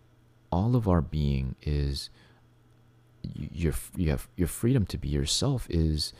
all 0.52 0.76
of 0.76 0.88
our 0.88 1.02
being 1.02 1.56
is 1.64 2.10
your 3.24 3.74
you 3.96 4.10
have 4.10 4.28
your 4.36 4.48
freedom 4.48 4.86
to 4.88 4.98
be 4.98 5.08
yourself 5.08 5.66
is 5.70 6.14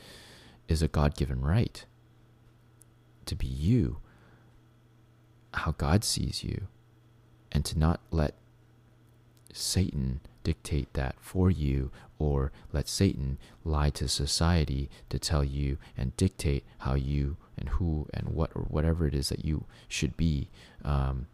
is 0.68 0.82
a 0.82 0.88
God-given 0.88 1.42
right 1.42 1.84
to 3.26 3.34
be 3.34 3.46
you 3.46 3.98
how 5.54 5.72
God 5.72 6.02
sees 6.02 6.42
you 6.42 6.68
and 7.50 7.64
to 7.66 7.78
not 7.78 8.00
let 8.10 8.34
Satan 9.52 10.20
dictate 10.42 10.92
that 10.94 11.16
for 11.20 11.50
you 11.50 11.90
or 12.18 12.52
let 12.72 12.88
Satan 12.88 13.38
lie 13.64 13.90
to 13.90 14.08
society 14.08 14.88
to 15.08 15.18
tell 15.18 15.42
you 15.42 15.78
and 15.96 16.16
dictate 16.16 16.64
how 16.78 16.94
you 16.94 17.36
and 17.58 17.68
who 17.70 18.06
and 18.14 18.28
what 18.28 18.50
or 18.54 18.62
whatever 18.62 19.06
it 19.06 19.14
is 19.14 19.28
that 19.28 19.44
you 19.44 19.64
should 19.88 20.16
be 20.16 20.48
um, 20.84 21.26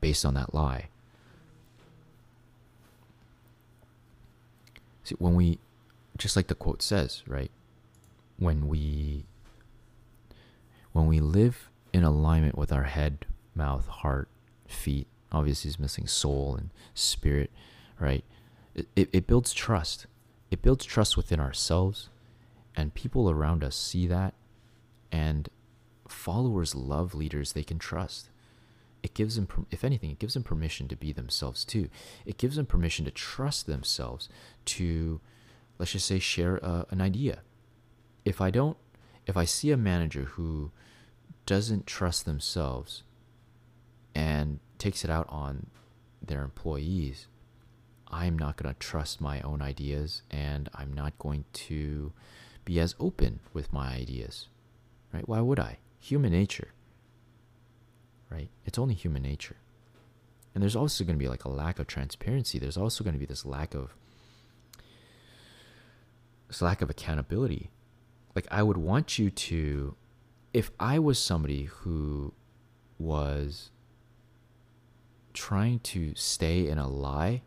based 0.00 0.24
on 0.24 0.34
that 0.34 0.54
lie. 0.54 0.88
See, 5.04 5.16
when 5.18 5.34
we, 5.34 5.58
just 6.16 6.36
like 6.36 6.46
the 6.46 6.54
quote 6.54 6.82
says, 6.82 7.22
right? 7.26 7.50
When 8.38 8.68
we, 8.68 9.24
when 10.92 11.06
we 11.06 11.20
live 11.20 11.68
in 11.92 12.04
alignment 12.04 12.56
with 12.56 12.72
our 12.72 12.84
head, 12.84 13.26
mouth, 13.54 13.86
heart, 13.86 14.28
feet, 14.66 15.06
obviously 15.30 15.68
is 15.70 15.78
missing 15.78 16.06
soul 16.06 16.56
and 16.56 16.70
spirit, 16.94 17.50
right? 17.98 18.24
It, 18.74 19.08
it, 19.12 19.26
builds 19.26 19.52
trust. 19.52 20.06
It 20.50 20.62
builds 20.62 20.84
trust 20.84 21.16
within 21.16 21.40
ourselves, 21.40 22.08
and 22.74 22.94
people 22.94 23.28
around 23.28 23.62
us 23.62 23.76
see 23.76 24.06
that, 24.06 24.34
and 25.10 25.48
followers 26.08 26.74
love 26.74 27.14
leaders 27.14 27.52
they 27.52 27.64
can 27.64 27.78
trust. 27.78 28.30
It 29.02 29.14
gives 29.14 29.36
them, 29.36 29.48
if 29.70 29.84
anything, 29.84 30.10
it 30.10 30.18
gives 30.18 30.34
them 30.34 30.44
permission 30.44 30.88
to 30.88 30.96
be 30.96 31.12
themselves 31.12 31.64
too. 31.64 31.88
It 32.24 32.38
gives 32.38 32.56
them 32.56 32.66
permission 32.66 33.04
to 33.04 33.10
trust 33.10 33.66
themselves 33.66 34.28
to, 34.66 35.20
let's 35.78 35.92
just 35.92 36.06
say, 36.06 36.18
share 36.18 36.56
a, 36.58 36.86
an 36.90 37.00
idea. 37.00 37.40
If 38.24 38.40
I 38.40 38.50
don't, 38.50 38.76
if 39.26 39.36
I 39.36 39.44
see 39.44 39.70
a 39.70 39.76
manager 39.76 40.24
who 40.24 40.70
doesn't 41.46 41.86
trust 41.86 42.24
themselves 42.24 43.02
and 44.14 44.60
takes 44.78 45.04
it 45.04 45.10
out 45.10 45.26
on 45.28 45.66
their 46.24 46.42
employees, 46.42 47.26
I'm 48.12 48.38
not 48.38 48.56
going 48.56 48.72
to 48.72 48.78
trust 48.78 49.20
my 49.20 49.40
own 49.40 49.62
ideas 49.62 50.22
and 50.30 50.68
I'm 50.74 50.92
not 50.92 51.18
going 51.18 51.44
to 51.52 52.12
be 52.64 52.78
as 52.78 52.94
open 53.00 53.40
with 53.52 53.72
my 53.72 53.94
ideas. 53.94 54.48
Right? 55.12 55.28
Why 55.28 55.40
would 55.40 55.58
I? 55.58 55.78
Human 55.98 56.32
nature. 56.32 56.68
Right? 58.30 58.50
It's 58.66 58.78
only 58.78 58.94
human 58.94 59.22
nature. 59.22 59.56
And 60.54 60.62
there's 60.62 60.76
also 60.76 61.04
going 61.04 61.16
to 61.16 61.22
be 61.22 61.28
like 61.28 61.44
a 61.44 61.48
lack 61.48 61.78
of 61.78 61.86
transparency. 61.86 62.58
There's 62.58 62.76
also 62.76 63.02
going 63.02 63.14
to 63.14 63.20
be 63.20 63.26
this 63.26 63.46
lack 63.46 63.74
of 63.74 63.94
this 66.48 66.60
lack 66.60 66.82
of 66.82 66.90
accountability. 66.90 67.70
Like 68.34 68.46
I 68.50 68.62
would 68.62 68.76
want 68.76 69.18
you 69.18 69.30
to 69.30 69.94
if 70.52 70.70
I 70.78 70.98
was 70.98 71.18
somebody 71.18 71.64
who 71.64 72.34
was 72.98 73.70
trying 75.32 75.78
to 75.80 76.14
stay 76.14 76.68
in 76.68 76.76
a 76.76 76.86
lie 76.86 77.42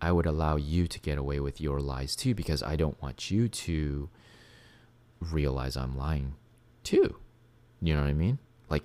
I 0.00 0.12
would 0.12 0.26
allow 0.26 0.56
you 0.56 0.86
to 0.86 1.00
get 1.00 1.18
away 1.18 1.40
with 1.40 1.60
your 1.60 1.80
lies 1.80 2.16
too 2.16 2.34
because 2.34 2.62
I 2.62 2.76
don't 2.76 3.00
want 3.02 3.30
you 3.30 3.48
to 3.48 4.08
realize 5.20 5.76
I'm 5.76 5.96
lying 5.96 6.34
too. 6.82 7.16
You 7.82 7.94
know 7.94 8.02
what 8.02 8.10
I 8.10 8.14
mean? 8.14 8.38
Like, 8.68 8.84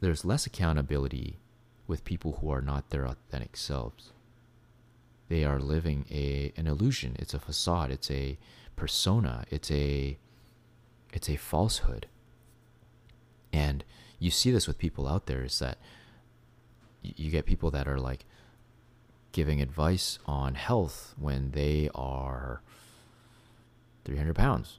there's 0.00 0.24
less 0.24 0.46
accountability 0.46 1.38
with 1.86 2.04
people 2.04 2.38
who 2.40 2.50
are 2.50 2.60
not 2.60 2.90
their 2.90 3.06
authentic 3.06 3.56
selves. 3.56 4.12
They 5.28 5.44
are 5.44 5.60
living 5.60 6.06
a 6.10 6.52
an 6.56 6.66
illusion. 6.66 7.16
It's 7.18 7.34
a 7.34 7.38
facade. 7.38 7.90
It's 7.90 8.10
a 8.10 8.38
persona. 8.76 9.44
It's 9.50 9.70
a 9.70 10.18
it's 11.12 11.28
a 11.28 11.36
falsehood. 11.36 12.06
And 13.52 13.84
you 14.18 14.30
see 14.30 14.50
this 14.50 14.66
with 14.66 14.78
people 14.78 15.08
out 15.08 15.26
there 15.26 15.44
is 15.44 15.58
that 15.58 15.78
you 17.02 17.30
get 17.30 17.46
people 17.46 17.70
that 17.70 17.88
are 17.88 17.98
like 17.98 18.24
giving 19.32 19.60
advice 19.60 20.18
on 20.26 20.54
health 20.54 21.14
when 21.18 21.50
they 21.52 21.88
are 21.94 22.62
300 24.04 24.34
pounds. 24.34 24.78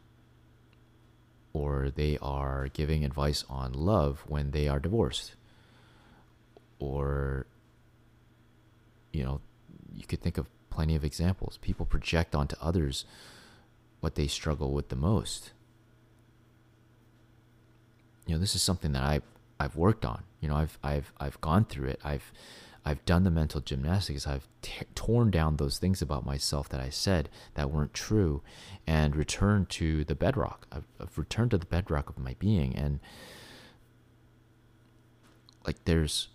Or 1.51 1.91
they 1.93 2.17
are 2.21 2.69
giving 2.73 3.03
advice 3.03 3.43
on 3.49 3.73
love 3.73 4.23
when 4.27 4.51
they 4.51 4.67
are 4.67 4.79
divorced. 4.79 5.35
Or 6.79 7.45
you 9.11 9.23
know 9.23 9.41
you 9.93 10.05
could 10.05 10.21
think 10.21 10.37
of 10.37 10.47
plenty 10.69 10.95
of 10.95 11.03
examples. 11.03 11.57
People 11.61 11.85
project 11.85 12.33
onto 12.33 12.55
others 12.59 13.05
what 13.99 14.15
they 14.15 14.27
struggle 14.27 14.73
with 14.73 14.89
the 14.89 14.95
most. 14.95 15.51
You 18.25 18.33
know 18.33 18.39
this 18.39 18.55
is 18.55 18.63
something 18.63 18.91
that 18.93 19.03
I've 19.03 19.23
I've 19.59 19.75
worked 19.75 20.05
on. 20.05 20.23
You 20.41 20.49
know 20.49 20.55
I've 20.55 20.77
I've 20.83 21.13
I've 21.19 21.39
gone 21.39 21.65
through 21.65 21.89
it. 21.89 21.99
I've 22.03 22.33
I've 22.85 23.03
done 23.05 23.23
the 23.23 23.31
mental 23.31 23.61
gymnastics. 23.61 24.27
I've 24.27 24.47
t- 24.61 24.85
torn 24.93 25.31
down 25.31 25.55
those 25.55 25.77
things 25.77 26.01
about 26.01 26.25
myself 26.25 26.67
that 26.69 26.81
I 26.81 26.89
said 26.89 27.29
that 27.53 27.71
weren't 27.71 27.93
true 27.93 28.41
and 28.85 29.15
returned 29.15 29.69
to 29.69 30.03
the 30.03 30.15
bedrock. 30.15 30.67
I've, 30.71 30.87
I've 30.99 31.17
returned 31.17 31.51
to 31.51 31.57
the 31.57 31.65
bedrock 31.65 32.09
of 32.09 32.17
my 32.17 32.35
being. 32.39 32.75
And 32.75 32.99
like, 35.65 35.85
there's, 35.85 36.27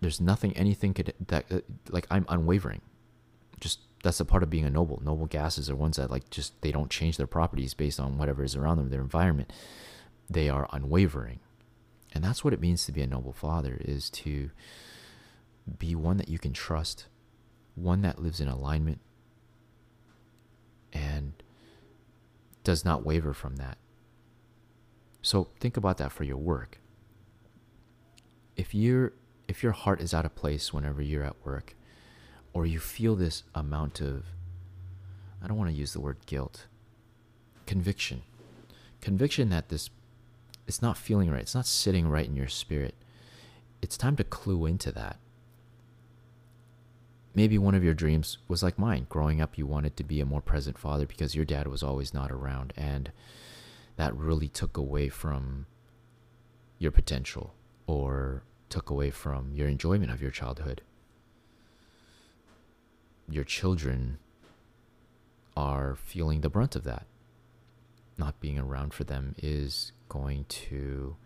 there's 0.00 0.20
nothing, 0.20 0.56
anything 0.56 0.94
could, 0.94 1.14
that, 1.28 1.44
uh, 1.50 1.60
like, 1.90 2.08
I'm 2.10 2.26
unwavering. 2.28 2.80
Just, 3.60 3.78
that's 4.02 4.18
a 4.18 4.24
part 4.24 4.42
of 4.42 4.50
being 4.50 4.64
a 4.64 4.70
noble. 4.70 5.00
Noble 5.04 5.26
gases 5.26 5.70
are 5.70 5.76
ones 5.76 5.96
that, 5.96 6.10
like, 6.10 6.28
just, 6.30 6.60
they 6.62 6.72
don't 6.72 6.90
change 6.90 7.18
their 7.18 7.28
properties 7.28 7.72
based 7.72 8.00
on 8.00 8.18
whatever 8.18 8.42
is 8.42 8.56
around 8.56 8.78
them, 8.78 8.90
their 8.90 9.00
environment. 9.00 9.52
They 10.28 10.48
are 10.48 10.68
unwavering 10.72 11.38
and 12.12 12.22
that's 12.24 12.44
what 12.44 12.52
it 12.52 12.60
means 12.60 12.84
to 12.86 12.92
be 12.92 13.02
a 13.02 13.06
noble 13.06 13.32
father 13.32 13.78
is 13.80 14.08
to 14.10 14.50
be 15.78 15.94
one 15.94 16.16
that 16.16 16.28
you 16.28 16.38
can 16.38 16.52
trust, 16.52 17.06
one 17.74 18.02
that 18.02 18.22
lives 18.22 18.40
in 18.40 18.48
alignment 18.48 19.00
and 20.92 21.42
does 22.64 22.84
not 22.84 23.04
waver 23.04 23.32
from 23.32 23.56
that. 23.56 23.78
So 25.22 25.48
think 25.60 25.76
about 25.76 25.98
that 25.98 26.12
for 26.12 26.24
your 26.24 26.36
work. 26.36 26.78
If 28.56 28.74
you 28.74 29.12
if 29.48 29.62
your 29.62 29.72
heart 29.72 30.00
is 30.00 30.14
out 30.14 30.24
of 30.24 30.34
place 30.34 30.72
whenever 30.72 31.02
you're 31.02 31.24
at 31.24 31.36
work 31.44 31.76
or 32.52 32.66
you 32.66 32.80
feel 32.80 33.14
this 33.14 33.42
amount 33.54 34.00
of 34.00 34.24
I 35.42 35.46
don't 35.48 35.58
want 35.58 35.70
to 35.70 35.76
use 35.76 35.92
the 35.92 36.00
word 36.00 36.18
guilt, 36.26 36.66
conviction. 37.66 38.22
Conviction 39.00 39.50
that 39.50 39.68
this 39.68 39.90
it's 40.66 40.82
not 40.82 40.98
feeling 40.98 41.30
right. 41.30 41.42
It's 41.42 41.54
not 41.54 41.66
sitting 41.66 42.08
right 42.08 42.26
in 42.26 42.36
your 42.36 42.48
spirit. 42.48 42.94
It's 43.82 43.96
time 43.96 44.16
to 44.16 44.24
clue 44.24 44.66
into 44.66 44.90
that. 44.92 45.18
Maybe 47.34 47.58
one 47.58 47.74
of 47.74 47.84
your 47.84 47.94
dreams 47.94 48.38
was 48.48 48.62
like 48.62 48.78
mine. 48.78 49.06
Growing 49.08 49.40
up, 49.40 49.58
you 49.58 49.66
wanted 49.66 49.96
to 49.96 50.04
be 50.04 50.20
a 50.20 50.26
more 50.26 50.40
present 50.40 50.78
father 50.78 51.06
because 51.06 51.34
your 51.34 51.44
dad 51.44 51.68
was 51.68 51.82
always 51.82 52.14
not 52.14 52.32
around, 52.32 52.72
and 52.76 53.12
that 53.96 54.16
really 54.16 54.48
took 54.48 54.76
away 54.76 55.08
from 55.08 55.66
your 56.78 56.90
potential 56.90 57.54
or 57.86 58.42
took 58.68 58.90
away 58.90 59.10
from 59.10 59.52
your 59.54 59.68
enjoyment 59.68 60.10
of 60.10 60.22
your 60.22 60.30
childhood. 60.30 60.80
Your 63.28 63.44
children 63.44 64.18
are 65.56 65.94
feeling 65.94 66.40
the 66.40 66.50
brunt 66.50 66.74
of 66.74 66.84
that. 66.84 67.06
Not 68.18 68.40
being 68.40 68.58
around 68.58 68.94
for 68.94 69.04
them 69.04 69.34
is 69.38 69.92
going 70.08 70.44
to 70.48 71.16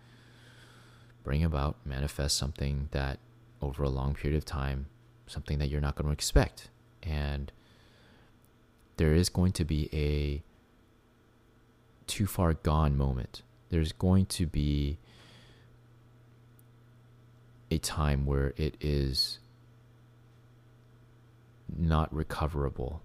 bring 1.23 1.45
about, 1.45 1.77
manifest 1.85 2.37
something 2.37 2.89
that 2.93 3.19
over 3.61 3.83
a 3.83 3.89
long 3.89 4.15
period 4.15 4.37
of 4.37 4.45
time, 4.45 4.87
something 5.27 5.59
that 5.59 5.69
you're 5.69 5.81
not 5.81 5.97
going 5.97 6.07
to 6.07 6.13
expect. 6.13 6.71
And 7.03 7.53
there 8.97 9.15
is 9.15 9.29
going 9.29 9.53
to 9.53 9.65
be 9.65 9.89
a 9.93 10.43
too 12.07 12.27
far 12.27 12.55
gone 12.55 12.97
moment. 12.97 13.43
There's 13.69 13.93
going 13.93 14.27
to 14.27 14.47
be 14.47 14.99
a 17.71 17.79
time 17.79 18.27
where 18.27 18.53
it 18.57 18.75
is 18.81 19.39
not 21.77 22.13
recoverable 22.13 23.03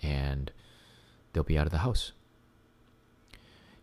and 0.00 0.50
they'll 1.32 1.42
be 1.42 1.58
out 1.58 1.66
of 1.66 1.72
the 1.72 1.78
house 1.78 2.12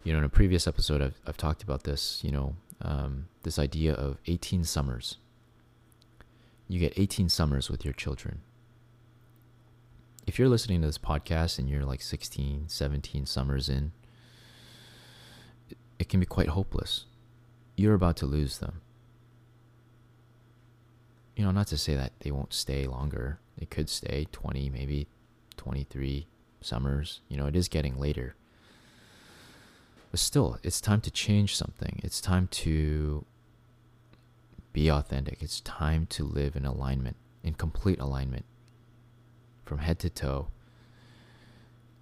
you 0.03 0.13
know, 0.13 0.19
in 0.19 0.25
a 0.25 0.29
previous 0.29 0.67
episode, 0.67 1.01
I've, 1.01 1.19
I've 1.27 1.37
talked 1.37 1.63
about 1.63 1.83
this, 1.83 2.23
you 2.23 2.31
know, 2.31 2.55
um, 2.81 3.27
this 3.43 3.59
idea 3.59 3.93
of 3.93 4.17
18 4.25 4.63
summers. 4.63 5.17
You 6.67 6.79
get 6.79 6.93
18 6.97 7.29
summers 7.29 7.69
with 7.69 7.85
your 7.85 7.93
children. 7.93 8.41
If 10.25 10.39
you're 10.39 10.49
listening 10.49 10.81
to 10.81 10.87
this 10.87 10.97
podcast 10.97 11.59
and 11.59 11.69
you're 11.69 11.85
like 11.85 12.01
16, 12.01 12.65
17 12.67 13.25
summers 13.25 13.69
in, 13.69 13.91
it, 15.69 15.77
it 15.99 16.09
can 16.09 16.19
be 16.19 16.25
quite 16.25 16.49
hopeless. 16.49 17.05
You're 17.75 17.93
about 17.93 18.17
to 18.17 18.25
lose 18.25 18.57
them. 18.57 18.81
You 21.35 21.45
know, 21.45 21.51
not 21.51 21.67
to 21.67 21.77
say 21.77 21.95
that 21.95 22.13
they 22.19 22.31
won't 22.31 22.53
stay 22.53 22.87
longer. 22.87 23.39
They 23.57 23.65
could 23.65 23.89
stay 23.89 24.27
20, 24.31 24.69
maybe 24.69 25.07
23 25.57 26.27
summers. 26.61 27.21
You 27.27 27.37
know, 27.37 27.47
it 27.47 27.55
is 27.55 27.67
getting 27.67 27.99
later 27.99 28.35
but 30.11 30.19
still, 30.19 30.59
it's 30.61 30.81
time 30.81 30.99
to 31.01 31.11
change 31.11 31.55
something. 31.55 32.01
It's 32.03 32.19
time 32.19 32.47
to 32.51 33.25
be 34.73 34.91
authentic. 34.91 35.41
It's 35.41 35.61
time 35.61 36.05
to 36.07 36.25
live 36.25 36.57
in 36.57 36.65
alignment, 36.65 37.15
in 37.43 37.53
complete 37.53 37.99
alignment, 37.99 38.45
from 39.63 39.79
head 39.79 39.99
to 39.99 40.09
toe, 40.09 40.49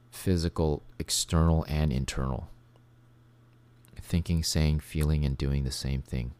physical, 0.09 0.81
external, 0.97 1.65
and 1.69 1.93
internal. 1.93 2.49
Thinking, 4.01 4.43
saying, 4.43 4.79
feeling, 4.79 5.23
and 5.23 5.37
doing 5.37 5.63
the 5.63 5.71
same 5.71 6.01
thing 6.01 6.33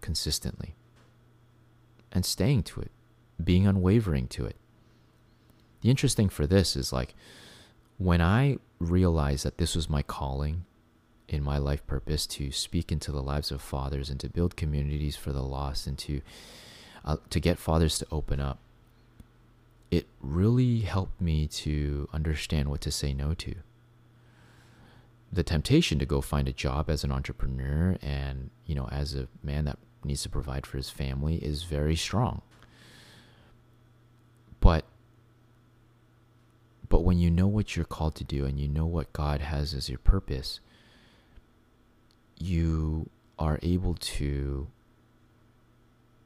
consistently. 0.00 0.74
And 2.10 2.24
staying 2.24 2.62
to 2.64 2.80
it, 2.80 2.90
being 3.42 3.66
unwavering 3.66 4.28
to 4.28 4.46
it. 4.46 4.56
The 5.82 5.90
interesting 5.90 6.30
for 6.30 6.46
this 6.46 6.74
is 6.74 6.90
like 6.90 7.14
when 7.98 8.22
I 8.22 8.56
realized 8.78 9.44
that 9.44 9.58
this 9.58 9.76
was 9.76 9.90
my 9.90 10.02
calling 10.02 10.64
in 11.32 11.42
my 11.42 11.58
life 11.58 11.86
purpose 11.86 12.26
to 12.26 12.50
speak 12.50 12.92
into 12.92 13.10
the 13.10 13.22
lives 13.22 13.50
of 13.50 13.62
fathers 13.62 14.10
and 14.10 14.20
to 14.20 14.28
build 14.28 14.56
communities 14.56 15.16
for 15.16 15.32
the 15.32 15.42
lost 15.42 15.86
and 15.86 15.98
to 15.98 16.20
uh, 17.04 17.16
to 17.30 17.40
get 17.40 17.58
fathers 17.58 17.98
to 17.98 18.06
open 18.12 18.40
up. 18.40 18.58
It 19.90 20.06
really 20.20 20.80
helped 20.80 21.20
me 21.20 21.46
to 21.48 22.08
understand 22.12 22.68
what 22.68 22.80
to 22.82 22.90
say 22.90 23.12
no 23.12 23.34
to. 23.34 23.54
The 25.32 25.42
temptation 25.42 25.98
to 25.98 26.06
go 26.06 26.20
find 26.20 26.46
a 26.46 26.52
job 26.52 26.88
as 26.88 27.04
an 27.04 27.12
entrepreneur 27.12 27.96
and 28.02 28.50
you 28.66 28.74
know 28.74 28.88
as 28.90 29.14
a 29.14 29.28
man 29.42 29.64
that 29.64 29.78
needs 30.04 30.22
to 30.22 30.28
provide 30.28 30.66
for 30.66 30.76
his 30.76 30.90
family 30.90 31.36
is 31.36 31.62
very 31.64 31.96
strong. 31.96 32.42
But 34.60 34.84
but 36.88 37.00
when 37.00 37.18
you 37.18 37.30
know 37.30 37.46
what 37.46 37.74
you're 37.74 37.86
called 37.86 38.14
to 38.16 38.24
do 38.24 38.44
and 38.44 38.60
you 38.60 38.68
know 38.68 38.84
what 38.84 39.14
God 39.14 39.40
has 39.40 39.72
as 39.72 39.88
your 39.88 39.98
purpose 39.98 40.60
you 42.42 43.08
are 43.38 43.58
able 43.62 43.94
to 43.94 44.68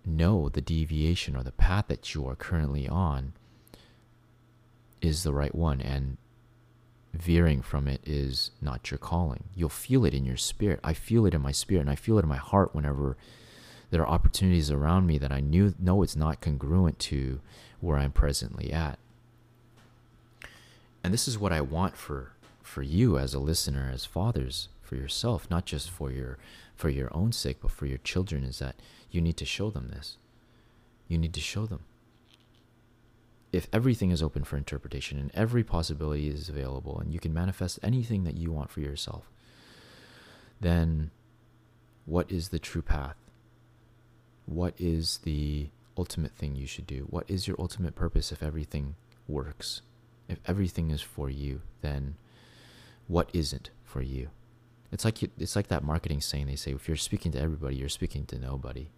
know 0.05 0.49
the 0.49 0.61
deviation 0.61 1.37
or 1.37 1.43
the 1.43 1.53
path 1.53 1.87
that 1.89 2.15
you 2.15 2.27
are 2.27 2.37
currently 2.37 2.89
on 2.89 3.33
is 5.01 5.23
the 5.23 5.33
right 5.33 5.55
one 5.55 5.81
and 5.81 6.17
veering 7.13 7.63
from 7.63 7.89
it 7.89 8.01
is 8.05 8.51
not 8.61 8.91
your 8.91 8.99
calling. 8.99 9.45
You'll 9.55 9.69
feel 9.69 10.05
it 10.05 10.15
in 10.15 10.25
your 10.25 10.37
spirit. 10.37 10.81
I 10.85 10.93
feel 10.93 11.27
it 11.27 11.35
in 11.35 11.43
my 11.43 11.53
spirit 11.53 11.83
and 11.83 11.91
I 11.91 11.97
feel 11.97 12.19
it 12.19 12.23
in 12.23 12.29
my 12.29 12.37
heart 12.37 12.75
whenever 12.75 13.17
there 13.91 14.03
are 14.03 14.09
opportunities 14.09 14.71
around 14.71 15.07
me 15.07 15.19
that 15.19 15.33
I 15.33 15.41
knew 15.41 15.75
know 15.79 16.03
it's 16.03 16.17
not 16.17 16.41
congruent 16.41 16.99
to 17.01 17.41
where 17.81 17.99
I'm 17.99 18.13
presently 18.13 18.73
at. 18.73 18.99
And 21.05 21.15
this 21.15 21.29
is 21.29 21.39
what 21.39 21.53
I 21.53 21.61
want 21.61 21.97
for 21.97 22.33
for 22.63 22.83
you 22.83 23.17
as 23.17 23.33
a 23.33 23.39
listener 23.39 23.91
as 23.93 24.05
fathers 24.05 24.69
for 24.87 24.97
yourself, 24.97 25.51
not 25.51 25.67
just 25.67 25.91
for 25.91 26.11
your 26.11 26.39
for 26.75 26.89
your 26.89 27.15
own 27.15 27.33
sake, 27.33 27.59
but 27.61 27.71
for 27.71 27.87
your 27.87 27.99
children 27.99 28.45
is 28.45 28.59
that 28.59 28.77
you 29.11 29.21
need 29.21 29.37
to 29.39 29.45
show 29.45 29.71
them 29.71 29.89
this. 29.89 30.19
You 31.09 31.19
need 31.19 31.35
to 31.35 31.41
show 31.41 31.67
them. 31.67 31.85
If 33.53 33.69
everything 33.73 34.11
is 34.11 34.23
open 34.23 34.45
for 34.45 34.57
interpretation 34.57 35.19
and 35.19 35.31
every 35.35 35.65
possibility 35.65 36.29
is 36.29 36.49
available 36.49 36.99
and 36.99 37.13
you 37.13 37.21
can 37.21 37.33
manifest 37.33 37.79
anything 37.83 38.25
that 38.25 38.37
you 38.37 38.53
want 38.53 38.71
for 38.71 38.81
yourself, 38.81 39.31
then 40.61 41.11
what 42.05 42.31
is 42.31 42.49
the 42.49 42.59
true 42.59 42.83
path? 42.83 43.17
What 44.45 44.75
is 44.79 45.19
the 45.25 45.69
ultimate 45.97 46.33
thing 46.33 46.55
you 46.55 46.67
should 46.67 46.87
do? 46.87 47.07
What 47.09 47.25
is 47.29 47.49
your 47.49 47.57
ultimate 47.59 47.95
purpose 47.95 48.31
if 48.31 48.43
everything 48.43 48.95
works? 49.27 49.83
If 50.29 50.39
everything 50.47 50.91
is 50.91 51.01
for 51.01 51.31
you, 51.31 51.63
then 51.81 52.17
what 53.07 53.31
isn't 53.33 53.71
for 53.85 54.03
you? 54.03 54.31
It's 54.97 55.05
like 55.05 55.21
you, 55.21 55.29
it's 55.39 55.55
like 55.55 55.69
that 55.69 55.85
marketing 55.85 56.23
saying 56.23 56.47
they 56.47 56.57
say 56.57 56.73
if 56.73 56.89
you're 56.89 56.97
speaking 56.97 57.31
to 57.33 57.39
everybody, 57.39 57.77
you're 57.77 57.91
speaking 57.91 58.25
to 58.29 58.39
nobody. 58.39 58.89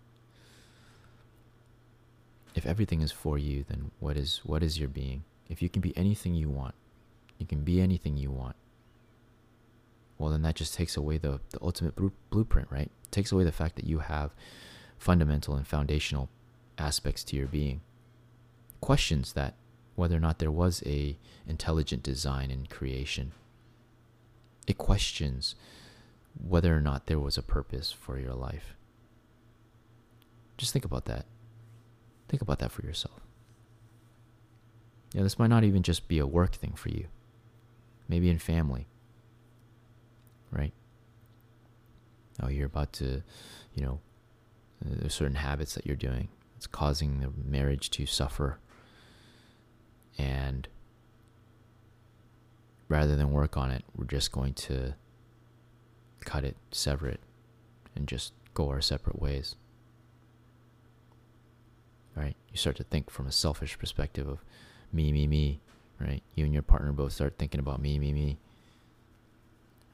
if 2.55 2.65
everything 2.65 3.01
is 3.01 3.11
for 3.11 3.37
you, 3.37 3.65
then 3.69 3.91
what 3.99 4.17
is 4.17 4.41
what 4.45 4.63
is 4.63 4.79
your 4.79 4.89
being? 4.89 5.25
If 5.49 5.61
you 5.61 5.69
can 5.69 5.83
be 5.83 5.93
anything 5.97 6.37
you 6.37 6.49
want, 6.49 6.77
you 7.37 7.47
can 7.47 7.65
be 7.65 7.81
anything 7.81 8.17
you 8.17 8.31
want. 8.31 8.55
Well, 10.19 10.31
then 10.31 10.43
that 10.43 10.55
just 10.55 10.73
takes 10.73 10.97
away 10.97 11.19
the, 11.19 11.41
the 11.51 11.59
ultimate 11.61 11.95
blueprint, 12.31 12.69
right? 12.71 12.93
It 13.03 13.11
takes 13.11 13.33
away 13.33 13.43
the 13.43 13.51
fact 13.51 13.75
that 13.75 13.85
you 13.85 13.99
have 13.99 14.31
fundamental 14.99 15.57
and 15.57 15.67
foundational 15.67 16.29
aspects 16.79 17.25
to 17.25 17.37
your 17.37 17.49
being. 17.49 17.81
Questions 18.81 19.33
that 19.33 19.55
whether 19.97 20.17
or 20.17 20.21
not 20.21 20.39
there 20.39 20.53
was 20.53 20.81
a 20.87 21.19
intelligent 21.49 22.05
design 22.05 22.53
and 22.53 22.71
creation. 22.71 23.33
It 24.69 24.79
questions 24.79 25.57
whether 26.41 26.77
or 26.77 26.81
not 26.81 27.07
there 27.07 27.19
was 27.19 27.37
a 27.37 27.43
purpose 27.43 27.93
for 27.93 28.19
your 28.19 28.35
life. 28.35 28.75
Just 30.57 30.73
think 30.73 30.85
about 30.85 31.05
that. 31.07 31.27
Think 32.29 32.43
about 32.43 32.59
that 32.59 32.73
for 32.73 32.85
yourself. 32.85 33.21
Yeah, 35.15 35.23
this 35.23 35.39
might 35.39 35.49
not 35.49 35.65
even 35.65 35.83
just 35.83 36.09
be 36.09 36.19
a 36.19 36.27
work 36.27 36.55
thing 36.55 36.75
for 36.75 36.91
you. 36.91 37.07
Maybe 38.09 38.29
in 38.29 38.39
family. 38.39 38.87
Right? 40.51 40.73
Oh, 42.43 42.49
you're 42.49 42.67
about 42.67 42.93
to, 42.95 43.23
you 43.75 43.85
know, 43.85 44.01
uh, 44.85 44.95
there's 45.01 45.15
certain 45.15 45.37
habits 45.37 45.75
that 45.75 45.87
you're 45.87 45.97
doing. 45.97 46.29
It's 46.57 46.67
causing 46.67 47.21
the 47.21 47.31
marriage 47.45 47.91
to 47.91 48.07
suffer 48.07 48.59
and 50.19 50.67
rather 52.89 53.15
than 53.15 53.31
work 53.31 53.57
on 53.57 53.71
it, 53.71 53.85
we're 53.97 54.07
just 54.07 54.33
going 54.33 54.55
to 54.55 54.95
cut 56.25 56.45
it, 56.45 56.57
sever 56.71 57.09
it, 57.09 57.21
and 57.95 58.07
just 58.07 58.33
go 58.55 58.69
our 58.69 58.81
separate 58.81 59.21
ways. 59.21 59.57
Right? 62.17 62.37
You 62.51 62.57
start 62.57 62.77
to 62.77 62.85
think 62.85 63.11
from 63.11 63.27
a 63.27 63.33
selfish 63.33 63.79
perspective 63.79 64.27
of 64.27 64.45
me, 64.93 65.13
me, 65.13 65.27
me, 65.27 65.61
right? 66.01 66.23
You 66.35 66.45
and 66.45 66.53
your 66.53 66.63
partner 66.63 66.93
both 66.93 67.13
start 67.13 67.39
thinking 67.39 67.61
about 67.61 67.81
me, 67.81 67.99
me, 67.99 68.13
me, 68.13 68.39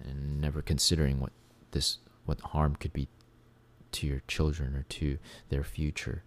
and 0.01 0.41
never 0.41 0.63
considering 0.63 1.21
what 1.21 1.33
this, 1.73 1.99
what 2.25 2.41
harm 2.41 2.77
could 2.77 2.93
be 2.93 3.09
to 3.93 4.07
your 4.07 4.23
children 4.27 4.75
or 4.75 4.85
to 4.89 5.19
their 5.51 5.65
future. 5.65 6.23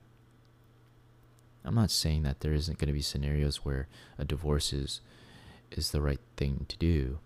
I'm 1.66 1.76
not 1.76 1.92
saying 1.92 2.24
that 2.24 2.40
there 2.40 2.54
isn't 2.54 2.78
going 2.78 2.88
to 2.88 2.94
be 2.94 3.02
scenarios 3.02 3.58
where 3.66 3.88
a 4.18 4.24
divorce 4.24 4.72
is 4.72 5.02
is 5.70 5.92
the 5.92 6.02
right 6.02 6.22
thing 6.38 6.66
to 6.70 6.78
do. 6.78 7.20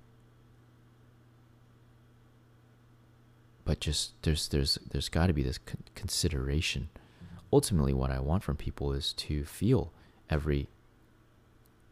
But 3.72 3.80
just 3.80 4.22
there's 4.24 4.50
there's 4.50 4.78
there's 4.92 5.08
got 5.08 5.28
to 5.28 5.34
be 5.34 5.44
this 5.44 5.58
con- 5.58 5.86
consideration. 5.96 6.90
Ultimately 7.54 7.94
what 7.94 8.12
I 8.12 8.20
want 8.20 8.44
from 8.44 8.58
people 8.58 8.92
is 8.92 9.14
to 9.14 9.46
feel 9.46 9.94
every 10.30 10.68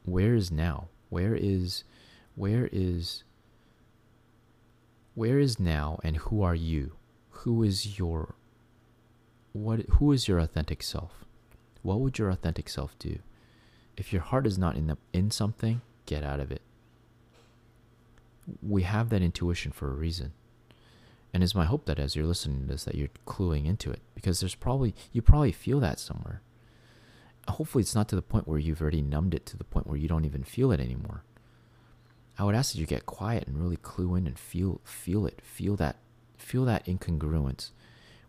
where 0.04 0.36
is 0.36 0.52
now? 0.52 0.90
Where 1.08 1.34
is 1.34 1.86
where 2.36 2.68
is 2.74 3.24
where 5.16 5.40
is 5.40 5.58
now 5.58 6.02
and 6.04 6.18
who 6.18 6.44
are 6.44 6.54
you? 6.54 6.98
Who 7.30 7.64
is 7.64 7.98
your 7.98 8.36
what 9.54 9.80
who 9.92 10.12
is 10.12 10.28
your 10.28 10.40
authentic 10.40 10.84
self? 10.84 11.24
What 11.82 12.02
would 12.02 12.18
your 12.20 12.30
authentic 12.30 12.68
self 12.68 13.00
do? 13.00 13.20
If 13.96 14.12
your 14.12 14.24
heart 14.24 14.46
is 14.46 14.58
not 14.58 14.76
in 14.76 14.88
the, 14.88 14.98
in 15.14 15.32
something, 15.32 15.80
get 16.06 16.26
out 16.26 16.42
of 16.42 16.52
it. 16.52 16.62
We 18.62 18.84
have 18.84 19.08
that 19.12 19.22
intuition 19.22 19.72
for 19.72 19.88
a 19.88 19.94
reason. 19.96 20.34
And 21.34 21.44
it's 21.44 21.56
my 21.56 21.66
hope 21.66 21.86
that 21.86 22.00
as 22.00 22.16
you're 22.16 22.26
listening 22.26 22.62
to 22.62 22.68
this 22.68 22.86
that 22.86 22.96
you're 22.96 23.10
cluing 23.28 23.66
into 23.66 23.92
it 23.92 24.02
because 24.16 24.40
there's 24.40 24.56
probably 24.56 24.96
you 25.12 25.22
probably 25.22 25.52
feel 25.52 25.80
that 25.80 26.00
somewhere. 26.00 26.42
Hopefully 27.48 27.82
it's 27.82 27.96
not 27.96 28.10
to 28.10 28.16
the 28.16 28.22
point 28.22 28.48
where 28.48 28.60
you've 28.60 28.82
already 28.82 29.02
numbed 29.02 29.34
it 29.34 29.46
to 29.48 29.58
the 29.58 29.64
point 29.64 29.88
where 29.88 29.98
you 29.98 30.08
don't 30.08 30.26
even 30.26 30.44
feel 30.44 30.72
it 30.72 30.80
anymore. 30.80 31.24
I 32.38 32.44
would 32.44 32.56
ask 32.56 32.72
that 32.72 32.80
you 32.80 32.86
get 32.86 33.06
quiet 33.06 33.48
and 33.48 33.58
really 33.58 33.78
clue 33.78 34.16
in 34.16 34.28
and 34.28 34.38
feel 34.40 34.82
feel 34.84 35.26
it. 35.26 35.42
Feel 35.44 35.76
that 35.78 35.98
feel 36.38 36.66
that 36.66 36.86
incongruence. 36.86 37.72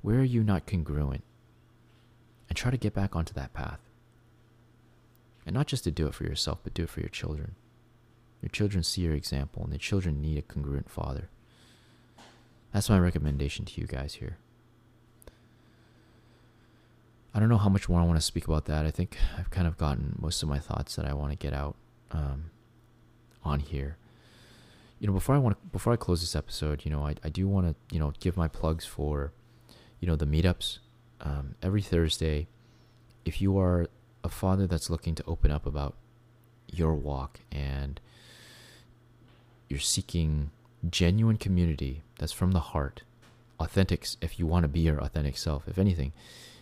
Where 0.02 0.18
are 0.18 0.24
you 0.24 0.42
not 0.42 0.66
congruent? 0.66 1.22
and 2.50 2.56
try 2.56 2.70
to 2.70 2.76
get 2.76 2.92
back 2.92 3.16
onto 3.16 3.32
that 3.32 3.54
path. 3.54 3.78
And 5.46 5.54
not 5.54 5.68
just 5.68 5.84
to 5.84 5.90
do 5.90 6.06
it 6.08 6.14
for 6.14 6.24
yourself, 6.24 6.58
but 6.62 6.74
do 6.74 6.82
it 6.82 6.90
for 6.90 7.00
your 7.00 7.08
children. 7.08 7.54
Your 8.42 8.50
children 8.50 8.82
see 8.82 9.02
your 9.02 9.14
example, 9.14 9.62
and 9.62 9.72
the 9.72 9.78
children 9.78 10.20
need 10.20 10.36
a 10.36 10.42
congruent 10.42 10.90
father. 10.90 11.30
That's 12.72 12.88
my 12.88 12.98
recommendation 12.98 13.64
to 13.64 13.80
you 13.80 13.86
guys 13.86 14.14
here. 14.14 14.38
I 17.34 17.38
don't 17.38 17.48
know 17.48 17.58
how 17.58 17.68
much 17.68 17.88
more 17.88 18.00
I 18.00 18.04
want 18.04 18.18
to 18.18 18.24
speak 18.24 18.46
about 18.46 18.64
that. 18.66 18.86
I 18.86 18.90
think 18.90 19.16
I've 19.38 19.50
kind 19.50 19.66
of 19.66 19.76
gotten 19.78 20.16
most 20.20 20.42
of 20.42 20.48
my 20.48 20.58
thoughts 20.58 20.96
that 20.96 21.04
I 21.04 21.12
want 21.12 21.30
to 21.32 21.36
get 21.36 21.52
out 21.52 21.76
um, 22.10 22.50
on 23.44 23.60
here. 23.60 23.96
You 24.98 25.06
know, 25.06 25.12
before 25.12 25.34
I 25.34 25.38
want 25.38 25.56
to, 25.56 25.66
before 25.68 25.92
I 25.92 25.96
close 25.96 26.20
this 26.20 26.36
episode, 26.36 26.84
you 26.84 26.90
know, 26.90 27.06
I, 27.06 27.14
I 27.24 27.28
do 27.28 27.46
want 27.48 27.66
to, 27.68 27.94
you 27.94 28.00
know, 28.00 28.12
give 28.20 28.36
my 28.36 28.48
plugs 28.48 28.84
for, 28.84 29.32
you 30.00 30.08
know, 30.08 30.16
the 30.16 30.26
meetups 30.26 30.78
um, 31.20 31.54
every 31.62 31.82
Thursday, 31.82 32.48
if 33.24 33.40
you 33.40 33.58
are 33.58 33.86
a 34.24 34.28
father 34.28 34.66
that's 34.66 34.90
looking 34.90 35.14
to 35.14 35.24
open 35.26 35.50
up 35.50 35.66
about 35.66 35.94
your 36.72 36.94
walk 36.94 37.40
and 37.50 38.00
you're 39.68 39.78
seeking 39.78 40.50
genuine 40.88 41.36
community 41.36 42.02
that's 42.20 42.32
from 42.32 42.52
the 42.52 42.60
heart, 42.60 43.00
authentic, 43.58 44.06
if 44.20 44.38
you 44.38 44.46
want 44.46 44.64
to 44.64 44.68
be 44.68 44.80
your 44.80 45.00
authentic 45.00 45.38
self, 45.38 45.66
if 45.66 45.78
anything, 45.78 46.12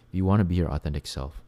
if 0.09 0.15
you 0.15 0.25
want 0.25 0.39
to 0.39 0.45
be 0.45 0.55
your 0.55 0.71
authentic 0.71 1.05
self 1.05 1.43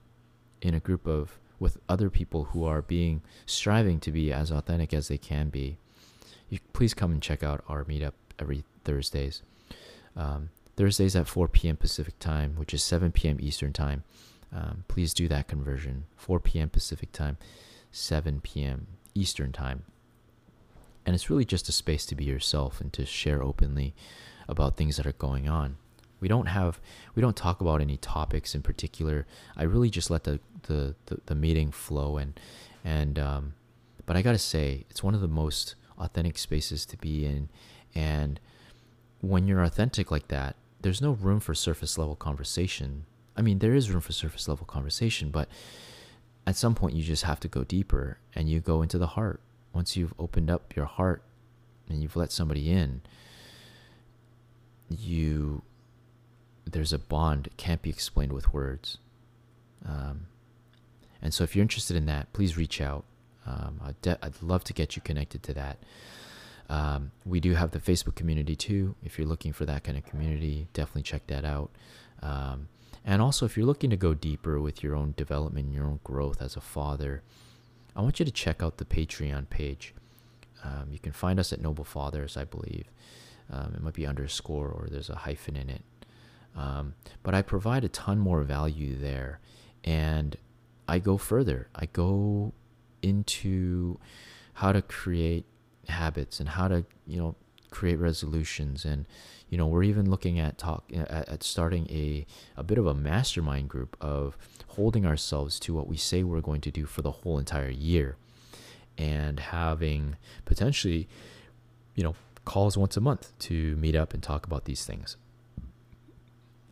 in 0.61 0.75
a 0.75 0.81
group 0.81 1.07
of 1.07 1.39
with 1.61 1.79
other 1.89 2.11
people 2.11 2.45
who 2.47 2.65
are 2.65 2.83
being 2.83 3.23
striving 3.47 4.01
to 4.01 4.11
be 4.11 4.33
as 4.33 4.51
authentic 4.51 4.93
as 4.93 5.07
they 5.07 5.17
can 5.17 5.49
be, 5.49 5.77
you, 6.49 6.59
please 6.73 6.93
come 6.93 7.13
and 7.13 7.23
check 7.23 7.45
out 7.45 7.63
our 7.69 7.85
meetup 7.85 8.15
every 8.37 8.65
Thursdays. 8.83 9.43
Um, 10.17 10.51
Thursdays 10.77 11.15
at 11.15 11.29
4 11.29 11.47
p.m. 11.47 11.77
Pacific 11.77 12.19
time, 12.19 12.57
which 12.57 12.75
is 12.75 12.83
7 12.83 13.13
p.m. 13.13 13.37
Eastern 13.41 13.73
time. 13.73 14.03
Um, 14.53 14.85
please 14.89 15.15
do 15.15 15.29
that 15.29 15.47
conversion 15.47 16.07
4 16.17 16.41
p.m. 16.41 16.69
Pacific 16.69 17.13
time, 17.13 17.37
7 17.93 18.41
p.m. 18.41 18.89
Eastern 19.15 19.53
time. 19.53 19.85
And 21.07 21.15
it's 21.15 21.31
really 21.31 21.45
just 21.45 21.69
a 21.69 21.73
space 21.73 22.05
to 22.07 22.15
be 22.15 22.25
yourself 22.25 22.81
and 22.81 22.93
to 22.93 23.07
share 23.07 23.43
openly 23.43 23.95
about 24.49 24.77
things 24.77 24.97
that 24.97 25.07
are 25.07 25.13
going 25.13 25.49
on. 25.49 25.77
We 26.21 26.29
don't 26.29 26.47
have, 26.47 26.81
we 27.15 27.23
don't 27.23 27.37
talk 27.37 27.61
about 27.61 27.81
any 27.81 27.97
topics 27.97 28.55
in 28.55 28.63
particular. 28.63 29.27
I 29.57 29.63
really 29.63 29.89
just 29.91 30.11
let 30.11 30.25
the, 30.25 30.41
the, 30.65 30.95
the, 31.07 31.21
the 31.27 31.35
meeting 31.35 31.73
flow 31.73 32.19
and, 32.19 32.39
and, 32.85 33.19
um, 33.19 33.55
but 34.05 34.17
I 34.17 34.23
gotta 34.23 34.39
say, 34.39 34.85
it's 34.91 35.03
one 35.03 35.15
of 35.15 35.21
the 35.21 35.29
most 35.29 35.77
authentic 35.99 36.37
spaces 36.37 36.85
to 36.87 36.97
be 36.97 37.25
in. 37.25 37.49
And 37.95 38.41
when 39.21 39.47
you're 39.47 39.63
authentic 39.63 40.11
like 40.11 40.29
that, 40.29 40.57
there's 40.81 41.01
no 41.01 41.13
room 41.13 41.41
for 41.41 41.55
surface 41.55 41.97
level 41.97 42.17
conversation. 42.17 43.05
I 43.37 43.43
mean, 43.43 43.59
there 43.59 43.75
is 43.75 43.91
room 43.91 44.01
for 44.01 44.13
surface 44.13 44.49
level 44.49 44.67
conversation, 44.67 45.31
but 45.31 45.49
at 46.47 46.57
some 46.57 46.75
point 46.75 46.95
you 46.95 47.03
just 47.03 47.25
have 47.25 47.41
to 47.41 47.49
go 47.49 47.65
deeper 47.65 48.19
and 48.35 48.49
you 48.49 48.61
go 48.61 48.83
into 48.83 48.99
the 48.99 49.09
heart. 49.09 49.41
Once 49.73 49.97
you've 49.97 50.15
opened 50.19 50.51
up 50.51 50.75
your 50.75 50.87
heart 50.87 51.23
and 51.89 52.03
you've 52.03 52.17
let 52.17 52.33
somebody 52.33 52.71
in, 52.71 53.03
you 54.89 55.63
there's 56.65 56.93
a 56.93 56.99
bond 56.99 57.47
it 57.47 57.57
can't 57.57 57.83
be 57.83 57.91
explained 57.91 58.33
with 58.33 58.53
words. 58.53 58.99
Um, 59.87 60.27
and 61.23 61.35
so, 61.35 61.45
if 61.45 61.55
you're 61.55 61.63
interested 61.63 61.97
in 61.97 62.07
that, 62.07 62.33
please 62.33 62.57
reach 62.57 62.81
out. 62.81 63.05
Um, 63.47 63.81
I'd, 63.85 64.19
I'd 64.23 64.43
love 64.43 64.65
to 64.65 64.73
get 64.73 64.97
you 64.97 65.03
connected 65.03 65.43
to 65.45 65.55
that. 65.55 65.79
Um, 66.69 67.11
we 67.27 67.41
do 67.41 67.55
have 67.55 67.73
the 67.73 67.81
Facebook 67.81 68.15
community 68.15 68.55
too. 68.55 68.95
If 69.03 69.19
you're 69.19 69.27
looking 69.27 69.53
for 69.53 69.67
that 69.67 69.85
kind 69.85 69.99
of 69.99 70.07
community, 70.07 70.69
definitely 70.73 71.03
check 71.03 71.27
that 71.27 71.45
out. 71.45 71.71
Um, 72.23 72.69
and 73.05 73.21
also, 73.21 73.45
if 73.47 73.57
you're 73.57 73.67
looking 73.67 73.91
to 73.91 73.97
go 73.97 74.15
deeper 74.15 74.61
with 74.61 74.83
your 74.83 74.95
own 74.95 75.15
development, 75.17 75.73
your 75.73 75.85
own 75.85 76.01
growth 76.05 76.41
as 76.41 76.57
a 76.57 76.61
father, 76.61 77.23
I 77.97 78.03
want 78.03 78.19
you 78.19 78.25
to 78.25 78.33
check 78.33 78.63
out 78.63 78.79
the 78.79 78.85
Patreon 78.85 79.51
page. 79.51 79.95
Um, 80.63 80.89
you 80.91 80.99
can 80.99 81.13
find 81.13 81.41
us 81.41 81.53
at 81.53 81.61
Noble 81.61 81.85
Fathers, 81.85 82.37
I 82.37 82.45
believe. 82.45 82.85
Um, 83.51 83.75
it 83.75 83.83
might 83.83 83.95
be 83.95 84.07
underscore 84.07 84.69
or 84.69 84.89
there's 84.91 85.11
a 85.11 85.17
hyphen 85.17 85.57
in 85.57 85.71
it. 85.71 85.83
Um, 86.57 86.95
but 87.23 87.35
I 87.35 87.43
provide 87.43 87.85
a 87.85 87.89
ton 87.89 88.19
more 88.19 88.43
value 88.43 88.97
there. 88.97 89.41
And 89.85 90.37
I 90.87 90.99
go 90.99 91.17
further. 91.17 91.69
I 91.75 91.87
go 91.87 92.53
into 93.03 93.99
how 94.55 94.73
to 94.73 94.83
create 94.83 95.47
habits 95.89 96.41
and 96.41 96.51
how 96.51 96.69
to 96.69 96.85
you 97.07 97.19
know 97.19 97.35
create 97.71 97.97
resolutions 97.97 98.85
and 98.85 99.07
you 99.51 99.59
know 99.59 99.67
we're 99.67 99.83
even 99.83 100.09
looking 100.09 100.39
at 100.39 100.57
talk 100.57 100.85
at, 100.95 101.29
at, 101.29 101.43
starting 101.43 101.87
a 101.91 102.27
a 102.57 102.63
bit 102.63 102.79
of 102.79 102.87
a 102.87 102.95
mastermind 102.95 103.69
group 103.69 103.97
of 104.01 104.39
holding 104.69 105.05
ourselves 105.05 105.61
to 105.61 105.75
what 105.75 105.87
we 105.87 105.97
say 105.97 106.23
we're 106.23 106.41
going 106.41 106.61
to 106.63 106.71
do 106.71 106.87
for 106.87 107.03
the 107.03 107.11
whole 107.11 107.39
entire 107.39 107.69
year 107.69 108.17
and 108.97 109.39
having 109.41 110.17
potentially 110.45 111.09
you 111.95 112.03
know 112.03 112.15
calls 112.45 112.79
once 112.79 112.97
a 112.97 113.01
month 113.01 113.37
to 113.39 113.77
meet 113.77 113.95
up 113.95 114.15
and 114.15 114.23
talk 114.23 114.47
about 114.47 114.65
these 114.65 114.87
things 114.87 115.17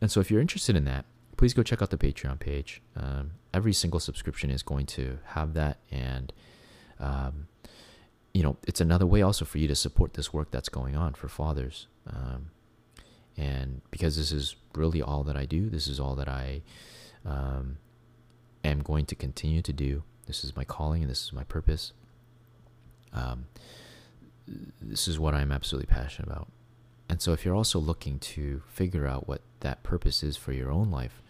and 0.01 0.09
so 0.09 0.19
if 0.19 0.31
you're 0.31 0.41
interested 0.41 0.75
in 0.75 0.85
that 0.85 1.05
please 1.39 1.53
go 1.53 1.63
check 1.63 1.81
out 1.81 1.89
the 1.89 1.97
Patreon 1.97 2.37
page. 2.37 2.81
Um, 2.97 3.31
every 3.53 3.71
single 3.71 4.01
subscription 4.01 4.49
is 4.49 4.61
going 4.61 4.85
to 4.87 5.19
have 5.23 5.53
that, 5.53 5.77
and 5.89 6.33
um, 6.99 7.47
you 8.33 8.43
know, 8.43 8.57
it's 8.67 8.81
another 8.81 9.05
way 9.05 9.21
also 9.21 9.45
for 9.45 9.57
you 9.57 9.65
to 9.69 9.75
support 9.75 10.15
this 10.15 10.33
work 10.33 10.51
that's 10.51 10.67
going 10.67 10.97
on 10.97 11.13
for 11.13 11.29
fathers. 11.29 11.87
Um, 12.05 12.51
and 13.39 13.81
because 13.89 14.17
this 14.17 14.33
is 14.33 14.57
really 14.75 15.01
all 15.01 15.23
that 15.23 15.37
I 15.37 15.45
do, 15.45 15.69
this 15.69 15.87
is 15.87 15.97
all 15.97 16.13
that 16.15 16.27
I 16.27 16.61
um, 17.25 17.77
am 18.65 18.81
going 18.81 19.05
to 19.05 19.15
continue 19.15 19.61
to 19.61 19.71
do. 19.71 20.03
This 20.27 20.43
is 20.43 20.57
my 20.57 20.65
calling 20.65 21.03
and 21.03 21.09
this 21.09 21.23
is 21.23 21.31
my 21.31 21.45
purpose. 21.45 21.93
Um, 23.13 23.45
this 24.81 25.07
is 25.07 25.17
what 25.17 25.33
I'm 25.33 25.53
absolutely 25.53 25.87
passionate 25.87 26.27
about. 26.27 26.49
And 27.07 27.21
so, 27.21 27.31
if 27.31 27.45
you're 27.45 27.55
also 27.55 27.79
looking 27.79 28.19
to 28.19 28.61
figure 28.67 29.07
out 29.07 29.27
what 29.27 29.41
that 29.61 29.83
purpose 29.83 30.21
is 30.21 30.35
for 30.35 30.51
your 30.51 30.69
own 30.69 30.91
life 30.91 31.21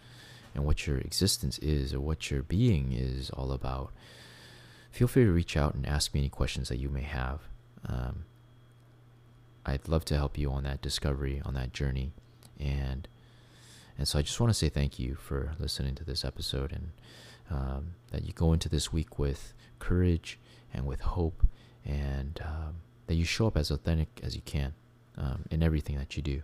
and 0.54 0.64
what 0.64 0.86
your 0.86 0.98
existence 0.98 1.58
is 1.60 1.94
or 1.94 2.00
what 2.00 2.30
your 2.30 2.42
being 2.42 2.92
is 2.92 3.30
all 3.30 3.52
about, 3.52 3.92
feel 4.90 5.06
free 5.06 5.24
to 5.24 5.30
reach 5.30 5.56
out 5.56 5.74
and 5.74 5.86
ask 5.86 6.12
me 6.12 6.20
any 6.20 6.28
questions 6.28 6.68
that 6.70 6.78
you 6.78 6.88
may 6.88 7.02
have. 7.02 7.40
Um, 7.86 8.24
I'd 9.66 9.88
love 9.88 10.04
to 10.06 10.16
help 10.16 10.38
you 10.38 10.50
on 10.50 10.64
that 10.64 10.80
discovery, 10.80 11.42
on 11.44 11.54
that 11.54 11.72
journey, 11.72 12.12
and 12.58 13.06
and 13.98 14.08
so 14.08 14.18
I 14.18 14.22
just 14.22 14.40
want 14.40 14.50
to 14.50 14.58
say 14.58 14.68
thank 14.68 14.98
you 14.98 15.14
for 15.14 15.52
listening 15.58 15.94
to 15.96 16.04
this 16.04 16.24
episode, 16.24 16.72
and 16.72 16.90
um, 17.50 17.94
that 18.10 18.24
you 18.24 18.32
go 18.32 18.52
into 18.52 18.68
this 18.68 18.92
week 18.92 19.18
with 19.18 19.52
courage 19.78 20.38
and 20.72 20.86
with 20.86 21.00
hope, 21.00 21.46
and 21.84 22.40
um, 22.44 22.76
that 23.06 23.14
you 23.14 23.24
show 23.24 23.46
up 23.46 23.56
as 23.56 23.70
authentic 23.70 24.08
as 24.22 24.34
you 24.34 24.42
can 24.42 24.72
um, 25.18 25.44
in 25.50 25.62
everything 25.62 25.96
that 25.96 26.16
you 26.16 26.22
do, 26.22 26.42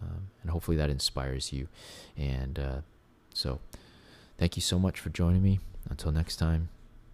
um, 0.00 0.28
and 0.42 0.50
hopefully 0.50 0.76
that 0.76 0.90
inspires 0.90 1.52
you. 1.52 1.68
And 2.16 2.58
uh, 2.58 2.80
so, 3.34 3.60
thank 4.38 4.56
you 4.56 4.62
so 4.62 4.78
much 4.78 5.00
for 5.00 5.10
joining 5.10 5.42
me. 5.42 5.60
Until 5.90 6.12
next 6.12 6.36
time, 6.36 6.68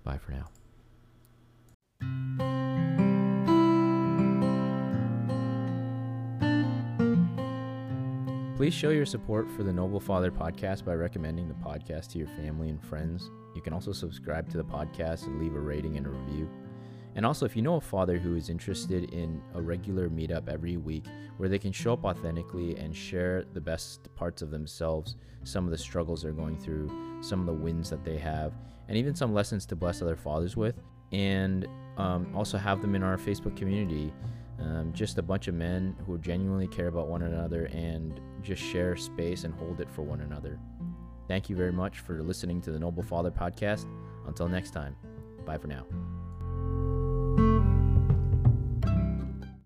bye 0.05 0.19
for 0.19 0.33
now. 0.33 0.49
Please 8.59 8.75
show 8.75 8.91
your 8.91 9.07
support 9.07 9.49
for 9.53 9.63
the 9.63 9.73
Noble 9.73 10.01
Father 10.01 10.33
podcast 10.33 10.85
by 10.85 10.95
recommending 10.95 11.47
the 11.47 11.55
podcast 11.55 12.09
to 12.09 12.19
your 12.19 12.27
family 12.27 12.71
and 12.71 12.83
friends. 12.83 13.31
You 13.55 13.63
can 13.63 13.73
also 13.73 13.93
subscribe 13.93 14.51
to 14.51 14.57
the 14.57 14.65
podcast 14.65 15.27
and 15.27 15.41
leave 15.41 15.55
a 15.55 15.61
rating 15.61 15.97
and 15.97 16.05
a 16.05 16.11
review. 16.11 16.51
And 17.15 17.25
also, 17.25 17.47
if 17.47 17.55
you 17.55 17.63
know 17.63 17.77
a 17.77 17.81
father 17.81 18.19
who 18.19 18.35
is 18.35 18.51
interested 18.51 19.15
in 19.15 19.41
a 19.55 19.63
regular 19.63 20.09
meetup 20.09 20.49
every 20.49 20.77
week 20.77 21.05
where 21.37 21.49
they 21.49 21.61
can 21.61 21.71
show 21.71 21.93
up 21.93 22.05
authentically 22.05 22.77
and 22.79 22.97
share 22.97 23.45
the 23.55 23.61
best 23.61 24.13
parts 24.17 24.43
of 24.43 24.51
themselves, 24.51 25.15
some 25.45 25.65
of 25.65 25.71
the 25.71 25.79
struggles 25.79 26.23
they're 26.23 26.33
going 26.33 26.59
through, 26.59 26.91
some 27.21 27.39
of 27.39 27.47
the 27.47 27.53
wins 27.53 27.89
that 27.91 28.05
they 28.05 28.17
have, 28.17 28.55
and 28.89 28.97
even 28.97 29.15
some 29.15 29.33
lessons 29.33 29.67
to 29.67 29.77
bless 29.77 30.03
other 30.03 30.17
fathers 30.17 30.57
with, 30.57 30.83
and 31.13 31.69
um, 31.97 32.27
also 32.35 32.59
have 32.59 32.83
them 32.83 32.97
in 32.97 33.05
our 33.05 33.19
Facebook 33.19 33.57
community. 33.57 34.13
Um, 34.61 34.93
just 34.93 35.19
a 35.19 35.23
bunch 35.23 35.47
of 35.47 35.55
men 35.55 35.95
who 36.05 36.19
genuinely 36.19 36.67
care 36.67 36.89
about 36.89 37.09
one 37.09 37.23
another 37.23 37.67
and 37.67 38.21
just 38.43 38.63
share 38.63 38.97
space 38.97 39.45
and 39.45 39.55
hold 39.55 39.81
it 39.81 39.89
for 39.89 40.03
one 40.03 40.21
another. 40.21 40.59
Thank 41.29 41.49
you 41.49 41.57
very 41.57 41.73
much 41.73 42.01
for 42.01 42.23
listening 42.23 42.61
to 42.63 42.73
the 42.73 42.79
Noble 42.79 43.03
Father 43.03 43.31
podcast. 43.31 43.87
Until 44.27 44.49
next 44.49 44.73
time, 44.73 44.97
bye 45.45 45.59
for 45.59 45.69
now. 45.69 45.85